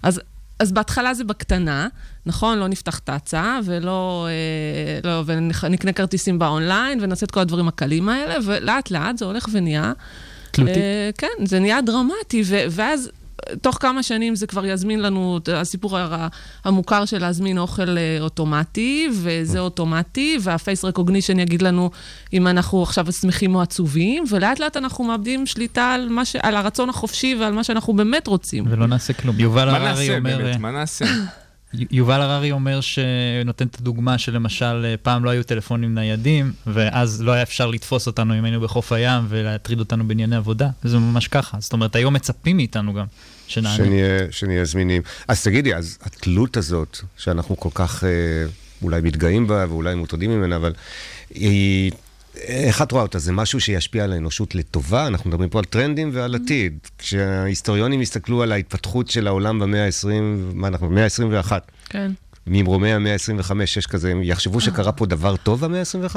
אז, 0.02 0.20
אז 0.58 0.72
בהתחלה 0.72 1.14
זה 1.14 1.24
בקטנה, 1.24 1.88
נכון? 2.26 2.58
לא 2.58 2.68
נפתח 2.68 2.98
תצה, 2.98 3.58
ולא... 3.64 4.28
אה, 4.30 5.10
לא, 5.10 5.22
ונקנה 5.62 5.92
כרטיסים 5.92 6.38
באונליין, 6.38 6.98
ונעשה 7.02 7.26
את 7.26 7.30
כל 7.30 7.40
הדברים 7.40 7.68
הקלים 7.68 8.08
האלה, 8.08 8.34
ולאט 8.44 8.90
לאט 8.90 9.18
זה 9.18 9.24
הולך 9.24 9.46
ונהיה... 9.52 9.92
תלותי. 10.50 10.72
אה, 10.72 11.10
כן, 11.18 11.44
זה 11.44 11.58
נהיה 11.60 11.80
דרמטי, 11.82 12.42
ו- 12.46 12.64
ואז 12.70 13.10
תוך 13.60 13.78
כמה 13.80 14.02
שנים 14.02 14.36
זה 14.36 14.46
כבר 14.46 14.66
יזמין 14.66 15.02
לנו, 15.02 15.38
את 15.42 15.48
הסיפור 15.48 15.98
המוכר 16.64 17.04
של 17.04 17.18
להזמין 17.18 17.58
אוכל 17.58 17.98
אה, 17.98 18.16
אוטומטי, 18.20 19.08
וזה 19.22 19.60
אוטומטי, 19.60 20.38
והפייס 20.40 20.84
רקוגנישן 20.84 21.38
יגיד 21.38 21.62
לנו 21.62 21.90
אם 22.32 22.46
אנחנו 22.46 22.82
עכשיו 22.82 23.12
שמחים 23.12 23.54
או 23.54 23.62
עצובים, 23.62 24.24
ולאט 24.30 24.60
לאט 24.60 24.76
אנחנו 24.76 25.04
מאבדים 25.04 25.46
שליטה 25.46 25.92
על, 25.92 26.08
מה 26.08 26.24
ש... 26.24 26.36
על 26.36 26.56
הרצון 26.56 26.88
החופשי 26.88 27.36
ועל 27.40 27.52
מה 27.52 27.64
שאנחנו 27.64 27.92
באמת 27.92 28.26
רוצים. 28.26 28.64
ולא 28.68 28.86
נעשה 28.86 29.12
כלום. 29.12 29.40
יובל 29.40 29.70
מה 29.70 29.76
הררי 29.76 29.88
נעשה 29.88 30.16
אומר... 30.16 30.36
באמת? 30.36 30.54
אה, 30.54 30.58
מה 30.58 30.70
נעשה? 30.70 31.04
יובל 31.90 32.20
הררי 32.20 32.52
אומר 32.52 32.80
שנותן 32.80 33.66
את 33.66 33.76
הדוגמה 33.80 34.18
שלמשל 34.18 34.84
אה, 34.84 34.94
פעם 35.02 35.24
לא 35.24 35.30
היו 35.30 35.42
טלפונים 35.42 35.94
ניידים, 35.94 36.52
ואז 36.66 37.22
לא 37.22 37.32
היה 37.32 37.42
אפשר 37.42 37.66
לתפוס 37.66 38.06
אותנו 38.06 38.38
אם 38.38 38.44
היינו 38.44 38.60
בחוף 38.60 38.92
הים 38.92 39.24
ולהטריד 39.28 39.78
אותנו 39.78 40.08
בענייני 40.08 40.36
עבודה. 40.36 40.68
זה 40.82 40.98
ממש 40.98 41.28
ככה. 41.28 41.56
זאת 41.60 41.72
אומרת, 41.72 41.96
היום 41.96 42.14
מצפים 42.14 42.56
מאיתנו 42.56 42.94
גם 42.94 43.06
שנענה. 43.46 43.76
שנהיה, 43.76 44.18
שנהיה 44.30 44.64
זמינים. 44.64 45.02
אז 45.28 45.44
תגידי, 45.44 45.74
אז 45.74 45.98
התלות 46.02 46.56
הזאת, 46.56 46.98
שאנחנו 47.16 47.56
כל 47.56 47.68
כך 47.74 48.04
אה, 48.04 48.08
אולי 48.82 49.00
מתגאים 49.00 49.46
בה 49.46 49.66
ואולי 49.68 49.94
מוטרדים 49.94 50.30
ממנה, 50.30 50.56
אבל 50.56 50.72
היא... 51.30 51.92
איך 52.36 52.82
את 52.82 52.92
רואה 52.92 53.02
אותה? 53.02 53.18
זה 53.18 53.32
משהו 53.32 53.60
שישפיע 53.60 54.04
על 54.04 54.12
האנושות 54.12 54.54
לטובה? 54.54 55.06
אנחנו 55.06 55.30
מדברים 55.30 55.50
פה 55.50 55.58
על 55.58 55.64
טרנדים 55.64 56.10
ועל 56.12 56.34
עתיד. 56.34 56.78
כשההיסטוריונים 56.98 58.02
יסתכלו 58.02 58.42
על 58.42 58.52
ההתפתחות 58.52 59.10
של 59.10 59.26
העולם 59.26 59.58
במאה 59.58 59.86
ה-20, 59.86 60.08
מה 60.54 60.68
אנחנו, 60.68 60.88
במאה 60.88 61.04
ה-21, 61.04 61.52
כן. 61.88 62.12
ממרומי 62.46 62.92
המאה 62.92 63.12
ה-25, 63.12 63.52
יש 63.62 63.86
כזה, 63.86 64.12
יחשבו 64.22 64.60
שקרה 64.60 64.92
פה 64.92 65.06
דבר 65.06 65.36
טוב 65.36 65.64
במאה 65.64 65.80
ה-21? 65.80 66.16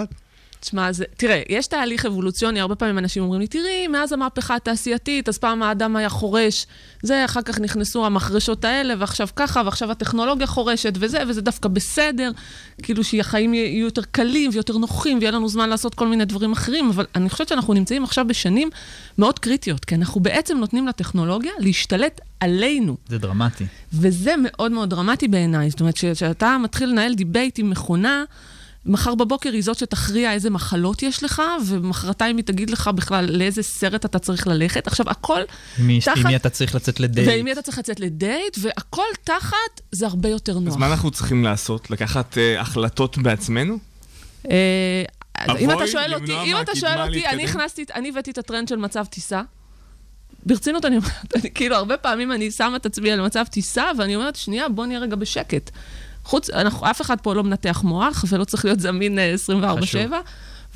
תשמע, 0.68 0.92
זה, 0.92 1.06
תראה, 1.18 1.42
יש 1.50 1.68
תהליך 1.68 2.06
אבולוציוני, 2.06 2.60
הרבה 2.60 2.76
פעמים 2.76 2.98
אנשים 2.98 3.24
אומרים 3.24 3.42
לי, 3.42 3.48
תראי, 3.48 3.88
מאז 3.88 4.14
המהפכה 4.14 4.56
התעשייתית, 4.56 5.30
אז 5.30 5.38
פעם 5.38 5.64
האדם 5.64 5.96
היה 5.96 6.10
חורש, 6.10 6.68
זה, 7.04 7.26
אחר 7.26 7.42
כך 7.42 7.60
נכנסו 7.60 8.06
המחרשות 8.06 8.66
האלה, 8.66 8.94
ועכשיו 9.00 9.28
ככה, 9.36 9.62
ועכשיו 9.66 9.92
הטכנולוגיה 9.92 10.48
חורשת, 10.48 10.94
וזה, 11.00 11.24
וזה 11.28 11.42
דווקא 11.42 11.70
בסדר, 11.70 12.32
כאילו 12.84 13.04
שהחיים 13.04 13.54
יהיו 13.54 13.86
יותר 13.86 14.02
קלים 14.12 14.50
ויותר 14.54 14.78
נוחים, 14.78 15.18
ויהיה 15.18 15.32
לנו 15.32 15.50
זמן 15.50 15.70
לעשות 15.70 15.96
כל 15.96 16.08
מיני 16.08 16.26
דברים 16.26 16.52
אחרים, 16.52 16.90
אבל 16.90 17.06
אני 17.16 17.30
חושבת 17.30 17.48
שאנחנו 17.48 17.74
נמצאים 17.74 18.04
עכשיו 18.04 18.28
בשנים 18.28 18.70
מאוד 19.18 19.40
קריטיות, 19.40 19.86
כי 19.86 19.96
אנחנו 19.96 20.22
בעצם 20.22 20.58
נותנים 20.58 20.88
לטכנולוגיה 20.88 21.52
להשתלט 21.60 22.22
עלינו. 22.40 22.98
זה 23.08 23.18
דרמטי. 23.18 23.66
וזה 23.94 24.34
מאוד 24.44 24.72
מאוד 24.72 24.90
דרמטי 24.90 25.28
בעיניי. 25.28 25.70
זאת 25.70 25.80
אומרת, 25.80 25.96
כשאתה 25.96 26.58
מתחיל 26.64 26.90
לנהל 26.90 27.14
debate 27.14 27.60
עם 27.60 27.70
מכונה, 27.70 28.24
מחר 28.88 29.16
בבוקר 29.16 29.52
היא 29.54 29.64
זאת 29.64 29.78
שתכריע 29.78 30.34
איזה 30.34 30.50
מחלות 30.50 31.04
יש 31.04 31.24
לך, 31.24 31.42
ומחרתיים 31.66 32.38
היא 32.38 32.46
תגיד 32.46 32.70
לך 32.70 32.88
בכלל 32.88 33.26
לאיזה 33.30 33.64
סרט 33.64 34.06
אתה 34.06 34.20
צריך 34.20 34.48
ללכת. 34.48 34.88
עכשיו, 34.88 35.10
הכל 35.10 35.42
מי- 35.80 36.00
תחת... 36.00 36.18
עם 36.18 36.28
מי 36.28 36.36
אתה 36.36 36.50
צריך 36.50 36.76
לצאת 36.76 37.00
לדייט? 37.00 37.28
ועם 37.28 37.46
מי 37.46 37.52
אתה 37.52 37.62
צריך 37.62 37.78
לצאת 37.78 38.00
לדייט, 38.00 38.58
והכל 38.62 39.04
תחת 39.24 39.82
זה 39.92 40.06
הרבה 40.06 40.30
יותר 40.30 40.60
נוח. 40.60 40.74
אז 40.74 40.80
מה 40.80 40.88
אנחנו 40.88 41.12
צריכים 41.12 41.44
לעשות? 41.44 41.92
לקחת 41.92 42.38
אה, 42.38 42.62
החלטות 42.62 43.18
בעצמנו? 43.18 43.78
אז 44.44 45.58
אם 45.60 45.72
אתה 45.72 45.88
שואל 45.88 46.14
אותי, 46.14 46.34
אם 46.34 46.56
אתה 46.62 46.76
שואל 46.76 47.02
אותי, 47.02 47.28
אני? 47.28 47.46
הכנסתי, 47.46 47.86
אני 47.94 48.10
הבאתי 48.10 48.32
את 48.32 48.38
הטרנד 48.38 48.68
של 48.68 48.76
מצב 48.76 49.06
טיסה. 49.06 49.42
ברצינות 50.46 50.86
אני 50.86 50.98
אומרת, 50.98 51.36
אני, 51.36 51.54
כאילו, 51.54 51.76
הרבה 51.76 51.98
פעמים 51.98 52.32
אני 52.32 52.52
שמה 52.52 52.76
את 52.76 52.86
עצמי 52.86 53.12
על 53.12 53.22
מצב 53.22 53.46
טיסה, 53.52 53.86
ואני 53.98 54.16
אומרת, 54.16 54.36
שנייה, 54.36 54.70
בוא 54.70 54.86
נהיה 54.86 55.00
רגע 55.00 55.16
בשקט. 55.16 55.72
חוץ, 56.28 56.50
אנחנו, 56.50 56.90
אף 56.90 57.02
אחד 57.02 57.22
פה 57.22 57.36
לא 57.36 57.44
מנתח 57.44 57.82
מוח, 57.84 58.26
ולא 58.30 58.44
צריך 58.44 58.66
להיות 58.66 58.80
זמין 58.80 59.20
אה, 59.20 59.36
24/7. 59.62 60.14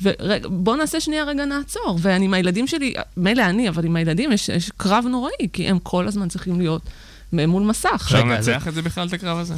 ובואו 0.02 0.76
נעשה 0.76 1.00
שנייה 1.00 1.24
רגע 1.24 1.44
נעצור. 1.44 1.98
ואני 2.00 2.24
עם 2.24 2.34
הילדים 2.34 2.66
שלי, 2.66 2.94
מילא 3.16 3.42
אני, 3.42 3.68
אבל 3.68 3.84
עם 3.84 3.96
הילדים 3.96 4.32
יש, 4.32 4.48
יש 4.48 4.70
קרב 4.76 5.04
נוראי, 5.10 5.48
כי 5.52 5.68
הם 5.68 5.78
כל 5.78 6.08
הזמן 6.08 6.28
צריכים 6.28 6.60
להיות 6.60 6.82
מול 7.32 7.62
מסך. 7.62 8.02
אפשר 8.04 8.24
לנצח 8.24 8.68
את 8.68 8.74
זה 8.74 8.82
בכלל, 8.82 9.08
את 9.08 9.12
הקרב 9.12 9.38
הזה? 9.38 9.54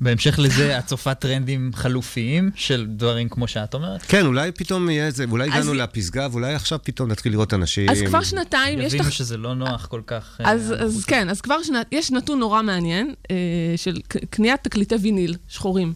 בהמשך 0.00 0.38
לזה, 0.38 0.78
את 0.78 0.86
צופה 0.86 1.14
טרנדים 1.14 1.70
חלופיים 1.74 2.50
של 2.54 2.86
דברים 2.88 3.28
כמו 3.28 3.48
שאת 3.48 3.74
אומרת? 3.74 4.02
כן, 4.02 4.26
אולי 4.26 4.52
פתאום 4.52 4.90
יהיה 4.90 5.06
איזה, 5.06 5.24
אולי 5.30 5.48
אז- 5.48 5.54
הגענו 5.54 5.74
לפסגה, 5.74 6.28
ואולי 6.32 6.54
עכשיו 6.54 6.78
פתאום 6.82 7.10
נתחיל 7.10 7.32
לראות 7.32 7.54
אנשים. 7.54 7.90
אז 7.90 7.98
כבר 8.06 8.22
שנתיים 8.22 8.80
יש... 8.80 8.86
יבינו 8.86 9.04
תח- 9.04 9.10
שזה 9.10 9.36
לא 9.36 9.54
נוח 9.54 9.86
כל 9.86 10.00
כך. 10.06 10.40
אה, 10.40 10.52
אז, 10.52 10.74
אז 10.78 11.04
כן, 11.04 11.28
אז 11.30 11.40
כבר 11.40 11.62
שנת, 11.62 11.86
יש 11.92 12.10
נתון 12.10 12.38
נורא 12.38 12.62
מעניין 12.62 13.14
אה, 13.30 13.36
של 13.76 13.96
קניית 14.30 14.60
תקליטי 14.64 14.94
ויניל 14.94 15.34
שחורים. 15.48 15.92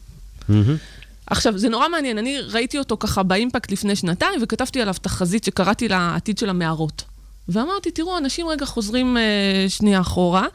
עכשיו, 1.26 1.58
זה 1.58 1.68
נורא 1.68 1.88
מעניין, 1.88 2.18
אני 2.18 2.38
ראיתי 2.40 2.78
אותו 2.78 2.96
ככה 3.00 3.22
באימפקט 3.22 3.72
לפני 3.72 3.96
שנתיים, 3.96 4.42
וכתבתי 4.42 4.80
עליו 4.82 4.94
תחזית 5.02 5.44
שקראתי 5.44 5.88
לה 5.88 6.16
של 6.38 6.50
המערות. 6.50 7.04
ואמרתי, 7.48 7.90
תראו, 7.90 8.18
אנשים 8.18 8.48
רגע 8.48 8.66
חוזרים 8.66 9.16
אה, 9.16 9.22
שנייה 9.68 10.00
אחורה, 10.00 10.46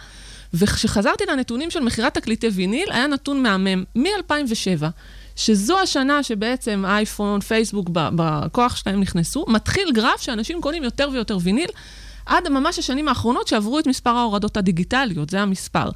וכשחזרתי 0.58 1.24
לנתונים 1.30 1.72
של 1.72 1.80
מכירת 1.80 2.14
תקליטי 2.14 2.48
ויניל, 2.48 2.92
היה 2.92 3.08
נתון 3.08 3.44
מהמם, 3.44 3.84
מ-2007, 3.96 4.84
שזו 5.36 5.80
השנה 5.80 6.24
שבעצם 6.24 6.84
אייפון, 6.88 7.42
פייסבוק, 7.42 7.90
בכוח 7.92 8.76
שלהם 8.76 9.00
נכנסו, 9.00 9.46
מתחיל 9.48 9.92
גרף 9.94 10.22
שאנשים 10.22 10.62
קונים 10.62 10.84
יותר 10.84 11.10
ויותר 11.14 11.38
ויניל, 11.42 11.70
עד 12.26 12.50
ממש 12.50 12.80
השנים 12.80 13.08
האחרונות 13.08 13.48
שעברו 13.48 13.80
את 13.80 13.88
מספר 13.88 14.10
ההורדות 14.10 14.58
הדיגיטליות, 14.58 15.30
זה 15.30 15.42
המספר. 15.42 15.90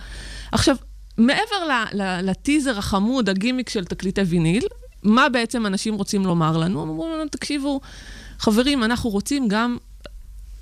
עכשיו, 0.52 0.76
מעבר 1.18 1.88
לטיזר 2.24 2.78
החמוד, 2.78 3.30
הגימיק 3.30 3.70
של 3.70 3.86
תקליטי 3.86 4.22
ויניל, 4.22 4.64
מה 5.04 5.30
בעצם 5.30 5.66
אנשים 5.66 5.94
רוצים 5.94 6.26
לומר 6.26 6.58
לנו? 6.58 6.82
הם 6.82 6.90
אומרים 6.90 7.14
לנו, 7.14 7.30
תקשיבו, 7.30 7.82
חברים, 8.40 8.84
אנחנו 8.84 9.10
רוצים 9.10 9.48
גם, 9.48 9.78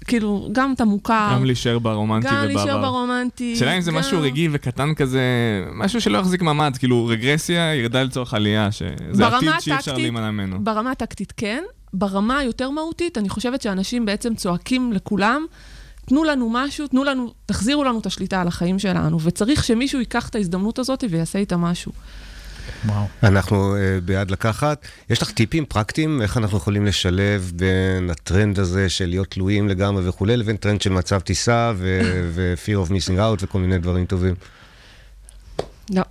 כאילו, 0.08 0.49
גם 0.51 0.74
את 0.76 0.82
המוכר. 0.82 1.30
גם 1.34 1.45
להישאר 1.45 1.80
ברומנטי 1.80 2.28
גם 2.28 2.34
ובעבר. 2.36 2.47
להישאר 2.53 2.82
ברומנטי. 2.82 3.53
השאלה 3.55 3.76
אם 3.76 3.82
זה 3.82 3.91
גם- 3.91 3.97
משהו 3.97 4.22
רגעי 4.22 4.47
וקטן 4.51 4.93
כזה, 4.93 5.22
משהו 5.74 6.01
שלא 6.01 6.18
יחזיק 6.18 6.41
מעמד, 6.41 6.74
כאילו 6.80 7.05
רגרסיה 7.05 7.76
ירדה 7.76 8.03
לצורך 8.03 8.34
עלייה, 8.34 8.72
שזה 8.72 9.28
עתיד 9.28 9.49
שאי 9.60 9.76
אפשר 9.76 9.93
להימנע 9.97 10.32
ממנו. 10.32 10.64
ברמה 10.64 10.91
הטקטית 10.91 11.34
כן, 11.38 11.64
ברמה 11.93 12.38
היותר 12.38 12.70
מהותית, 12.70 13.18
אני 13.18 13.30
חושבת 13.30 13.62
שאנשים 13.62 14.05
בעצם 14.05 14.36
צועקים 14.36 14.93
לכולם, 14.93 15.45
תנו 16.05 16.24
לנו 16.24 16.49
משהו, 16.53 16.88
תנו 16.88 17.03
לנו, 17.03 17.34
תחזירו 17.45 17.84
לנו 17.84 17.99
את 17.99 18.05
השליטה 18.05 18.41
על 18.41 18.47
החיים 18.47 18.80
שלנו, 18.80 19.22
וצריך 19.22 19.64
שמישהו 19.64 19.99
ייקח 19.99 20.30
את 20.30 20.36
ההזדמנות 20.36 20.80
הזאת 20.80 21.03
ויעשה 21.10 21.39
איתה 21.39 21.58
משהו. 21.58 21.91
וואו. 22.86 23.05
אנחנו 23.24 23.76
uh, 23.76 24.01
בעד 24.05 24.32
לקחת. 24.32 24.86
יש 25.09 25.22
לך 25.22 25.32
טיפים 25.32 25.65
פרקטיים 25.65 26.22
איך 26.22 26.38
אנחנו 26.38 26.57
יכולים 26.57 26.86
לשלב 26.86 27.51
בין 27.55 28.09
הטרנד 28.09 28.59
הזה 28.59 28.89
של 28.89 29.05
להיות 29.05 29.28
תלויים 29.28 29.70
לגמרי 29.70 30.09
וכולי, 30.09 30.38
לבין 30.38 30.57
טרנד 30.57 30.82
של 30.82 30.89
מצב 30.89 31.20
טיסה 31.20 31.72
ו-fear 31.76 32.78
of 32.88 32.91
missing 32.91 33.18
out 33.18 33.38
וכל 33.45 33.59
מיני 33.59 33.78
דברים 33.78 34.05
טובים. 34.05 34.36
לא. 35.89 36.01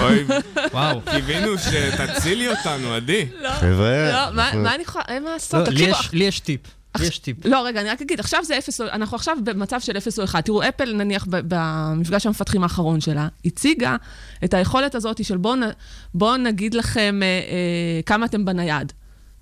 אוי, 0.00 0.24
וואו. 0.72 1.00
קיווינו 1.10 1.58
שתצילי 1.58 2.48
אותנו, 2.48 2.94
עדי. 2.94 3.26
חבר'ה, 3.60 4.12
לא, 4.12 4.34
מה 4.62 4.74
אני 4.74 4.82
יכולה, 4.82 5.04
אין 5.08 5.24
מה 5.24 5.30
לעשות, 5.32 5.68
לא, 5.68 5.72
תקשיבו, 5.72 5.96
לי 6.12 6.24
יש 6.24 6.40
טיפ. 6.40 6.60
יש 7.00 7.18
טיפ. 7.18 7.46
לא, 7.46 7.66
רגע, 7.66 7.80
אני 7.80 7.88
רק 7.88 8.02
אגיד, 8.02 8.20
עכשיו 8.20 8.44
זה 8.44 8.58
אפס, 8.58 8.80
אנחנו 8.80 9.16
עכשיו 9.16 9.36
במצב 9.44 9.80
של 9.80 9.96
אפס 9.96 10.18
או 10.18 10.24
אחד. 10.24 10.40
תראו, 10.40 10.62
אפל, 10.68 10.92
נניח, 10.92 11.26
במפגש 11.28 12.26
המפתחים 12.26 12.62
האחרון 12.62 13.00
שלה, 13.00 13.28
הציגה 13.44 13.96
את 14.44 14.54
היכולת 14.54 14.94
הזאת 14.94 15.24
של 15.24 15.36
בואו 15.36 15.60
בוא 16.14 16.36
נגיד 16.36 16.74
לכם 16.74 17.20
אה, 17.22 17.26
אה, 17.26 18.02
כמה 18.06 18.26
אתם 18.26 18.44
בנייד. 18.44 18.92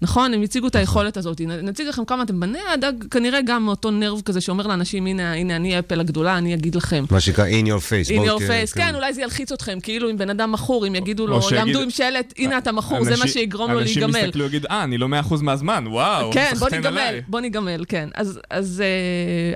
נכון? 0.03 0.35
הם 0.35 0.43
הציגו 0.43 0.67
את 0.67 0.77
היכולת 0.77 1.17
הזאת. 1.17 1.41
נציג 1.41 1.87
לכם 1.87 2.05
כמה 2.05 2.23
אתם 2.23 2.41
בני 2.41 2.59
הדג, 2.75 2.93
כנראה 3.11 3.41
גם 3.43 3.65
מאותו 3.65 3.91
נרב 3.91 4.21
כזה 4.25 4.41
שאומר 4.41 4.67
לאנשים, 4.67 5.07
הנה, 5.07 5.33
הנה, 5.35 5.57
אני 5.57 5.79
אפל 5.79 6.01
הגדולה, 6.01 6.39
אני 6.39 6.55
אגיד 6.55 6.75
לכם. 6.75 7.05
מה 7.11 7.21
שנקרא 7.21 7.47
in 7.49 7.67
your 7.67 7.81
face. 7.81 8.11
In 8.11 8.27
your 8.27 8.39
face, 8.41 8.75
כן, 8.75 8.95
אולי 8.95 9.15
זה 9.15 9.23
ילחיץ 9.23 9.53
אתכם, 9.53 9.79
כאילו 9.83 10.11
אם 10.11 10.19
בן 10.19 10.31
אדם 10.31 10.53
מכור, 10.53 10.87
אם 10.87 10.95
יגידו 10.95 11.27
לו, 11.27 11.41
יעמדו 11.53 11.81
עם 11.81 11.91
שלט, 11.91 12.35
הנה 12.39 12.59
אתה 12.59 12.73
מכור, 12.73 13.05
זה 13.05 13.11
מה 13.11 13.17
אנשים- 13.17 13.29
שיגרום 13.29 13.71
לו 13.73 13.81
אנשים 13.81 14.03
להיגמל. 14.03 14.21
יסתכלו 14.25 14.45
ויגיד, 14.45 14.67
אה, 14.71 14.85
אני 14.85 14.99
לא 14.99 15.09
100% 15.09 15.43
מהזמן, 15.43 15.85
וואו, 15.87 16.33
כן, 16.33 16.53
בוא 16.59 16.69
ניגמל, 16.71 16.87
עליי." 16.99 17.23
בוא 17.29 17.41
ניגמל, 17.41 17.85
כן. 17.89 18.09
אה, 18.17 18.23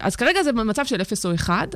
אז 0.01 0.17
כרגע 0.17 0.43
זה 0.43 0.53
במצב 0.53 0.85
של 0.87 1.01
0 1.01 1.27
או 1.27 1.35
1, 1.35 1.75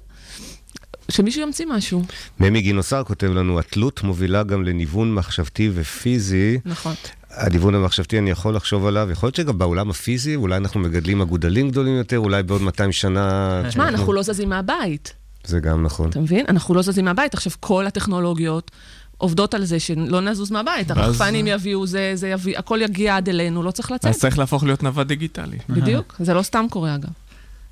שמישהו 1.11 1.43
ימציא 1.43 1.67
משהו. 1.69 2.03
ממי 2.41 2.61
גינוסר 2.61 3.03
כותב 3.05 3.27
לנו, 3.27 3.59
התלות 3.59 4.03
מובילה 4.03 4.43
גם 4.43 4.65
לניוון 4.65 5.15
מחשבתי 5.15 5.71
ופיזי. 5.75 6.59
נכון. 6.65 6.95
הניוון 7.37 7.74
המחשבתי, 7.74 8.18
אני 8.18 8.30
יכול 8.30 8.57
לחשוב 8.57 8.87
עליו, 8.87 9.09
יכול 9.11 9.26
להיות 9.26 9.37
שגם 9.37 9.59
בעולם 9.59 9.91
הפיזי, 9.91 10.37
אולי 10.37 10.57
אנחנו 10.57 10.80
מגדלים 10.80 11.20
אגודלים 11.20 11.70
גדולים 11.70 11.97
יותר, 11.97 12.18
אולי 12.18 12.43
בעוד 12.43 12.62
200 12.62 12.93
שנה... 12.93 13.62
תשמע, 13.68 13.89
אנחנו 13.89 14.12
לא 14.12 14.22
זזים 14.22 14.49
מהבית, 14.49 15.14
זה 15.45 15.61
גם 15.61 15.82
נכון. 15.82 16.11
אתה 16.11 16.20
מבין? 16.20 16.45
אנחנו 16.49 16.74
לא 16.74 16.82
זזים 16.82 17.05
מהבית. 17.05 17.35
עכשיו, 17.35 17.53
כל 17.61 17.87
הטכנולוגיות 17.87 18.70
עובדות 19.18 19.55
על 19.55 19.64
זה 19.64 19.80
שלא 19.80 20.20
נזוז 20.20 20.51
מהבית. 20.51 20.91
הרחפנים 20.91 21.47
יביאו, 21.47 21.87
זה, 21.87 22.12
זה 22.14 22.28
יביא, 22.28 22.59
הכל 22.59 22.78
יגיע 22.82 23.16
עד 23.16 23.28
אלינו, 23.28 23.62
לא 23.62 23.70
צריך 23.70 23.91
לצאת. 23.93 24.11
אז 24.11 24.18
צריך 24.18 24.39
להפוך 24.39 24.64
להיות 24.64 24.82
נווד 24.82 25.09
דיגיטלי. 25.09 25.59
בדיוק, 25.68 26.16
זה 26.18 26.35
לא 26.35 26.43
סתם 26.43 26.66
קורה 26.70 26.95
אגב. 26.95 27.09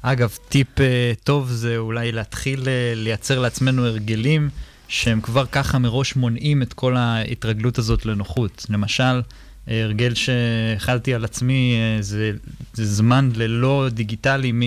אגב, 0.03 0.37
טיפ 0.49 0.81
אה, 0.81 1.13
טוב 1.25 1.51
זה 1.51 1.77
אולי 1.77 2.13
להתחיל 2.13 2.69
אה, 2.69 2.93
לייצר 2.97 3.39
לעצמנו 3.39 3.87
הרגלים 3.87 4.49
שהם 4.89 5.21
כבר 5.21 5.47
ככה 5.47 5.79
מראש 5.79 6.17
מונעים 6.17 6.63
את 6.63 6.73
כל 6.73 6.97
ההתרגלות 6.97 7.79
הזאת 7.79 8.07
לנוחות. 8.07 8.67
למשל, 8.71 9.21
הרגל 9.67 10.15
שהחלתי 10.15 11.15
על 11.15 11.25
עצמי 11.25 11.75
אה, 11.97 12.03
זה, 12.03 12.31
זה 12.75 12.87
זמן 12.87 13.31
ללא 13.35 13.89
דיגיטלי 13.93 14.53
מ- 14.55 14.61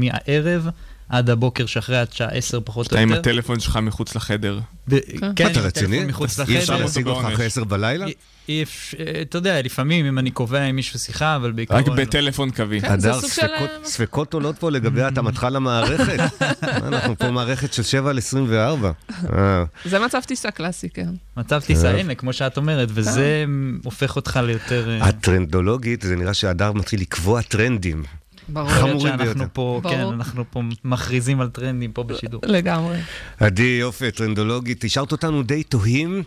מהערב 0.00 0.66
עד 1.08 1.30
הבוקר 1.30 1.66
שאחרי 1.66 1.98
עד 1.98 2.12
שעה 2.12 2.28
10 2.28 2.60
פחות 2.64 2.86
או 2.86 2.92
אתה 2.92 3.00
עם 3.02 3.08
יותר. 3.08 3.20
הטלפון 3.20 3.60
שלך 3.60 3.76
מחוץ 3.76 4.14
לחדר. 4.14 4.60
ב- 4.88 4.98
כן, 5.36 5.46
אתה 5.50 5.60
עם 5.60 5.66
רציני? 5.66 6.04
מחוץ 6.04 6.38
אי 6.40 6.44
לחדר. 6.44 6.58
אפשר 6.58 6.76
להשיג 6.78 7.06
אותך. 7.06 7.28
אחרי 7.32 7.46
עשר 7.46 7.64
בלילה? 7.64 8.06
אי- 8.48 8.62
אפשר, 8.62 8.96
אה, 9.00 9.22
אתה 9.22 9.38
יודע, 9.38 9.62
לפעמים 9.62 10.06
אם 10.06 10.18
אני 10.18 10.30
קובע 10.30 10.62
עם 10.62 10.76
מישהו 10.76 10.98
שיחה, 10.98 11.36
אבל 11.36 11.52
בעיקרון... 11.52 11.80
רק 11.80 11.88
בטלפון 11.88 12.50
קווי. 12.50 12.80
כן, 12.80 13.00
זה 13.00 13.10
הדר, 13.10 13.20
סוג 13.20 13.30
של, 13.30 13.34
ספקות- 13.42 13.70
אה, 13.70 13.84
ספקות 13.84 14.34
עולות 14.34 14.58
פה 14.58 14.70
לגבי 14.70 15.02
התאמתך 15.02 15.46
למערכת. 15.50 16.18
מה, 16.62 16.76
אנחנו 16.88 17.18
פה 17.18 17.30
מערכת 17.30 17.72
של 17.72 17.82
7 17.82 18.10
על 18.10 18.18
24. 18.18 18.90
אה, 19.32 19.64
זה 19.84 19.98
מצב 19.98 20.20
טיסה 20.26 20.50
קלאסי, 20.50 20.88
כן. 20.88 21.08
מצב 21.36 21.60
טיסה, 21.66 21.92
אה. 21.94 22.00
הנה, 22.00 22.14
כמו 22.14 22.32
שאת 22.32 22.56
אומרת, 22.56 22.88
וזה 22.92 23.44
הופך 23.84 24.16
אותך 24.16 24.40
ליותר... 24.44 24.90
אה, 24.90 25.04
הטרנדולוגית, 25.08 26.02
זה 26.02 26.16
נראה 26.16 26.34
שהדר 26.34 26.72
מתחיל 26.72 27.00
לקבוע 27.00 27.42
טרנדים. 27.42 28.02
ברור. 28.48 28.68
חמורים 28.70 29.00
שאנחנו 29.00 29.24
ביותר. 29.24 29.44
פה, 29.52 29.80
כן, 29.82 30.00
ברור. 30.00 30.14
אנחנו 30.14 30.44
פה 30.50 30.62
מכריזים 30.84 31.40
על 31.40 31.48
טרנדים 31.48 31.92
פה 31.92 32.02
בשידור. 32.04 32.40
לגמרי. 32.46 32.98
עדי 33.40 33.76
יופי, 33.80 34.10
טרנדולוגית, 34.10 34.84
השארת 34.84 35.12
אותנו 35.12 35.42
די 35.42 35.62
תוהים, 35.62 36.22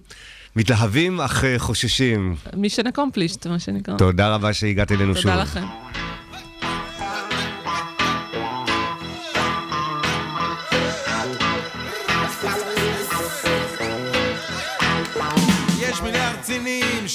מתלהבים 0.56 1.22
אך 1.22 1.44
אה, 1.44 1.56
חוששים. 1.58 2.36
מישן 2.56 2.88
אקומפלישט, 2.88 3.48
מה 3.48 3.60
שנקרא. 3.60 3.98
תודה 3.98 4.36
רבה 4.36 4.54
שהגעת 4.54 4.92
אלינו 4.92 5.16
שוב. 5.16 5.24
תודה 5.24 5.42
לכם. 5.42 5.66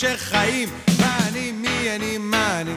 שחיים, 0.00 0.68
ואני 0.98 1.52
מי 1.52 1.96
אני 1.96 2.18
מה 2.18 2.60
אני 2.60 2.74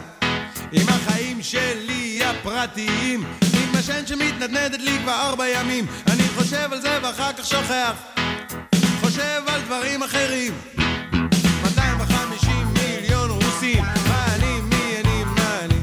עם 0.71 0.87
החיים 0.89 1.41
שלי 1.41 2.19
הפרטיים 2.25 3.23
עם 3.53 3.75
השן 3.75 4.07
שמתנדנדת 4.07 4.79
לי 4.79 4.99
כבר 5.03 5.21
ארבע 5.21 5.47
ימים 5.47 5.85
אני 6.07 6.23
חושב 6.23 6.69
על 6.71 6.81
זה 6.81 6.99
ואחר 7.03 7.33
כך 7.33 7.45
שוכח 7.45 8.22
חושב 9.03 9.41
על 9.47 9.61
דברים 9.61 10.03
אחרים. 10.03 10.53
250 11.63 12.67
מיליון 12.73 13.29
רוסים. 13.29 13.83
ואני 14.07 14.61
מי 14.61 15.01
אני 15.03 15.23
מה 15.23 15.59
אני 15.63 15.75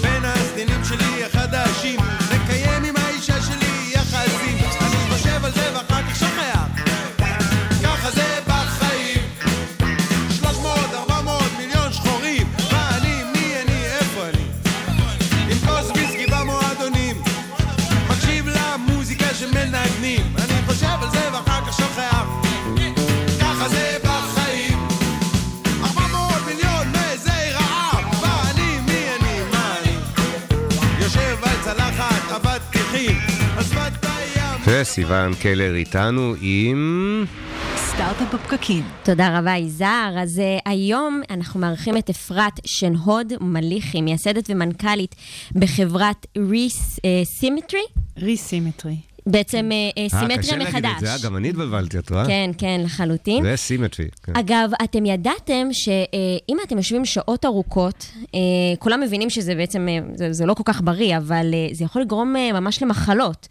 בין 0.00 0.24
הסדינים 0.24 0.84
שלי 0.84 1.24
החדשים 1.24 2.00
וסיון 34.68 35.34
קלר 35.34 35.74
איתנו 35.74 36.34
עם... 36.40 37.24
סטארט-אפ 37.76 38.34
בפקקים. 38.34 38.84
תודה 39.02 39.38
רבה, 39.38 39.56
יזהר. 39.56 40.14
אז 40.18 40.38
uh, 40.38 40.62
היום 40.64 41.22
אנחנו 41.30 41.60
מארחים 41.60 41.96
את 41.96 42.10
אפרת 42.10 42.60
שנהוד 42.64 43.32
מליחי, 43.40 44.00
מייסדת 44.00 44.50
ומנכ"לית 44.50 45.14
בחברת 45.54 46.26
ריסימטרי. 46.38 47.80
ריסימטרי. 48.18 48.96
בעצם 49.26 49.70
אה, 49.72 50.08
סימטריה 50.08 50.38
קשה 50.38 50.56
להגיד 50.56 50.68
מחדש. 50.68 50.94
את 50.96 51.00
זה, 51.00 51.12
אה, 51.12 51.16
גם 51.24 51.36
אני 51.36 51.48
התבלבלתי, 51.48 51.98
את 51.98 52.10
רואה? 52.10 52.26
כן, 52.26 52.50
כן, 52.58 52.80
לחלוטין. 52.84 53.44
זה 53.44 53.56
סימטרי. 53.56 54.08
כן. 54.22 54.32
אגב, 54.36 54.70
אתם 54.84 55.06
ידעתם 55.06 55.68
שאם 55.72 56.56
אתם 56.66 56.76
יושבים 56.76 57.04
שעות 57.04 57.44
ארוכות, 57.44 58.06
אה, 58.34 58.40
כולם 58.78 59.00
מבינים 59.00 59.30
שזה 59.30 59.54
בעצם, 59.54 59.88
אה, 59.88 59.98
זה, 60.14 60.32
זה 60.32 60.46
לא 60.46 60.54
כל 60.54 60.62
כך 60.64 60.80
בריא, 60.84 61.16
אבל 61.16 61.54
אה, 61.54 61.68
זה 61.72 61.84
יכול 61.84 62.02
לגרום 62.02 62.36
אה, 62.36 62.60
ממש 62.60 62.82
למחלות. 62.82 63.48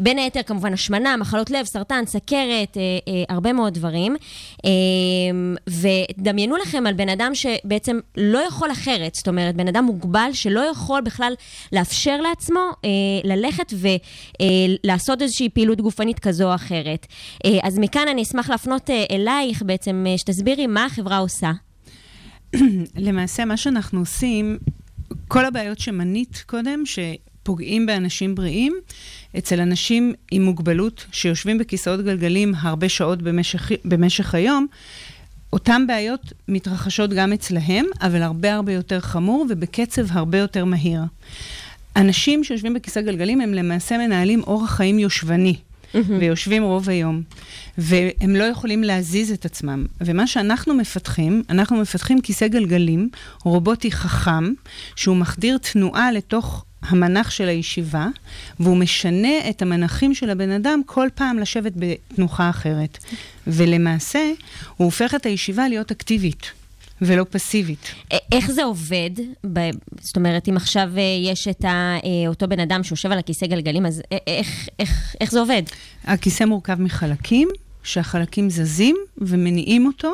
בין 0.00 0.18
היתר, 0.18 0.42
כמובן, 0.42 0.72
השמנה, 0.72 1.16
מחלות 1.16 1.50
לב, 1.50 1.64
סרטן, 1.64 2.04
סכרת, 2.06 2.76
אה, 2.76 2.82
אה, 3.08 3.24
הרבה 3.28 3.52
מאוד 3.52 3.74
דברים. 3.74 4.16
אה, 4.64 4.70
ודמיינו 5.68 6.56
לכם 6.56 6.86
על 6.86 6.94
בן 6.94 7.08
אדם 7.08 7.32
שבעצם 7.34 7.98
לא 8.16 8.38
יכול 8.38 8.72
אחרת, 8.72 9.14
זאת 9.14 9.28
אומרת, 9.28 9.56
בן 9.56 9.68
אדם 9.68 9.84
מוגבל 9.84 10.30
שלא 10.32 10.60
יכול 10.60 11.00
בכלל 11.00 11.32
לאפשר 11.72 12.20
לעצמו 12.20 12.60
אה, 12.84 12.90
ללכת 13.24 13.72
ולעשות 14.82 15.22
איזושהי 15.22 15.48
פעילות 15.48 15.80
גופנית 15.80 16.18
כזו 16.18 16.50
או 16.50 16.54
אחרת. 16.54 17.06
אה, 17.44 17.58
אז 17.62 17.78
מכאן 17.78 18.08
אני 18.08 18.22
אשמח 18.22 18.50
להפנות 18.50 18.90
אה, 18.90 19.04
אלייך 19.10 19.62
בעצם, 19.62 20.04
אה, 20.08 20.18
שתסבירי 20.18 20.66
מה 20.66 20.84
החברה 20.84 21.18
עושה. 21.18 21.52
למעשה, 22.96 23.44
מה 23.44 23.56
שאנחנו 23.56 24.00
עושים, 24.00 24.58
כל 25.28 25.44
הבעיות 25.44 25.78
שמנית 25.78 26.44
קודם, 26.46 26.82
שפוגעים 27.44 27.86
באנשים 27.86 28.34
בריאים, 28.34 28.74
אצל 29.38 29.60
אנשים 29.60 30.12
עם 30.30 30.44
מוגבלות 30.44 31.06
שיושבים 31.12 31.58
בכיסאות 31.58 32.00
גלגלים 32.00 32.54
הרבה 32.58 32.88
שעות 32.88 33.22
במשך, 33.22 33.72
במשך 33.84 34.34
היום, 34.34 34.66
אותן 35.52 35.84
בעיות 35.86 36.32
מתרחשות 36.48 37.10
גם 37.10 37.32
אצלהם, 37.32 37.86
אבל 38.00 38.22
הרבה 38.22 38.54
הרבה 38.54 38.72
יותר 38.72 39.00
חמור 39.00 39.46
ובקצב 39.50 40.02
הרבה 40.10 40.38
יותר 40.38 40.64
מהיר. 40.64 41.00
אנשים 41.96 42.44
שיושבים 42.44 42.74
בכיסא 42.74 43.00
גלגלים 43.00 43.40
הם 43.40 43.54
למעשה 43.54 43.98
מנהלים 43.98 44.42
אורח 44.46 44.70
חיים 44.70 44.98
יושבני. 44.98 45.56
ויושבים 46.20 46.62
רוב 46.62 46.90
היום, 46.90 47.22
והם 47.78 48.36
לא 48.36 48.44
יכולים 48.44 48.82
להזיז 48.82 49.32
את 49.32 49.44
עצמם. 49.44 49.86
ומה 50.00 50.26
שאנחנו 50.26 50.74
מפתחים, 50.74 51.42
אנחנו 51.50 51.76
מפתחים 51.76 52.20
כיסא 52.20 52.48
גלגלים 52.48 53.08
רובוטי 53.44 53.92
חכם, 53.92 54.52
שהוא 54.96 55.16
מחדיר 55.16 55.58
תנועה 55.58 56.12
לתוך 56.12 56.64
המנח 56.88 57.30
של 57.30 57.48
הישיבה, 57.48 58.06
והוא 58.60 58.76
משנה 58.76 59.48
את 59.50 59.62
המנחים 59.62 60.14
של 60.14 60.30
הבן 60.30 60.50
אדם 60.50 60.80
כל 60.86 61.08
פעם 61.14 61.38
לשבת 61.38 61.72
בתנוחה 61.76 62.50
אחרת. 62.50 62.98
ולמעשה, 63.46 64.30
הוא 64.76 64.84
הופך 64.84 65.14
את 65.14 65.26
הישיבה 65.26 65.68
להיות 65.68 65.90
אקטיבית. 65.90 66.46
ולא 67.02 67.24
פסיבית. 67.30 67.94
איך 68.32 68.50
זה 68.50 68.64
עובד? 68.64 69.10
ב- 69.52 69.70
זאת 70.00 70.16
אומרת, 70.16 70.48
אם 70.48 70.56
עכשיו 70.56 70.90
אה, 70.96 71.02
יש 71.32 71.48
את 71.48 71.64
ה- 71.64 71.68
אה, 72.04 72.28
אותו 72.28 72.48
בן 72.48 72.60
אדם 72.60 72.82
שיושב 72.82 73.12
על 73.12 73.18
הכיסא 73.18 73.46
גלגלים, 73.46 73.86
אז 73.86 74.00
א- 74.12 74.16
איך, 74.26 74.68
איך, 74.78 75.14
איך 75.20 75.30
זה 75.30 75.40
עובד? 75.40 75.62
הכיסא 76.04 76.44
מורכב 76.44 76.80
מחלקים, 76.80 77.48
שהחלקים 77.82 78.50
זזים 78.50 78.96
ומניעים 79.18 79.86
אותו 79.86 80.12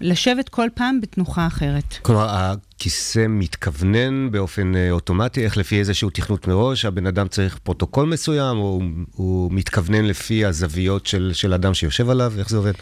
לשבת 0.00 0.48
כל 0.48 0.68
פעם 0.74 1.00
בתנוחה 1.00 1.46
אחרת. 1.46 1.98
כלומר, 2.02 2.26
הכיסא 2.30 3.26
מתכוונן 3.28 4.30
באופן 4.30 4.76
אה, 4.76 4.90
אוטומטי, 4.90 5.44
איך 5.44 5.56
לפי 5.56 5.78
איזשהו 5.78 6.10
תכנות 6.10 6.48
מראש, 6.48 6.84
הבן 6.84 7.06
אדם 7.06 7.28
צריך 7.28 7.58
פרוטוקול 7.58 8.06
מסוים, 8.08 8.56
או 8.56 8.62
הוא, 8.62 8.82
הוא 9.12 9.52
מתכוונן 9.52 10.04
לפי 10.04 10.44
הזוויות 10.44 11.06
של, 11.06 11.30
של 11.34 11.54
אדם 11.54 11.74
שיושב 11.74 12.10
עליו, 12.10 12.32
איך 12.38 12.48
זה 12.50 12.56
עובד? 12.56 12.72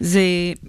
זה, 0.00 0.20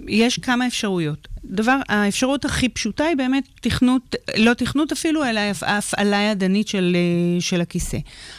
יש 0.08 0.40
כמה 0.40 0.68
אפשרויות. 0.68 1.28
דבר, 1.46 1.78
האפשרות 1.90 2.46
הכי 2.46 2.70
פשוטה 2.70 3.04
היא 3.04 3.18
באמת 3.18 3.44
תכנות, 3.62 4.16
לא 4.38 4.54
תכנות 4.54 4.92
אפילו, 4.92 5.26
אלא 5.26 5.40
הפ- 5.40 5.64
הפעלה 5.64 6.18
ידנית 6.18 6.68
של, 6.68 6.96
אה, 6.96 7.42
של 7.42 7.62
הכיסא. 7.62 7.98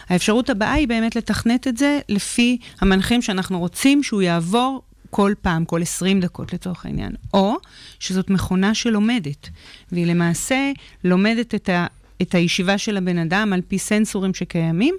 האפשרות 0.08 0.50
הבאה 0.50 0.72
היא 0.72 0.88
באמת 0.88 1.16
לתכנת 1.16 1.68
את 1.68 1.76
זה 1.76 1.98
לפי 2.08 2.58
המנחים 2.80 3.22
שאנחנו 3.22 3.58
רוצים 3.58 4.02
שהוא 4.02 4.22
יעבור 4.22 4.82
כל 5.10 5.32
פעם, 5.42 5.64
כל 5.64 5.82
20 5.82 6.20
דקות 6.20 6.52
לצורך 6.52 6.86
העניין. 6.86 7.12
או 7.34 7.54
שזאת 7.98 8.30
מכונה 8.30 8.74
שלומדת, 8.74 9.48
והיא 9.92 10.06
למעשה 10.06 10.72
לומדת 11.04 11.54
את, 11.54 11.68
ה, 11.68 11.86
את 12.22 12.34
הישיבה 12.34 12.78
של 12.78 12.96
הבן 12.96 13.18
אדם 13.18 13.52
על 13.52 13.60
פי 13.68 13.78
סנסורים 13.78 14.34
שקיימים, 14.34 14.94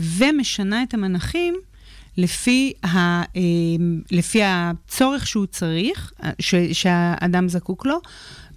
ומשנה 0.00 0.82
את 0.82 0.94
המנחים 0.94 1.54
לפי, 2.16 2.72
ה, 2.84 2.88
אה, 3.22 3.22
לפי 4.10 4.40
הצורך 4.44 5.26
שהוא 5.26 5.46
צריך, 5.46 6.12
ש, 6.38 6.54
שהאדם 6.72 7.48
זקוק 7.48 7.86
לו, 7.86 8.00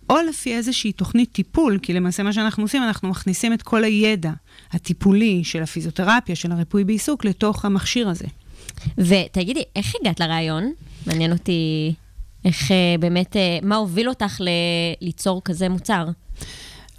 או 0.09 0.15
לפי 0.29 0.55
איזושהי 0.55 0.91
תוכנית 0.91 1.31
טיפול, 1.31 1.79
כי 1.81 1.93
למעשה 1.93 2.23
מה 2.23 2.33
שאנחנו 2.33 2.63
עושים, 2.63 2.83
אנחנו 2.83 3.09
מכניסים 3.09 3.53
את 3.53 3.61
כל 3.61 3.83
הידע 3.83 4.31
הטיפולי 4.71 5.43
של 5.43 5.63
הפיזיותרפיה, 5.63 6.35
של 6.35 6.51
הריפוי 6.51 6.83
בעיסוק, 6.83 7.25
לתוך 7.25 7.65
המכשיר 7.65 8.09
הזה. 8.09 8.25
ותגידי, 8.97 9.63
איך 9.75 9.93
הגעת 10.01 10.19
לרעיון? 10.19 10.71
מעניין 11.07 11.31
אותי 11.31 11.93
איך 12.45 12.71
אה, 12.71 12.95
באמת, 12.99 13.35
אה, 13.35 13.57
מה 13.63 13.75
הוביל 13.75 14.09
אותך 14.09 14.41
ל- 14.41 14.49
ליצור 15.01 15.41
כזה 15.45 15.69
מוצר? 15.69 16.07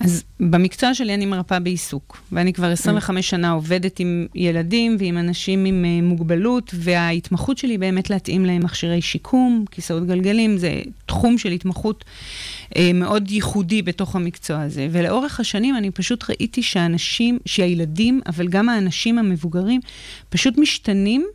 אז 0.00 0.24
במקצוע 0.40 0.94
שלי 0.94 1.14
אני 1.14 1.26
מרפאה 1.26 1.60
בעיסוק, 1.60 2.22
ואני 2.32 2.52
כבר 2.52 2.70
25 2.70 3.30
שנה 3.30 3.50
עובדת 3.50 4.00
עם 4.00 4.26
ילדים 4.34 4.96
ועם 4.98 5.18
אנשים 5.18 5.64
עם 5.64 5.84
אה, 5.84 6.02
מוגבלות, 6.02 6.70
וההתמחות 6.74 7.58
שלי 7.58 7.78
באמת 7.78 8.10
להתאים 8.10 8.44
להם 8.44 8.64
מכשירי 8.64 9.02
שיקום, 9.02 9.64
כיסאות 9.70 10.06
גלגלים, 10.06 10.58
זה 10.58 10.80
תחום 11.06 11.38
של 11.38 11.50
התמחות 11.52 12.04
אה, 12.76 12.92
מאוד 12.92 13.30
ייחודי 13.30 13.82
בתוך 13.82 14.16
המקצוע 14.16 14.60
הזה. 14.62 14.88
ולאורך 14.90 15.40
השנים 15.40 15.76
אני 15.76 15.90
פשוט 15.90 16.24
ראיתי 16.30 16.62
שהאנשים, 16.62 17.38
שהילדים, 17.46 18.20
אבל 18.26 18.48
גם 18.48 18.68
האנשים 18.68 19.18
המבוגרים, 19.18 19.80
פשוט 20.28 20.58
משתנים, 20.58 21.26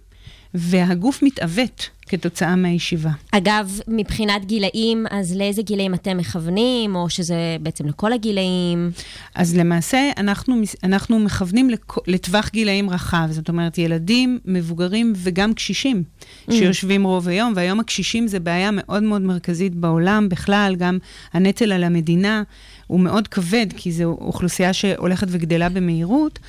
והגוף 0.56 1.24
מתעוות 1.24 1.89
כתוצאה 2.08 2.56
מהישיבה. 2.56 3.10
אגב, 3.32 3.80
מבחינת 3.88 4.45
גילאים, 4.45 5.06
אז 5.12 5.38
לאיזה 5.38 5.62
גילאים 5.62 5.93
אתם 5.93 6.18
מכוונים, 6.18 6.95
או 6.95 7.10
שזה 7.10 7.36
בעצם 7.62 7.86
לכל 7.88 8.14
הגילאים? 8.14 8.91
אז 9.36 9.56
למעשה, 9.58 10.10
אנחנו, 10.18 10.56
אנחנו 10.84 11.20
מכוונים 11.20 11.70
לכ- 11.70 11.97
לטווח 12.08 12.49
גילאים 12.53 12.89
רחב, 12.89 13.28
זאת 13.32 13.49
אומרת, 13.49 13.78
ילדים, 13.78 14.39
מבוגרים 14.45 15.14
וגם 15.16 15.53
קשישים, 15.53 16.03
Mm. 16.49 16.53
שיושבים 16.53 17.03
רוב 17.03 17.28
היום, 17.28 17.53
והיום 17.56 17.80
הקשישים 17.80 18.28
זה 18.28 18.39
בעיה 18.39 18.70
מאוד 18.74 19.03
מאוד 19.03 19.22
מרכזית 19.22 19.76
בעולם, 19.76 20.30
בכלל, 20.30 20.76
גם 20.78 20.97
הנטל 21.34 21.72
על 21.72 21.84
המדינה 21.84 22.43
הוא 22.88 22.99
מאוד 22.99 23.27
כבד, 23.27 23.67
כי 23.77 23.91
זו 23.91 24.03
אוכלוסייה 24.03 24.73
שהולכת 24.73 25.27
וגדלה 25.29 25.69
במהירות. 25.69 26.39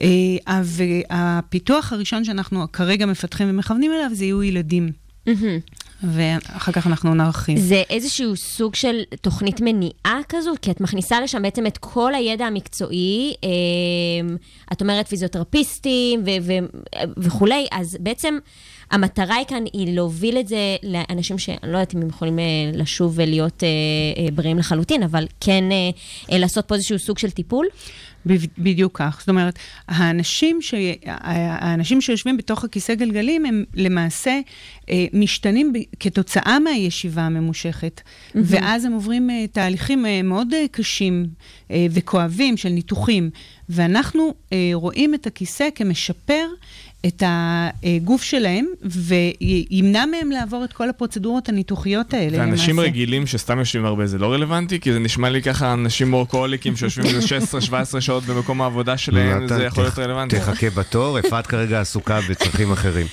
אה, 0.00 0.60
והפיתוח 0.62 1.92
הראשון 1.92 2.24
שאנחנו 2.24 2.72
כרגע 2.72 3.06
מפתחים 3.06 3.50
ומכוונים 3.50 3.92
אליו 3.92 4.10
זה 4.12 4.24
יהיו 4.24 4.42
ילדים. 4.42 4.92
ואחר 6.02 6.72
כך 6.72 6.86
אנחנו 6.86 7.14
נרחיב. 7.14 7.58
זה 7.58 7.82
איזשהו 7.90 8.36
סוג 8.36 8.74
של 8.74 9.02
תוכנית 9.20 9.60
מניעה 9.60 10.20
כזו? 10.28 10.52
כי 10.62 10.70
את 10.70 10.80
מכניסה 10.80 11.20
לשם 11.20 11.42
בעצם 11.42 11.66
את 11.66 11.78
כל 11.78 12.14
הידע 12.14 12.46
המקצועי, 12.46 13.34
אמ, 13.42 14.36
את 14.72 14.80
אומרת 14.80 15.08
פיזיותרפיסטים 15.08 16.22
וכולי, 17.16 17.66
אז 17.72 17.96
בעצם 18.00 18.38
המטרה 18.90 19.36
היא 19.36 19.46
כאן 19.46 19.64
היא 19.72 19.94
להוביל 19.94 20.38
את 20.38 20.48
זה 20.48 20.76
לאנשים 20.82 21.38
שאני 21.38 21.56
לא 21.62 21.68
יודעת 21.68 21.94
אם 21.94 22.02
הם 22.02 22.08
יכולים 22.08 22.38
אה, 22.38 22.44
לשוב 22.74 23.12
ולהיות 23.16 23.64
אה, 23.64 23.68
אה, 24.24 24.30
בריאים 24.30 24.58
לחלוטין, 24.58 25.02
אבל 25.02 25.26
כן 25.40 25.64
לעשות 26.28 26.64
פה 26.68 26.74
איזשהו 26.74 26.98
סוג 26.98 27.18
של 27.18 27.30
טיפול. 27.30 27.66
בדיוק 28.58 28.98
כך. 28.98 29.16
זאת 29.20 29.28
אומרת, 29.28 29.58
האנשים, 29.88 30.62
ש... 30.62 30.74
האנשים 31.04 32.00
שיושבים 32.00 32.36
בתוך 32.36 32.64
הכיסא 32.64 32.94
גלגלים 32.94 33.46
הם 33.46 33.64
למעשה 33.74 34.40
משתנים. 35.12 35.72
כתוצאה 36.00 36.58
מהישיבה 36.58 37.22
הממושכת, 37.22 38.00
מהמם. 38.34 38.46
ואז 38.48 38.84
הם 38.84 38.92
עוברים 38.92 39.30
תהליכים 39.52 40.06
מאוד 40.24 40.48
קשים 40.70 41.26
וכואבים 41.90 42.56
של 42.56 42.68
ניתוחים, 42.68 43.30
ואנחנו 43.68 44.34
רואים 44.74 45.14
את 45.14 45.26
הכיסא 45.26 45.68
כמשפר 45.74 46.46
את 47.06 47.22
הגוף 47.26 48.22
שלהם, 48.22 48.66
וימנע 48.82 50.04
מהם 50.06 50.30
לעבור 50.30 50.64
את 50.64 50.72
כל 50.72 50.88
הפרוצדורות 50.88 51.48
הניתוחיות 51.48 52.14
האלה. 52.14 52.38
ואנשים 52.38 52.74
למעשה. 52.74 52.88
רגילים 52.88 53.26
שסתם 53.26 53.58
יושבים 53.58 53.84
הרבה 53.84 54.06
זה 54.06 54.18
לא 54.18 54.32
רלוונטי? 54.32 54.80
כי 54.80 54.92
זה 54.92 54.98
נשמע 54.98 55.30
לי 55.30 55.42
ככה 55.42 55.72
אנשים 55.72 56.10
מורקוהוליקים 56.10 56.76
שיושבים 56.76 57.06
איזה 57.06 57.36
16-17 57.96 58.00
שעות 58.00 58.24
במקום 58.24 58.62
העבודה 58.62 58.96
שלהם, 58.96 59.48
זה 59.48 59.64
יכול 59.64 59.84
להיות 59.84 59.98
רלוונטי. 59.98 60.36
תחכה 60.38 60.70
בתור, 60.70 61.18
אפרת 61.18 61.46
כרגע 61.46 61.80
עסוקה 61.80 62.20
בצרכים 62.30 62.72
אחרים. 62.72 63.06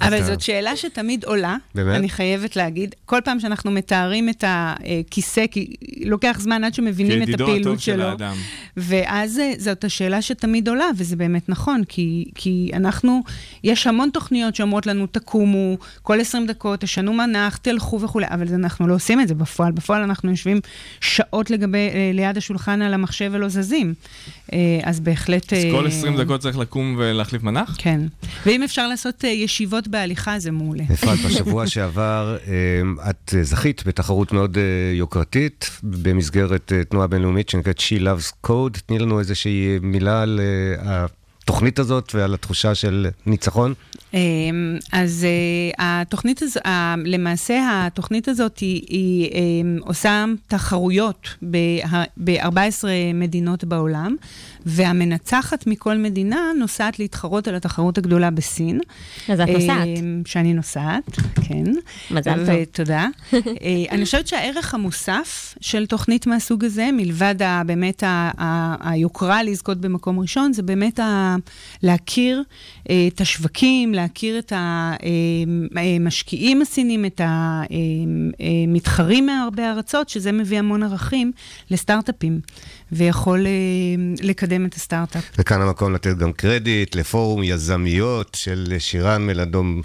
אבל 0.00 0.16
אתה- 0.16 0.24
זאת 0.24 0.40
שאלה 0.40 0.76
שתמיד 0.76 1.24
עולה, 1.24 1.56
באמת? 1.74 1.96
אני 1.96 2.08
חייבת 2.08 2.56
להגיד. 2.56 2.94
כל 3.04 3.18
פעם 3.24 3.40
שאנחנו 3.40 3.70
מתארים 3.70 4.28
את 4.28 4.44
הכיסא, 4.46 5.46
כי 5.50 5.74
לוקח 6.04 6.36
זמן 6.40 6.64
עד 6.64 6.74
שמבינים 6.74 7.22
את 7.22 7.26
כידידו 7.26 7.44
הפעילות 7.44 7.66
הטוב 7.66 7.78
של 7.78 7.92
שלו. 7.94 8.02
האדם. 8.04 8.34
ואז 8.76 9.38
אה, 9.38 9.52
זאת 9.58 9.84
השאלה 9.84 10.22
שתמיד 10.22 10.68
עולה, 10.68 10.86
וזה 10.96 11.16
באמת 11.16 11.48
נכון, 11.48 11.82
כי, 11.88 12.24
כי 12.34 12.70
אנחנו, 12.74 13.22
יש 13.64 13.86
המון 13.86 14.10
תוכניות 14.12 14.54
שאומרות 14.54 14.86
לנו, 14.86 15.06
תקומו, 15.06 15.76
כל 16.02 16.20
20 16.20 16.46
דקות, 16.46 16.80
תשנו 16.80 17.12
מנח, 17.12 17.56
תלכו 17.56 18.00
וכולי, 18.00 18.26
אבל 18.30 18.54
אנחנו 18.54 18.88
לא 18.88 18.94
עושים 18.94 19.20
את 19.20 19.28
זה 19.28 19.34
בפועל. 19.34 19.72
בפועל 19.72 20.02
אנחנו 20.02 20.30
יושבים 20.30 20.60
שעות 21.00 21.50
לגבי, 21.50 21.78
אה, 21.78 22.10
ליד 22.14 22.36
השולחן 22.36 22.82
על 22.82 22.94
המחשב 22.94 23.30
ולא 23.32 23.48
זזים. 23.48 23.94
אה, 24.52 24.58
אז 24.82 25.00
בהחלט... 25.00 25.52
אז 25.52 25.58
כל 25.72 25.84
אה, 25.84 25.88
20 25.88 26.16
דקות 26.16 26.40
צריך 26.40 26.58
לקום 26.58 26.96
ולהחליף 26.98 27.42
מנח? 27.42 27.74
כן. 27.78 28.00
ואם 28.46 28.62
אפשר 28.62 28.88
לעשות 28.88 29.24
אה, 29.24 29.30
ישיבות 29.30 29.88
בהליכה, 29.88 30.38
זה 30.38 30.50
מעולה. 30.50 30.84
אפרת, 30.92 31.18
בשבוע 31.26 31.66
שעבר 31.66 32.36
אה, 32.46 33.10
את 33.10 33.34
אה, 33.36 33.42
זכית 33.42 33.82
בתחרות 33.86 34.32
מאוד 34.32 34.58
אה, 34.58 34.62
יוקרתית 34.94 35.70
במסגרת 35.82 36.72
אה, 36.72 36.84
תנועה 36.84 37.06
בינלאומית 37.06 37.48
שנקראת 37.48 37.78
She 37.78 38.00
Loves 38.00 38.48
Code. 38.48 38.78
תני 38.86 38.98
לנו 38.98 39.18
איזושהי 39.18 39.78
מילה 39.82 40.22
על 40.22 40.40
אה, 40.86 41.06
התוכנית 41.42 41.78
הזאת 41.78 42.12
ועל 42.14 42.34
התחושה 42.34 42.74
של 42.74 43.08
ניצחון. 43.26 43.74
אמ, 44.14 44.18
אז 44.92 45.26
אה, 45.78 46.00
התוכנית 46.00 46.42
הזו, 46.42 46.60
ה- 46.64 46.94
למעשה 47.04 47.60
התוכנית 47.86 48.28
הזאת 48.28 48.58
היא, 48.58 48.82
היא 48.88 49.28
אמ, 49.34 49.78
עושה 49.80 50.24
תחרויות 50.48 51.28
ב-14 51.50 52.84
מדינות 53.14 53.64
בעולם, 53.64 54.16
והמנצחת 54.66 55.66
מכל 55.66 55.98
מדינה 55.98 56.40
נוסעת 56.58 56.98
להתחרות 56.98 57.48
על 57.48 57.54
התחרות 57.54 57.98
הגדולה 57.98 58.30
בסין. 58.30 58.80
אז 59.28 59.40
את 59.40 59.48
נוסעת. 59.48 59.86
אמ, 59.86 60.22
שאני 60.26 60.54
נוסעת, 60.54 61.16
כן. 61.48 61.64
מזל 62.10 62.34
טוב. 62.46 62.54
ותודה. 62.62 63.08
אה, 63.34 63.38
אני 63.90 64.04
חושבת 64.04 64.26
שהערך 64.26 64.74
המוסף 64.74 65.54
של 65.60 65.86
תוכנית 65.86 66.26
מהסוג 66.26 66.64
הזה, 66.64 66.88
מלבד 66.92 67.42
ה, 67.42 67.62
באמת 67.66 68.02
ה, 68.02 68.30
ה, 68.38 68.90
היוקרה 68.90 69.42
לזכות 69.42 69.78
במקום 69.80 70.18
ראשון, 70.20 70.52
זה 70.52 70.62
באמת 70.62 71.00
ה, 71.00 71.36
להכיר 71.82 72.42
את 72.84 73.20
השווקים, 73.20 73.94
להכיר 73.94 74.38
את 74.38 74.52
המשקיעים 74.56 76.62
הסינים, 76.62 77.04
את 77.04 77.20
המתחרים 77.24 79.26
מהרבה 79.26 79.70
ארצות, 79.70 80.08
שזה 80.08 80.32
מביא 80.32 80.58
המון 80.58 80.82
ערכים 80.82 81.32
לסטארט-אפים, 81.70 82.40
ויכול 82.92 83.46
אה, 83.46 83.52
לקדם 84.22 84.66
את 84.66 84.74
הסטארט-אפ. 84.74 85.24
וכאן 85.38 85.62
המקום 85.62 85.94
לתת 85.94 86.16
גם 86.16 86.32
קרדיט 86.32 86.94
לפורום 86.94 87.42
יזמיות 87.42 88.34
של 88.34 88.74
שירן 88.78 89.26
מלדום... 89.26 89.82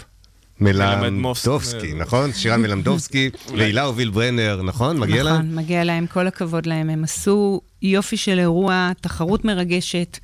מלמדובסקי, 0.60 1.94
נכון? 1.94 2.32
שירן 2.32 2.62
מלמדובסקי 2.62 3.30
והילה 3.56 3.82
הוביל 3.82 4.10
ברנר, 4.10 4.62
נכון? 4.62 4.98
מגיע 4.98 5.22
להם? 5.22 5.34
נכון, 5.34 5.54
מגיע 5.54 5.84
להם, 5.84 6.06
כל 6.06 6.26
הכבוד 6.26 6.66
להם. 6.66 6.90
הם 6.90 7.04
עשו 7.04 7.60
יופי 7.82 8.16
של 8.16 8.38
אירוע, 8.38 8.90
תחרות 9.00 9.44
מרגשת 9.44 10.18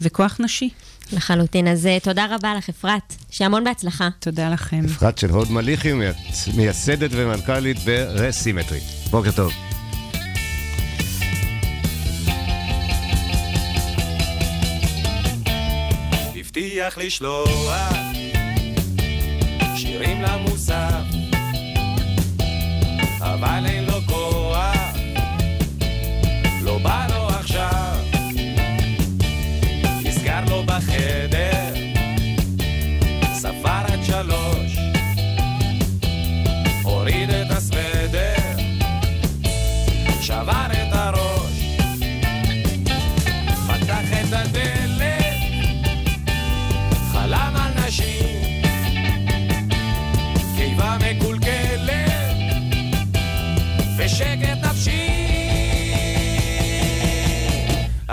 וכוח 0.00 0.36
נשי. 0.40 0.68
לחלוטין. 1.12 1.68
אז 1.68 1.86
אה, 1.86 1.98
תודה 2.02 2.26
רבה 2.30 2.54
לך, 2.54 2.68
אפרת. 2.68 3.14
שהמון 3.30 3.64
בהצלחה. 3.64 4.08
תודה 4.18 4.48
לכם. 4.48 4.84
אפרת 4.84 5.18
של 5.18 5.30
הוד 5.30 5.50
מליחי, 5.50 5.92
מייסדת 6.56 7.10
ומנכ"לית 7.12 7.78
ברסימטרי. 7.78 8.80
בוקר 9.10 9.30
טוב. 9.30 9.52
הבטיח 16.36 16.98
לשלוח 16.98 17.92
שירים 19.76 20.22
למוסף 20.22 21.04
אבל 23.20 23.66
אין 23.66 23.84
לו 23.84 23.91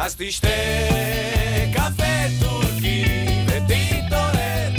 אז 0.09 0.15
תשתה 0.17 0.47
קפה 1.73 2.13
טורקי 2.39 3.05
ותתעורר. 3.47 4.71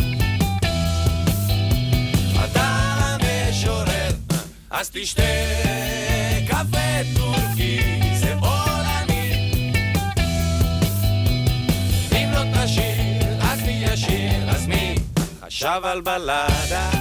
אתה 2.45 2.63
המשורר, 2.63 4.11
אז 4.71 4.91
תשתה 4.93 5.23
קפה 6.49 7.17
טורקי, 7.17 7.81
זה 8.15 8.35
עולמי. 8.35 9.63
אם 12.13 12.31
לא 12.33 12.65
תשיר, 12.65 13.41
אז 13.41 13.63
מי 13.63 13.85
ישיר? 13.93 14.51
אז 14.51 14.67
מי 14.67 14.95
חשב 15.47 15.81
על 15.85 16.01
בלדה? 16.01 17.00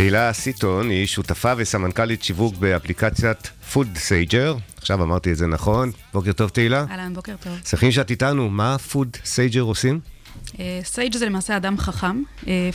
תהילה 0.00 0.32
סיטון 0.32 0.90
היא 0.90 1.06
שותפה 1.06 1.52
וסמנכ"לית 1.56 2.22
שיווק 2.22 2.54
באפליקציית 2.54 3.50
Food 3.72 3.88
Sager. 3.96 4.56
עכשיו 4.76 5.02
אמרתי 5.02 5.32
את 5.32 5.36
זה 5.36 5.46
נכון. 5.46 5.90
בוקר 6.12 6.32
טוב 6.32 6.50
תהילה. 6.50 6.84
אהלן, 6.90 7.14
בוקר 7.14 7.34
טוב. 7.44 7.52
שמחים 7.66 7.92
שאת 7.92 8.10
איתנו. 8.10 8.50
מה 8.50 8.78
Food 8.78 9.16
Sager 9.24 9.60
עושים? 9.60 10.00
Sage 10.84 11.16
זה 11.16 11.26
למעשה 11.26 11.56
אדם 11.56 11.78
חכם. 11.78 12.22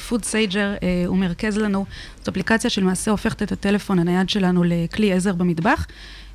Food 0.09 0.23
Sager 0.23 0.73
הוא 1.07 1.17
מרכז 1.17 1.57
לנו, 1.57 1.86
זו 2.23 2.32
אפליקציה 2.32 2.69
שלמעשה 2.69 3.11
הופכת 3.11 3.43
את 3.43 3.51
הטלפון 3.51 3.99
הנייד 3.99 4.30
שלנו 4.30 4.63
לכלי 4.63 5.13
עזר 5.13 5.34
במטבח, 5.34 5.88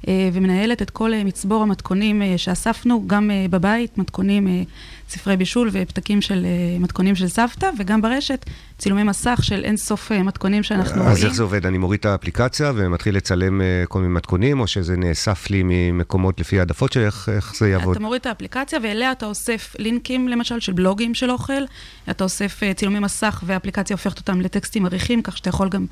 אה, 0.08 0.28
ומנהלת 0.32 0.82
את 0.82 0.90
כל 0.90 1.14
אה, 1.14 1.24
מצבור 1.24 1.62
המתכונים 1.62 2.22
אה, 2.22 2.38
שאספנו, 2.38 3.04
גם 3.06 3.30
אה, 3.30 3.46
בבית, 3.50 3.98
מתכונים, 3.98 4.48
אה, 4.48 4.62
ספרי 5.08 5.36
בישול 5.36 5.70
ופתקים 5.72 6.20
של 6.20 6.46
אה, 6.46 6.78
מתכונים 6.78 7.16
של 7.16 7.28
סבתא, 7.28 7.70
וגם 7.78 8.02
ברשת, 8.02 8.44
צילומי 8.80 9.02
מסך 9.02 9.40
של 9.42 9.64
אין 9.64 9.76
סוף 9.76 10.12
אה, 10.12 10.22
מתכונים 10.22 10.62
שאנחנו 10.62 11.00
רואים. 11.00 11.16
אז 11.16 11.24
איך 11.24 11.34
זה 11.34 11.42
עובד? 11.42 11.66
אני 11.66 11.78
מוריד 11.78 12.00
את 12.00 12.06
האפליקציה 12.06 12.72
ומתחיל 12.74 13.16
לצלם 13.16 13.60
אה, 13.60 13.84
כל 13.88 14.00
מיני 14.00 14.12
מתכונים, 14.12 14.60
או 14.60 14.66
שזה 14.66 14.96
נאסף 14.96 15.50
לי 15.50 15.62
ממקומות 15.64 16.40
לפי 16.40 16.58
העדפות 16.58 16.92
שלי? 16.92 17.04
איך 17.04 17.54
זה 17.58 17.68
יעבוד? 17.68 17.96
אתה 17.96 18.04
מוריד 18.04 18.20
את 18.20 18.26
האפליקציה 18.26 18.78
ואליה 18.82 19.12
אתה 19.12 19.26
אוסף 19.26 19.76
לינקים 19.78 20.28
למשל 20.28 20.60
של 20.60 20.72
בלוגים 20.72 21.14
של 21.14 21.30
אוכל, 21.30 21.62
אתה 22.10 22.24
אוסף 22.24 22.62
אה, 22.62 22.74
צילומי 22.74 22.98
מסך 22.98 23.42
והאפליקציה 23.46 23.94
הופכת 23.94 24.18
אותם 24.18 24.40
לטקסטים 24.40 24.86
עריכים, 24.86 25.22
כך 25.22 25.36
שאתה 25.36 25.48
יכול 25.48 25.68
גם 25.68 25.86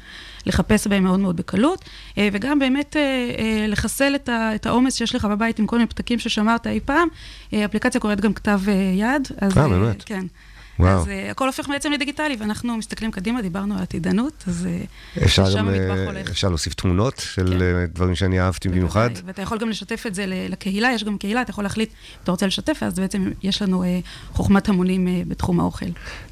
לחפש 0.46 0.86
בהם 0.86 1.04
מאוד 1.04 1.20
מאוד 1.20 1.36
בקלות, 1.36 1.84
וגם 2.18 2.58
באמת 2.58 2.96
לחסל 3.68 4.14
את 4.28 4.66
העומס 4.66 4.94
שיש 4.94 5.14
לך 5.14 5.24
בבית 5.24 5.58
עם 5.58 5.66
כל 5.66 5.76
מיני 5.76 5.88
פתקים 5.88 6.18
ששמרת 6.18 6.66
אי 6.66 6.80
פעם. 6.84 7.08
האפליקציה 7.52 8.00
קוראת 8.00 8.20
גם 8.20 8.32
כתב 8.32 8.60
יד. 8.94 9.28
אה, 9.42 9.68
באמת? 9.68 10.02
כן. 10.02 10.26
וואו. 10.78 11.00
אז 11.00 11.08
אה, 11.08 11.30
הכל 11.30 11.46
הופך 11.46 11.68
בעצם 11.68 11.92
לדיגיטלי, 11.92 12.36
ואנחנו 12.38 12.76
מסתכלים 12.76 13.10
קדימה, 13.10 13.42
דיברנו 13.42 13.74
על 13.76 13.82
עתידנות, 13.82 14.44
אז 14.46 14.66
אה, 14.66 15.24
אפשר 15.24 15.42
לשם 15.42 15.58
גם, 15.58 15.68
המטבח 15.68 15.96
אה, 15.96 16.04
הולך. 16.04 16.26
כן. 16.26 16.32
אפשר 16.32 16.48
להוסיף 16.48 16.74
תמונות 16.74 17.22
של 17.34 17.62
אה, 17.62 17.86
דברים 17.94 18.14
שאני 18.14 18.40
אהבתי 18.40 18.68
במיוחד. 18.68 19.10
ואתה 19.24 19.42
יכול 19.42 19.58
גם 19.58 19.68
לשתף 19.68 20.04
את 20.06 20.14
זה 20.14 20.24
לקהילה, 20.26 20.92
יש 20.94 21.04
גם 21.04 21.18
קהילה, 21.18 21.42
אתה 21.42 21.50
יכול 21.50 21.64
להחליט 21.64 21.88
אם 21.90 22.18
אתה 22.22 22.30
רוצה 22.30 22.46
לשתף, 22.46 22.82
אז 22.82 22.98
בעצם 22.98 23.30
יש 23.42 23.62
לנו 23.62 23.82
אה, 23.82 23.98
חוכמת 24.32 24.68
המונים 24.68 25.08
אה, 25.08 25.22
בתחום 25.28 25.60
האוכל. 25.60 25.86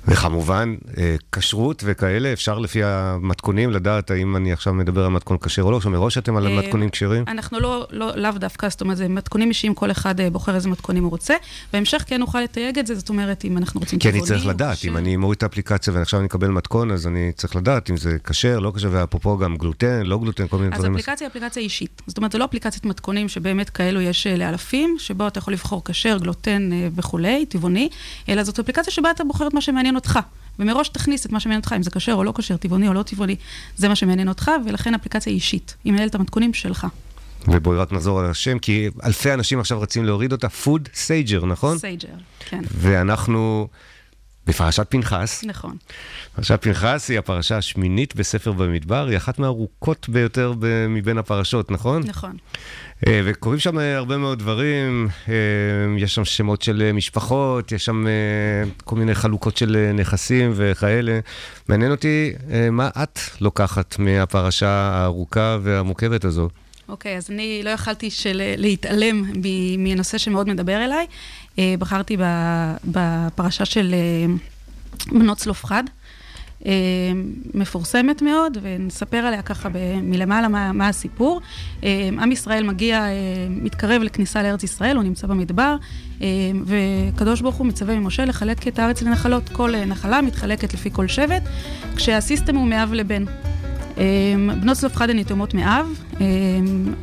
וכמובן, 0.09 0.75
כשרות 1.33 1.83
וכאלה, 1.87 2.33
אפשר 2.33 2.59
לפי 2.59 2.85
המתכונים 2.85 3.71
לדעת 3.71 4.11
האם 4.11 4.37
אני 4.37 4.53
עכשיו 4.53 4.75
מדבר 4.75 5.05
על 5.05 5.11
מתכון 5.11 5.39
כשר 5.39 5.63
או 5.63 5.71
לא, 5.71 5.81
שמראש 5.81 6.19
אתם 6.19 6.37
על 6.37 6.59
מתכונים 6.59 6.91
כשרים? 6.91 7.25
אנחנו 7.29 7.61
לא, 7.61 7.87
לא, 7.91 8.17
לאו 8.17 8.31
דווקא, 8.31 8.69
זאת 8.69 8.81
אומרת, 8.81 8.97
זה 8.97 9.09
מתכונים 9.09 9.49
אישיים, 9.49 9.75
כל 9.75 9.91
אחד 9.91 10.21
אה, 10.21 10.31
בוחר 10.31 10.55
איזה 10.55 10.69
מתכונים 10.69 11.03
הוא 11.03 11.11
רוצה. 11.11 11.35
בהמשך 11.73 12.05
כן 12.07 12.21
נוכל 12.21 12.41
לתייג 12.41 12.79
את 12.79 12.87
זה, 12.87 12.95
זאת 12.95 13.09
אומרת, 13.09 13.45
אם 13.45 13.59
אנחנו 13.59 13.81
רוצים 13.81 13.99
טבעוני 13.99 14.36
צריך 14.37 14.49
לדעת, 14.49 14.79
כשר. 14.79 14.89
אם 14.89 14.97
אני 14.97 15.17
מוריד 15.17 15.37
את 15.37 15.43
האפליקציה 15.43 15.93
ועכשיו 15.93 16.21
אני 16.21 16.27
אקבל 16.27 16.49
מתכון, 16.49 16.91
אז 16.91 17.07
אני 17.07 17.33
צריך 17.37 17.57
לדעת 17.57 17.91
אם 17.91 17.97
זה 17.97 18.17
כשר, 18.25 18.59
לא 18.59 18.73
כשר, 18.77 18.89
ואפרופו 18.93 19.39
גם 19.39 19.57
גלוטן, 19.57 20.03
לא 20.05 20.19
גלוטן, 20.19 20.49
כל 20.49 20.57
מיני 20.57 20.69
אז 20.69 20.79
דברים. 20.79 20.97
האפליקציה 20.97 21.27
היא 21.27 21.31
אפליקציה 21.31 21.63
אישית. 21.63 22.03
זאת 22.07 22.19
אומרת, 22.19 22.33
זו 22.33 22.39
לא 22.39 22.45
אפליקציית 22.45 22.85
מתכונים 22.85 23.29
שבאמת 23.29 23.71
כאלו 23.71 24.01
יש 24.01 24.27
אה, 24.27 24.37
לאלפים, 24.37 24.97
שבו 24.99 25.27
אתה 25.27 25.39
יכול 25.39 25.53
לבחור 25.53 25.83
כשר, 25.85 26.19
גלוטן 26.19 26.73
אה, 26.73 26.89
וכולי, 26.97 27.47
טבעוני, 27.47 27.89
אלא 28.29 28.43
זאת 28.43 28.59
אפליקציה 28.59 28.93
שבה 28.93 29.11
אתה 29.11 29.25
בוחר 29.25 29.47
את 29.47 29.55
מה 29.55 29.61
שמעניין 29.61 29.95
אותך. 29.95 30.19
ומראש 30.59 30.89
תכניס 30.89 31.27
את 31.27 31.33
מה 31.33 31.41
שמעניין 31.41 31.61
אותך, 31.61 31.73
אם 31.77 31.83
זה 31.83 31.91
כשר 31.91 32.13
או 32.13 32.25
לא 32.25 32.33
כשר, 32.37 32.57
טבעוני 32.57 32.89
או 32.89 32.95
לא 32.95 33.03
טבעוני, 33.03 33.37
זה 33.77 33.89
מה 33.89 33.97
שמעניין 33.97 34.29
אותך, 34.29 34.51
ולכן 34.67 34.95
אפליקציה 34.95 35.31
היא 35.31 35.35
אישית. 35.35 35.75
היא 35.85 35.93
מנהלת 35.93 36.11
את 36.11 36.15
המתכונים 36.15 36.55
שלך. 36.55 36.87
ובואי 37.49 37.79
רק 37.79 37.93
נחזור 37.93 38.21
על 38.21 38.31
השם, 38.31 38.59
כי 38.59 38.89
אלפי 39.05 39.35
אנשים 39.35 39.61
עכשיו 39.61 39.81
רצים 39.81 40.05
להוריד 40.05 40.33
אותה, 40.33 40.49
פוד 40.49 40.89
סייג'ר, 40.95 41.47
נכון? 41.47 41.79
סייג'ר, 41.79 42.09
כן. 42.49 42.63
ואנחנו 42.79 43.69
בפרשת 44.47 44.87
פנחס. 44.91 45.45
נכון. 45.47 45.77
פרשת 46.37 46.63
פנחס 46.63 47.11
היא 47.11 47.19
הפרשה 47.19 47.57
השמינית 47.57 48.17
בספר 48.17 48.53
במדבר, 48.53 49.07
היא 49.07 49.17
אחת 49.17 49.39
מהארוכות 49.39 50.09
ביותר 50.09 50.53
ב- 50.59 50.87
מבין 50.89 51.19
הפרשות, 51.19 51.71
נכון? 51.71 52.03
נכון. 52.07 52.37
אה, 53.07 53.21
וקורים 53.25 53.59
שם 53.59 53.79
אה, 53.79 53.97
הרבה 53.97 54.17
מאוד 54.17 54.39
דברים, 54.39 55.09
אה, 55.29 55.35
יש 55.99 56.15
שם 56.15 56.25
שמות 56.25 56.63
של 56.63 56.91
משפחות, 56.95 57.73
יש 57.73 57.85
שם 57.85 58.07
כל 58.85 58.97
מיני 58.97 59.15
חלוקות 59.15 59.57
של 59.57 59.91
נכסים 59.95 60.53
וכאלה. 60.57 61.21
מעניין 61.69 61.91
אותי 61.91 62.33
מה 62.73 62.89
את 63.03 63.19
לוקחת 63.41 63.99
מהפרשה 63.99 64.69
הארוכה 64.69 65.59
והמורכבת 65.63 66.25
הזו. 66.25 66.49
אוקיי, 66.89 67.17
אז 67.17 67.31
אני 67.31 67.61
לא 67.65 67.71
יכלתי 67.71 68.11
של... 68.11 68.43
להתעלם 68.57 69.23
מ- 69.23 69.85
מנושא 69.85 70.19
שמאוד 70.19 70.49
מדבר 70.49 70.85
אליי. 70.85 71.07
אה, 71.59 71.75
בחרתי 71.79 72.17
בפרשה 72.85 73.65
של 73.65 73.95
אה, 73.95 74.35
בנות 75.19 75.39
צלופחד. 75.39 75.85
אה, 76.67 76.73
מפורסמת 77.55 78.23
מאוד, 78.23 78.59
ונספר 78.63 79.17
עליה 79.17 79.43
ככה 79.43 79.69
מלמעלה 80.03 80.49
מה, 80.49 80.73
מה 80.73 80.89
הסיפור. 80.89 81.41
עם 82.21 82.33
ישראל 82.33 82.65
מגיע, 82.65 83.07
מתקרב 83.51 84.03
לכניסה 84.03 84.43
לארץ 84.43 84.63
ישראל, 84.63 84.97
הוא 84.97 85.05
נמצא 85.05 85.27
במדבר, 85.27 85.77
וקדוש 86.65 87.41
ברוך 87.41 87.57
הוא 87.57 87.67
מצווה 87.67 87.95
ממשה 87.99 88.25
לחלק 88.25 88.69
את 88.69 88.79
הארץ 88.79 89.03
לנחלות. 89.03 89.49
כל 89.49 89.85
נחלה 89.87 90.23
מתחלקת 90.23 90.75
לפי 90.75 90.91
כל 90.93 91.09
שבט, 91.09 91.43
כשהסיסטם 91.97 92.57
הוא 92.57 92.67
מאב 92.67 92.93
לבן. 92.93 93.25
בנות 94.61 94.77
צלופחד 94.77 95.11
הן 95.11 95.19
יתומות 95.19 95.55
מאב, 95.55 95.87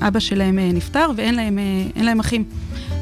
אבא 0.02 0.20
שלהם 0.20 0.60
נפטר 0.60 1.10
ואין 1.16 1.36
להם, 1.36 1.60
להם 1.96 2.20
אחים. 2.20 2.46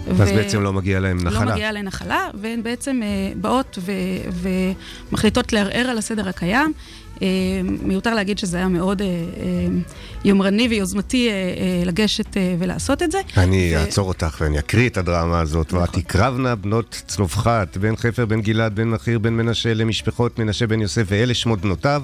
ואז 0.07 0.31
בעצם 0.31 0.61
לא 0.61 0.73
מגיע 0.73 0.99
להם 0.99 1.17
נחלה. 1.23 1.45
לא 1.45 1.51
מגיעה 1.51 1.71
להן 1.71 1.85
נחלה, 1.85 2.27
והן 2.41 2.63
בעצם 2.63 2.99
אה, 3.03 3.07
באות 3.35 3.77
ו- 3.81 3.91
ומחליטות 5.11 5.53
לערער 5.53 5.87
על 5.89 5.97
הסדר 5.97 6.29
הקיים. 6.29 6.73
אה, 7.21 7.27
מיותר 7.63 8.13
להגיד 8.15 8.37
שזה 8.37 8.57
היה 8.57 8.67
מאוד 8.67 9.01
אה, 9.01 9.07
אה, 9.07 9.11
יומרני 10.25 10.67
ויוזמתי 10.67 11.29
אה, 11.29 11.33
אה, 11.33 11.85
לגשת 11.85 12.37
אה, 12.37 12.55
ולעשות 12.59 13.03
את 13.03 13.11
זה. 13.11 13.17
אני 13.37 13.71
ו- 13.75 13.79
אעצור 13.79 14.07
אותך 14.07 14.37
ואני 14.41 14.59
אקריא 14.59 14.89
את 14.89 14.97
הדרמה 14.97 15.39
הזאת. 15.39 15.73
ותקרבנה 15.73 16.55
בנות 16.55 17.01
צלופחת, 17.07 17.77
בן 17.77 17.95
חפר, 17.95 18.25
בן 18.25 18.41
גלעד, 18.41 18.75
בן 18.75 18.87
מכיר, 18.87 19.19
בן 19.19 19.33
מנשה, 19.33 19.73
למשפחות 19.73 20.39
מנשה 20.39 20.67
בן 20.67 20.81
יוסף, 20.81 21.03
ואלה 21.07 21.33
שמות 21.33 21.61
בנותיו. 21.61 22.03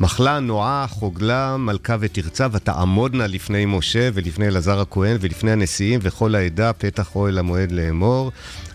מחלה, 0.00 0.40
נועה, 0.40 0.86
חוגלה, 0.88 1.56
מלכה 1.56 1.96
ותרצה, 2.00 2.46
ותעמודנה 2.52 3.26
לפני 3.26 3.66
משה 3.66 4.08
ולפני 4.14 4.46
אלעזר 4.46 4.80
הכהן 4.80 5.16
ולפני 5.20 5.50
הנשיאים 5.50 6.00
וכל 6.02 6.34
העדה, 6.34 6.72
פתח 6.72 7.16
אוהל 7.16 7.38
המועד 7.38 7.72
לאמור. 7.72 8.32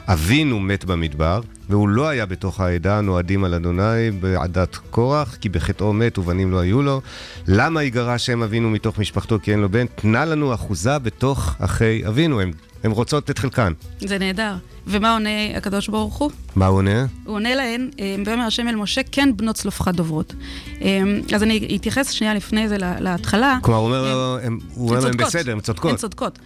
אבינו 0.07 0.59
מת 0.59 0.85
במדבר, 0.85 1.41
והוא 1.69 1.89
לא 1.89 2.07
היה 2.07 2.25
בתוך 2.25 2.59
העדה 2.59 2.97
הנועדים 2.97 3.43
על 3.43 3.53
אדוני 3.53 4.11
בעדת 4.19 4.75
קורח, 4.75 5.35
כי 5.35 5.49
בחטאו 5.49 5.93
מת 5.93 6.17
ובנים 6.17 6.51
לא 6.51 6.59
היו 6.59 6.81
לו. 6.81 7.01
למה 7.47 7.83
יגרע 7.83 8.17
שם 8.17 8.43
אבינו 8.43 8.69
מתוך 8.69 8.99
משפחתו 8.99 9.37
כי 9.43 9.51
אין 9.51 9.59
לו 9.59 9.69
בן? 9.69 9.85
תנה 9.95 10.25
לנו 10.25 10.53
אחוזה 10.53 10.99
בתוך 10.99 11.55
אחי 11.59 12.07
אבינו. 12.07 12.41
הם, 12.41 12.51
הם 12.83 12.91
רוצות 12.91 13.29
את 13.29 13.39
חלקן. 13.39 13.73
זה 13.99 14.17
נהדר. 14.17 14.55
ומה 14.87 15.13
עונה 15.13 15.29
הקדוש 15.57 15.87
ברוך 15.87 16.15
הוא? 16.17 16.31
מה 16.55 16.65
הוא 16.67 16.77
עונה? 16.77 17.05
הוא 17.25 17.35
עונה 17.35 17.55
להן, 17.55 17.89
אה, 17.99 18.15
ויאמר 18.25 18.43
השם 18.43 18.67
אל 18.67 18.75
משה, 18.75 19.01
כן 19.11 19.29
בנות 19.35 19.55
צלופחד 19.55 19.95
דוברות. 19.95 20.33
אה, 20.81 21.01
אז 21.35 21.43
אני 21.43 21.75
אתייחס 21.75 22.09
שנייה 22.11 22.33
לפני 22.33 22.69
זה 22.69 22.77
לה- 22.77 22.99
להתחלה. 22.99 23.57
כלומר, 23.61 23.79
הוא 23.79 23.87
אומר, 23.87 24.37
אומר 24.77 24.93
להם 24.99 25.01
צודקות. 25.11 25.27
בסדר, 25.27 25.51
הם 25.51 25.59
צודקות. 25.59 25.91
הן 25.91 25.97
צודקות. 25.97 26.39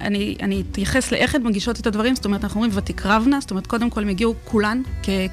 אני, 0.00 0.36
אני 0.42 0.62
אתייחס 0.70 1.12
לאיך 1.12 1.34
הן 1.34 1.42
מגישות 1.42 1.80
את 1.80 1.86
הדברים, 1.86 2.14
זאת 2.14 2.24
אומרת, 2.24 2.44
אנחנו 2.44 2.60
אומרים 2.62 2.78
ותקרבנה, 2.78 3.40
זאת 3.40 3.50
אומרת, 3.50 3.66
קודם 3.66 3.90
כל 3.90 4.02
הם 4.02 4.08
הגיעו 4.08 4.34
כולן 4.44 4.82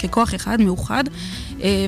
ככוח 0.03 0.35
אחד, 0.35 0.61
מאוחד, 0.61 1.03
אה, 1.07 1.11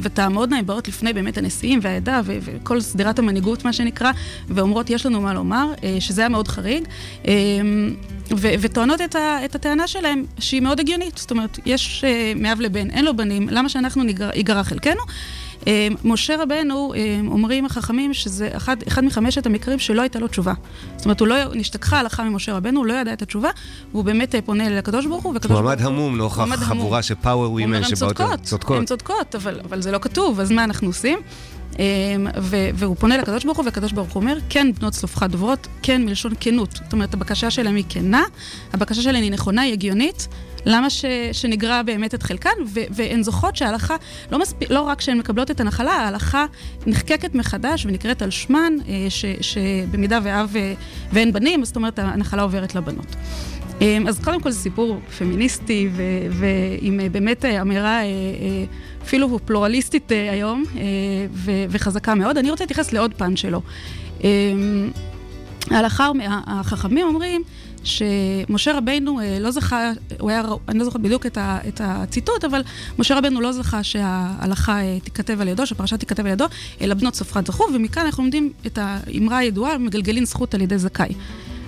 ותעמודנה, 0.02 0.58
הן 0.58 0.66
באות 0.66 0.88
לפני 0.88 1.14
באמת 1.14 1.38
הנשיאים 1.38 1.80
והעדה 1.82 2.22
וכל 2.24 2.82
שדרת 2.82 3.20
המנהיגות, 3.20 3.66
מה 3.66 3.74
שנקרא, 3.74 4.12
ואומרות, 4.50 4.90
יש 4.90 5.06
לנו 5.06 5.22
מה 5.22 5.34
לומר, 5.34 5.74
אה, 5.84 5.98
שזה 6.00 6.22
היה 6.22 6.30
מאוד 6.30 6.48
חריג, 6.48 6.84
אמ, 7.26 7.96
ו- 8.38 8.54
וטוענות 8.60 9.02
את, 9.02 9.16
את 9.46 9.56
הטענה 9.56 9.88
שלהם, 9.88 10.24
שהיא 10.40 10.62
מאוד 10.62 10.80
הגיונית, 10.80 11.18
זאת 11.18 11.32
אומרת, 11.32 11.60
יש 11.66 12.04
אה, 12.08 12.34
מאב 12.36 12.62
לבן, 12.62 12.90
אין 12.90 13.06
לו 13.06 13.18
בנים, 13.18 13.50
למה 13.50 13.70
שאנחנו 13.70 14.04
ניגר- 14.04 14.32
ייגרע 14.36 14.64
חלקנו? 14.64 15.02
אה, 15.68 15.88
משה 16.04 16.44
רבנו, 16.44 16.94
אה, 16.94 17.20
אומרים 17.28 17.66
החכמים 17.66 18.14
שזה 18.14 18.50
אחד, 18.58 18.78
אחד 18.88 19.04
מחמשת 19.04 19.46
המקרים 19.46 19.80
שלא 19.80 20.02
הייתה 20.02 20.20
לו 20.20 20.28
תשובה. 20.28 20.54
זאת 20.96 21.06
אומרת, 21.06 21.20
הוא 21.20 21.28
לא, 21.28 21.36
נשתכחה 21.56 22.00
הלכה 22.00 22.24
ממשה 22.24 22.54
רבנו, 22.54 22.80
הוא 22.80 22.88
לא 22.88 22.94
ידע 22.94 23.14
את 23.14 23.22
התשובה, 23.22 23.50
והוא 23.92 24.04
באמת 24.04 24.36
אה, 24.36 24.42
פונה 24.42 24.70
לקדוש 24.70 25.06
ברוך 25.06 25.24
הוא, 25.24 25.34
והקדוש 25.34 25.52
הוא 25.52 25.62
ברוך 25.62 25.72
עמד 25.72 25.82
המום 25.82 26.18
נוכח 26.18 26.40
הוא. 26.40 26.56
חבורה 26.56 27.02
של 27.02 27.16
פאוור 27.16 27.46
הוא 27.46 27.54
ווימן 27.54 27.76
הן 27.76 27.84
שבאות... 27.84 28.16
צודקות, 28.16 28.44
צודקות. 28.44 28.78
הן 28.78 28.86
צודקות, 28.86 29.36
אבל, 29.36 29.60
אבל 29.64 29.82
זה 29.82 29.92
לא 29.92 30.00
כתוב, 30.02 30.40
אז 30.40 30.52
מה 30.52 30.64
אנחנו 30.64 30.88
עושים? 30.88 31.20
אמ, 31.80 32.28
ו- 32.42 32.70
והוא 32.74 32.96
פונה 32.96 33.18
לקדוש 33.18 33.44
ברוך 33.46 33.58
הוא, 33.58 33.66
והקדוש 33.66 33.92
ברוך 33.92 34.12
הוא 34.14 34.22
אומר, 34.22 34.38
כן, 34.50 34.68
בנות 34.80 34.94
צלופך 34.94 35.24
דוברות, 35.24 35.68
כן, 35.82 36.06
מלשון 36.06 36.32
כנות. 36.40 36.72
זאת 36.84 36.94
אומרת, 36.94 37.14
הבקשה 37.14 37.52
שלהם 37.52 37.76
היא 37.76 37.84
כנה, 37.90 38.24
הבקשה 38.74 39.02
שלהם 39.02 39.24
היא 39.24 39.32
נכונה, 39.32 39.62
היא 39.62 39.74
הגיונית. 39.74 40.28
למה 40.66 40.90
ש- 40.90 41.06
שנגרע 41.32 41.82
באמת 41.84 42.16
את 42.16 42.24
חלקן, 42.24 42.50
ו- 42.68 42.80
והן 42.90 43.24
זוכות 43.24 43.56
שההלכה, 43.56 43.96
לא, 44.32 44.40
מספ... 44.40 44.56
לא 44.72 44.82
רק 44.82 45.02
שהן 45.02 45.18
מקבלות 45.18 45.52
את 45.52 45.60
הנחלה, 45.60 45.92
ההלכה 45.92 46.46
נחקקת 46.88 47.36
מחדש 47.36 47.86
ונקראת 47.86 48.22
על 48.22 48.30
שמן, 48.30 48.74
אה, 48.88 49.06
ש- 49.10 49.26
שבמידה 49.42 50.20
ואב 50.24 50.56
אה, 50.56 50.74
ואין 51.14 51.34
בנים, 51.34 51.66
זאת 51.66 51.76
אומרת, 51.76 52.00
הנחלה 52.00 52.42
עוברת 52.42 52.76
לבנות. 52.76 53.16
אמ, 53.82 54.08
אז 54.08 54.20
קודם 54.24 54.42
כל 54.42 54.52
זה 54.52 54.60
סיפור 54.60 55.00
פמיניסטי 55.18 55.90
ו- 55.92 56.04
ועם 56.32 57.00
אה, 57.00 57.10
באמת 57.10 57.46
אמירה 57.46 58.00
אפילו 59.10 59.40
פלורליסטית 59.46 60.12
אה, 60.12 60.32
היום 60.32 60.64
אה, 60.78 60.82
וחזקה 61.70 62.16
מאוד. 62.16 62.38
אני 62.38 62.52
רוצה 62.52 62.64
להתייחס 62.64 62.94
לעוד 62.94 63.14
פן 63.14 63.36
שלו. 63.36 63.62
אמ, 64.24 64.92
ההלכה, 65.72 66.12
החכמים 66.48 67.08
אומרים 67.08 67.44
שמשה 67.84 68.78
רבנו 68.78 69.20
אה, 69.20 69.40
לא 69.40 69.52
זכה, 69.52 69.92
הוא 70.20 70.30
היה, 70.30 70.44
אני 70.68 70.80
לא 70.80 70.86
זוכרת 70.86 71.02
בדיוק 71.02 71.26
את, 71.26 71.38
ה, 71.38 71.58
את 71.68 71.82
הציטוט, 71.84 72.44
אבל 72.44 72.62
משה 73.00 73.18
רבנו 73.18 73.42
לא 73.42 73.52
זכה 73.52 73.84
שההלכה 73.84 74.82
אה, 74.82 74.98
תיכתב 75.04 75.42
על 75.42 75.48
ידו, 75.48 75.68
שהפרשה 75.68 75.98
תיכתב 75.98 76.26
על 76.26 76.32
ידו, 76.32 76.46
אלא 76.82 76.94
בנות 76.94 77.14
צלפחד 77.14 77.48
זכו, 77.48 77.64
ומכאן 77.74 78.06
אנחנו 78.06 78.24
לומדים 78.24 78.52
את 78.66 78.80
האמרה 78.82 79.38
הידועה, 79.38 79.78
מגלגלין 79.78 80.26
זכות 80.26 80.54
על 80.54 80.62
ידי 80.62 80.78
זכאי. 80.78 81.14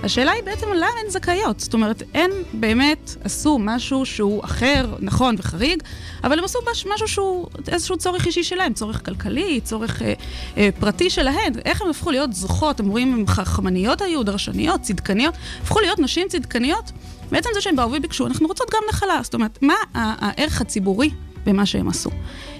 השאלה 0.04 0.32
היא 0.32 0.44
בעצם 0.44 0.68
למה 0.76 0.88
הן 1.06 1.10
זכאיות. 1.10 1.60
זאת 1.60 1.74
אומרת, 1.74 2.04
הן 2.14 2.30
באמת 2.54 3.16
עשו 3.24 3.60
משהו 3.60 4.06
שהוא 4.06 4.44
אחר, 4.46 4.96
נכון 5.00 5.36
וחריג, 5.38 5.84
אבל 6.24 6.40
הם 6.40 6.46
עשו 6.46 6.60
מש- 6.72 6.86
משהו 6.94 7.08
שהוא 7.08 7.48
איזשהו 7.68 7.98
צורך 7.98 8.26
אישי 8.26 8.44
שלהם, 8.44 8.74
צורך 8.74 9.06
כלכלי, 9.06 9.62
צורך 9.64 10.02
אה, 10.02 10.14
אה, 10.58 10.70
פרטי 10.80 11.10
שלהן. 11.10 11.54
איך 11.66 11.82
הן 11.82 11.90
הפכו 11.90 12.12
להיות 12.12 12.34
זוכות? 12.34 12.80
הם 12.80 12.88
רואים, 12.90 13.14
הן 13.14 13.26
חכמניות 13.28 14.02
היו, 14.02 14.24
דרשניות, 14.24 14.82
צדקניות, 14.82 15.34
הפכו 15.64 15.80
להיות 15.80 16.00
נשים 16.00 16.28
צדקניות. 16.28 16.92
בעצם 17.32 17.50
זה 17.54 17.62
שהם 17.62 17.76
באו 17.76 17.92
וביקשו, 17.92 18.28
אנחנו 18.28 18.48
רוצות 18.48 18.68
גם 18.74 18.82
נחלה. 18.90 19.20
זאת 19.24 19.34
אומרת, 19.34 19.60
מה 19.62 19.74
הערך 19.94 20.62
הציבורי 20.62 21.10
במה 21.46 21.66
שהם 21.66 21.88
עשו? 21.88 22.10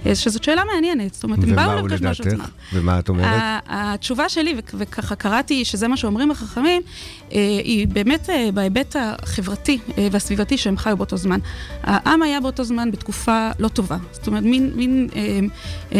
אה, 0.06 0.16
שזאת 0.16 0.44
שאלה 0.44 0.62
מעניינת. 0.74 1.14
זאת 1.14 1.24
אומרת, 1.24 1.40
הם 1.44 1.56
באו 1.56 1.88
לבקש 1.88 2.02
משהו? 2.02 2.26
עצמם. 2.28 2.46
ומה 2.74 3.00
את 3.00 3.10
אומרת? 3.10 3.42
התשובה 3.68 4.30
שלי, 4.30 4.56
וכ- 4.58 4.74
וככה 4.78 5.16
קראתי 5.16 5.66
שזה 5.66 5.88
מה 5.88 5.98
שאומרים 5.98 6.32
החכמים, 6.32 6.82
אה, 7.34 7.38
היא 7.64 7.88
באמת 7.88 8.30
אה, 8.30 8.50
בהיבט 8.54 8.96
החברתי 9.00 9.80
והסביבתי 10.12 10.58
שהם 10.58 10.78
חיו 10.78 10.98
באותו 10.98 11.18
זמן. 11.18 11.40
העם 11.84 12.22
היה 12.22 12.40
באותו 12.42 12.64
זמן 12.64 12.92
בתקופה 12.92 13.50
לא 13.60 13.68
טובה. 13.68 13.98
זאת 14.12 14.28
אומרת, 14.28 14.44
מין, 14.44 14.72
מין 14.76 15.08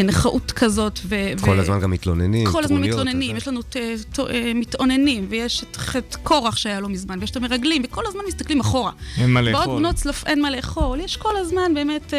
נכאות 0.04 0.52
כזאת. 0.52 1.00
ו- 1.06 1.16
כל 1.42 1.50
ו- 1.50 1.60
הזמן 1.62 1.80
גם 1.80 1.92
מתלוננים, 1.92 2.48
כל 2.52 2.64
הזמן 2.64 2.82
מתלוננים, 2.82 3.36
יש 3.36 3.48
לנו 3.48 3.62
ת- 3.62 3.78
ת- 4.14 4.20
מתאוננים, 4.56 5.26
ויש 5.30 5.64
את 5.72 5.76
חטא 5.78 6.18
קורח 6.24 6.56
שהיה 6.58 6.80
לא 6.80 6.90
מזמן, 6.90 7.20
ויש 7.20 7.32
את 7.32 7.36
המרגלים, 7.36 7.82
וכל 7.86 8.04
הזמן 8.08 8.22
מסתכלים 8.28 8.60
אחורה. 8.60 8.92
אין 9.18 9.34
מה 9.34 9.42
לאכול. 9.42 9.66
בעוד 9.66 9.78
בנות 9.80 9.96
צלף 9.96 10.24
אין 10.28 10.42
מה 10.42 10.52
לאכול, 10.52 11.00
יש 11.00 11.18
כל 11.18 11.38
הזמן 11.38 11.74
באמת 11.74 12.14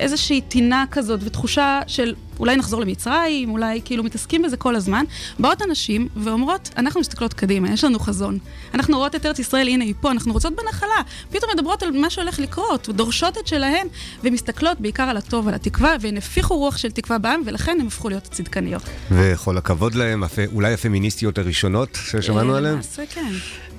איזושהי 0.00 0.40
טינה 0.40 0.79
כזאת, 0.90 1.20
ותחושה 1.24 1.80
של 1.86 2.14
אולי 2.38 2.56
נחזור 2.56 2.80
למצרים, 2.80 3.50
אולי 3.50 3.80
כאילו 3.84 4.04
מתעסקים 4.04 4.42
בזה 4.42 4.56
כל 4.56 4.76
הזמן. 4.76 5.04
באות 5.38 5.62
הנשים 5.62 6.08
ואומרות, 6.16 6.70
אנחנו 6.76 7.00
מסתכלות 7.00 7.34
קדימה, 7.34 7.70
יש 7.72 7.84
לנו 7.84 7.98
חזון. 7.98 8.38
אנחנו 8.74 8.96
רואות 8.96 9.14
את 9.14 9.26
ארץ 9.26 9.38
ישראל, 9.38 9.68
הנה 9.68 9.84
היא 9.84 9.94
פה, 10.00 10.10
אנחנו 10.10 10.32
רוצות 10.32 10.52
בנחלה. 10.56 10.88
פתאום 11.30 11.50
מדברות 11.54 11.82
על 11.82 11.90
מה 11.90 12.10
שהולך 12.10 12.38
לקרות, 12.38 12.88
דורשות 12.88 13.38
את 13.38 13.46
שלהן, 13.46 13.86
ומסתכלות 14.24 14.80
בעיקר 14.80 15.02
על 15.02 15.16
הטוב, 15.16 15.48
על 15.48 15.54
התקווה, 15.54 15.94
והן 16.00 16.16
הפיחו 16.16 16.56
רוח 16.58 16.76
של 16.76 16.90
תקווה 16.90 17.18
בעם, 17.18 17.42
ולכן 17.46 17.76
הן 17.80 17.86
הפכו 17.86 18.08
להיות 18.08 18.22
צדקניות. 18.22 18.82
וכל 19.10 19.58
הכבוד 19.58 19.94
הפ- 20.24 20.38
אולי 20.52 20.72
הפמיניסטיות 20.74 21.38
הראשונות 21.38 21.98
ששמענו 22.04 22.52
אה, 22.52 22.58
עליהן? 22.58 22.74
למעשה 22.74 23.02
כן. 23.14 23.32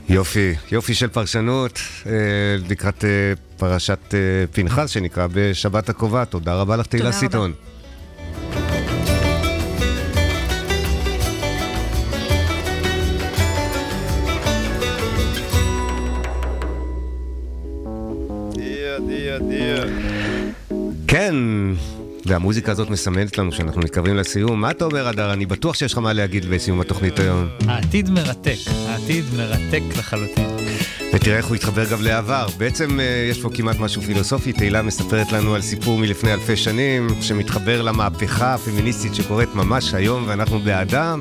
יופי, 0.10 0.54
יופי 0.72 0.94
של 0.94 1.08
פרשנות 1.08 1.80
אה, 2.06 2.12
לקראת 2.70 3.06
אה, 3.06 3.10
פרשת 3.58 4.14
אה, 4.14 4.20
פנחס 4.52 4.90
שנקרא 4.90 5.28
בשבת 5.34 5.90
הקרובה. 5.90 6.26
תודה 6.26 6.54
רבה 6.54 6.76
לך, 6.76 6.86
תהילה 6.86 7.10
רבה. 7.10 7.18
סיטון. 7.18 7.54
כן, 21.08 21.36
והמוזיקה 22.26 22.72
הזאת 22.72 22.90
מסמנת 22.90 23.38
לנו 23.38 23.52
שאנחנו 23.52 23.82
מתקרבים 23.82 24.16
לסיום. 24.16 24.62
מה 24.62 24.72
אתה 24.72 24.86
אומר, 24.86 25.10
אדר? 25.10 25.34
אני 25.34 25.46
בטוח 25.46 25.76
שיש 25.76 25.94
לך 25.94 25.98
מה 25.98 26.14
להגיד 26.14 26.46
בסיום 26.46 26.82
התוכנית 26.82 27.20
היום. 27.20 27.48
העתיד 27.68 28.10
מרתק, 28.10 28.58
העתיד 28.88 29.26
מרתק 29.38 29.82
לחלוטין. 29.98 30.48
ותראה 31.14 31.38
איך 31.38 31.46
הוא 31.46 31.56
התחבר 31.56 31.86
גם 31.92 32.02
לעבר. 32.02 32.48
בעצם 32.58 33.00
אה, 33.00 33.28
יש 33.30 33.42
פה 33.42 33.50
כמעט 33.54 33.80
משהו 33.80 34.02
פילוסופי. 34.02 34.54
תהילה 34.54 34.82
מספרת 34.82 35.32
לנו 35.32 35.56
על 35.56 35.62
סיפור 35.62 36.00
מלפני 36.00 36.34
אלפי 36.34 36.56
שנים, 36.56 37.08
שמתחבר 37.22 37.82
למהפכה 37.82 38.54
הפמיניסטית 38.54 39.16
שקורית 39.16 39.50
ממש 39.56 39.94
היום, 39.94 40.24
ואנחנו 40.28 40.60
בעדה, 40.60 41.16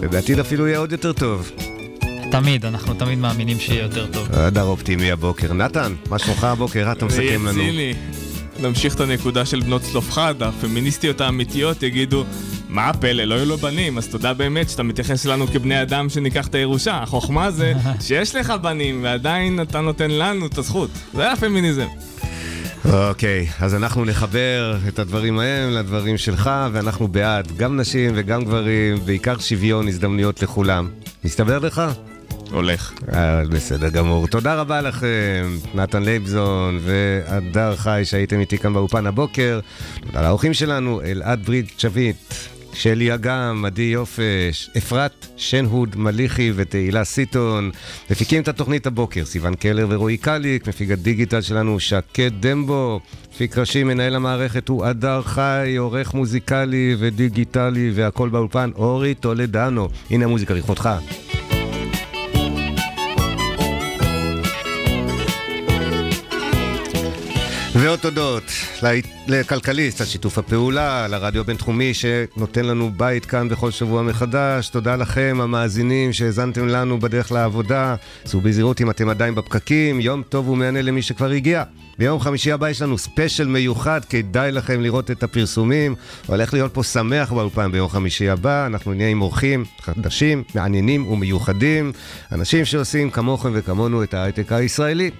ובעתיד 0.00 0.38
אפילו 0.38 0.66
יהיה 0.66 0.78
עוד 0.78 0.92
יותר 0.92 1.12
טוב. 1.12 1.50
תמיד, 2.30 2.64
אנחנו 2.64 2.94
תמיד 2.94 3.18
מאמינים 3.18 3.58
שיהיה 3.60 3.82
יותר 3.82 4.06
טוב. 4.06 4.32
אדר 4.32 4.62
אופטימי 4.62 5.10
הבוקר. 5.10 5.52
נתן, 5.52 5.94
מה 6.10 6.18
שלומך 6.18 6.44
הבוקר? 6.44 6.92
אתה 6.92 7.04
מסכם 7.04 7.46
לנו. 7.46 7.58
ויצילי. 7.58 7.94
נמשיך 8.60 8.94
את 8.94 9.00
הנקודה 9.00 9.46
של 9.46 9.60
בנות 9.60 9.82
צלופחד, 9.82 10.42
הפמיניסטיות 10.42 11.20
האמיתיות 11.20 11.82
יגידו, 11.82 12.24
מה 12.68 12.88
הפלא, 12.88 13.24
לא 13.24 13.34
יהיו 13.34 13.46
לו 13.46 13.58
בנים, 13.58 13.98
אז 13.98 14.08
תודה 14.08 14.34
באמת 14.34 14.70
שאתה 14.70 14.82
מתייחס 14.82 15.26
אלינו 15.26 15.46
כבני 15.46 15.82
אדם 15.82 16.08
שניקח 16.08 16.46
את 16.46 16.54
הירושה. 16.54 17.02
החוכמה 17.02 17.50
זה 17.50 17.72
שיש 18.06 18.34
לך 18.34 18.50
בנים 18.62 19.00
ועדיין 19.02 19.62
אתה 19.62 19.80
נותן 19.80 20.10
לנו 20.10 20.46
את 20.46 20.58
הזכות. 20.58 20.90
זה 21.14 21.32
הפמיניזם. 21.32 21.86
אוקיי, 22.84 23.46
אז 23.60 23.74
אנחנו 23.74 24.04
נחבר 24.04 24.78
את 24.88 24.98
הדברים 24.98 25.38
ההם 25.38 25.70
לדברים 25.70 26.18
שלך, 26.18 26.50
ואנחנו 26.72 27.08
בעד 27.08 27.56
גם 27.56 27.80
נשים 27.80 28.12
וגם 28.14 28.44
גברים, 28.44 28.96
בעיקר 29.04 29.38
שוויון 29.38 29.88
הזדמנויות 29.88 30.42
לכולם. 30.42 30.88
מסתבר 31.24 31.58
לך? 31.58 31.82
הולך. 32.50 32.92
אה, 33.12 33.42
בסדר 33.44 33.88
גמור. 33.88 34.26
תודה 34.26 34.54
רבה 34.54 34.80
לכם, 34.80 35.56
נתן 35.74 36.02
לייבזון 36.02 36.78
והדר 36.82 37.76
חי 37.76 38.00
שהייתם 38.04 38.40
איתי 38.40 38.58
כאן 38.58 38.72
באופן 38.72 39.06
הבוקר. 39.06 39.60
תודה 40.06 40.22
לאורחים 40.22 40.54
שלנו, 40.54 41.00
אלעד 41.02 41.46
ברית 41.46 41.80
שביט. 41.80 42.34
שלי 42.78 43.14
אגם, 43.14 43.64
עדי 43.66 43.82
יופש, 43.82 44.70
אפרת 44.78 45.26
שנהוד 45.36 45.96
מליחי 45.96 46.52
ותהילה 46.54 47.04
סיטון. 47.04 47.70
מפיקים 48.10 48.42
את 48.42 48.48
התוכנית 48.48 48.86
הבוקר, 48.86 49.24
סיון 49.24 49.54
קלר 49.54 49.86
ורועי 49.88 50.16
קליק, 50.16 50.68
מפיק 50.68 50.90
הדיגיטל 50.90 51.40
שלנו 51.40 51.80
שקד 51.80 52.30
דמבו, 52.40 53.00
מפיק 53.32 53.58
ראשי 53.58 53.84
מנהל 53.84 54.14
המערכת 54.14 54.68
הוא 54.68 54.90
אדר 54.90 55.22
חי, 55.22 55.74
עורך 55.78 56.14
מוזיקלי 56.14 56.96
ודיגיטלי 56.98 57.90
והכל 57.94 58.28
באולפן 58.28 58.70
אורי 58.74 59.14
טולדנו. 59.14 59.88
הנה 60.10 60.24
המוזיקה 60.24 60.54
לכבודך. 60.54 60.90
ועוד 67.80 67.98
תודות 67.98 68.42
לכלכליסט 69.26 70.00
על 70.00 70.06
שיתוף 70.06 70.38
הפעולה, 70.38 71.08
לרדיו 71.08 71.40
הבינתחומי 71.40 71.94
שנותן 71.94 72.64
לנו 72.64 72.90
בית 72.96 73.26
כאן 73.26 73.48
בכל 73.48 73.70
שבוע 73.70 74.02
מחדש. 74.02 74.68
תודה 74.68 74.96
לכם, 74.96 75.38
המאזינים, 75.42 76.12
שהאזנתם 76.12 76.68
לנו 76.68 77.00
בדרך 77.00 77.32
לעבודה. 77.32 77.94
צאו 78.24 78.40
בזהירות 78.40 78.80
אם 78.80 78.90
אתם 78.90 79.08
עדיין 79.08 79.34
בפקקים. 79.34 80.00
יום 80.00 80.22
טוב 80.22 80.48
ומהנה 80.48 80.82
למי 80.82 81.02
שכבר 81.02 81.30
הגיע. 81.30 81.64
ביום 81.98 82.20
חמישי 82.20 82.52
הבא 82.52 82.68
יש 82.68 82.82
לנו 82.82 82.98
ספיישל 82.98 83.46
מיוחד, 83.46 84.04
כדאי 84.04 84.52
לכם 84.52 84.80
לראות 84.80 85.10
את 85.10 85.22
הפרסומים. 85.22 85.94
הולך 86.26 86.52
להיות 86.54 86.74
פה 86.74 86.82
שמח 86.82 87.32
באולפן 87.32 87.72
ביום 87.72 87.88
חמישי 87.88 88.28
הבא, 88.28 88.66
אנחנו 88.66 88.94
נהיה 88.94 89.08
עם 89.08 89.22
אורחים 89.22 89.64
חדשים, 89.80 90.44
מעניינים 90.54 91.06
ומיוחדים, 91.06 91.92
אנשים 92.32 92.64
שעושים 92.64 93.10
כמוכם 93.10 93.50
וכמונו 93.54 94.02
את 94.02 94.14
ההייטק 94.14 94.52
הישראלי. 94.52 95.10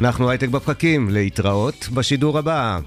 אנחנו 0.00 0.30
הייטק 0.30 0.48
בפקקים, 0.48 1.10
להתראות 1.10 1.88
בשידור 1.92 2.38
הבא. 2.38 2.78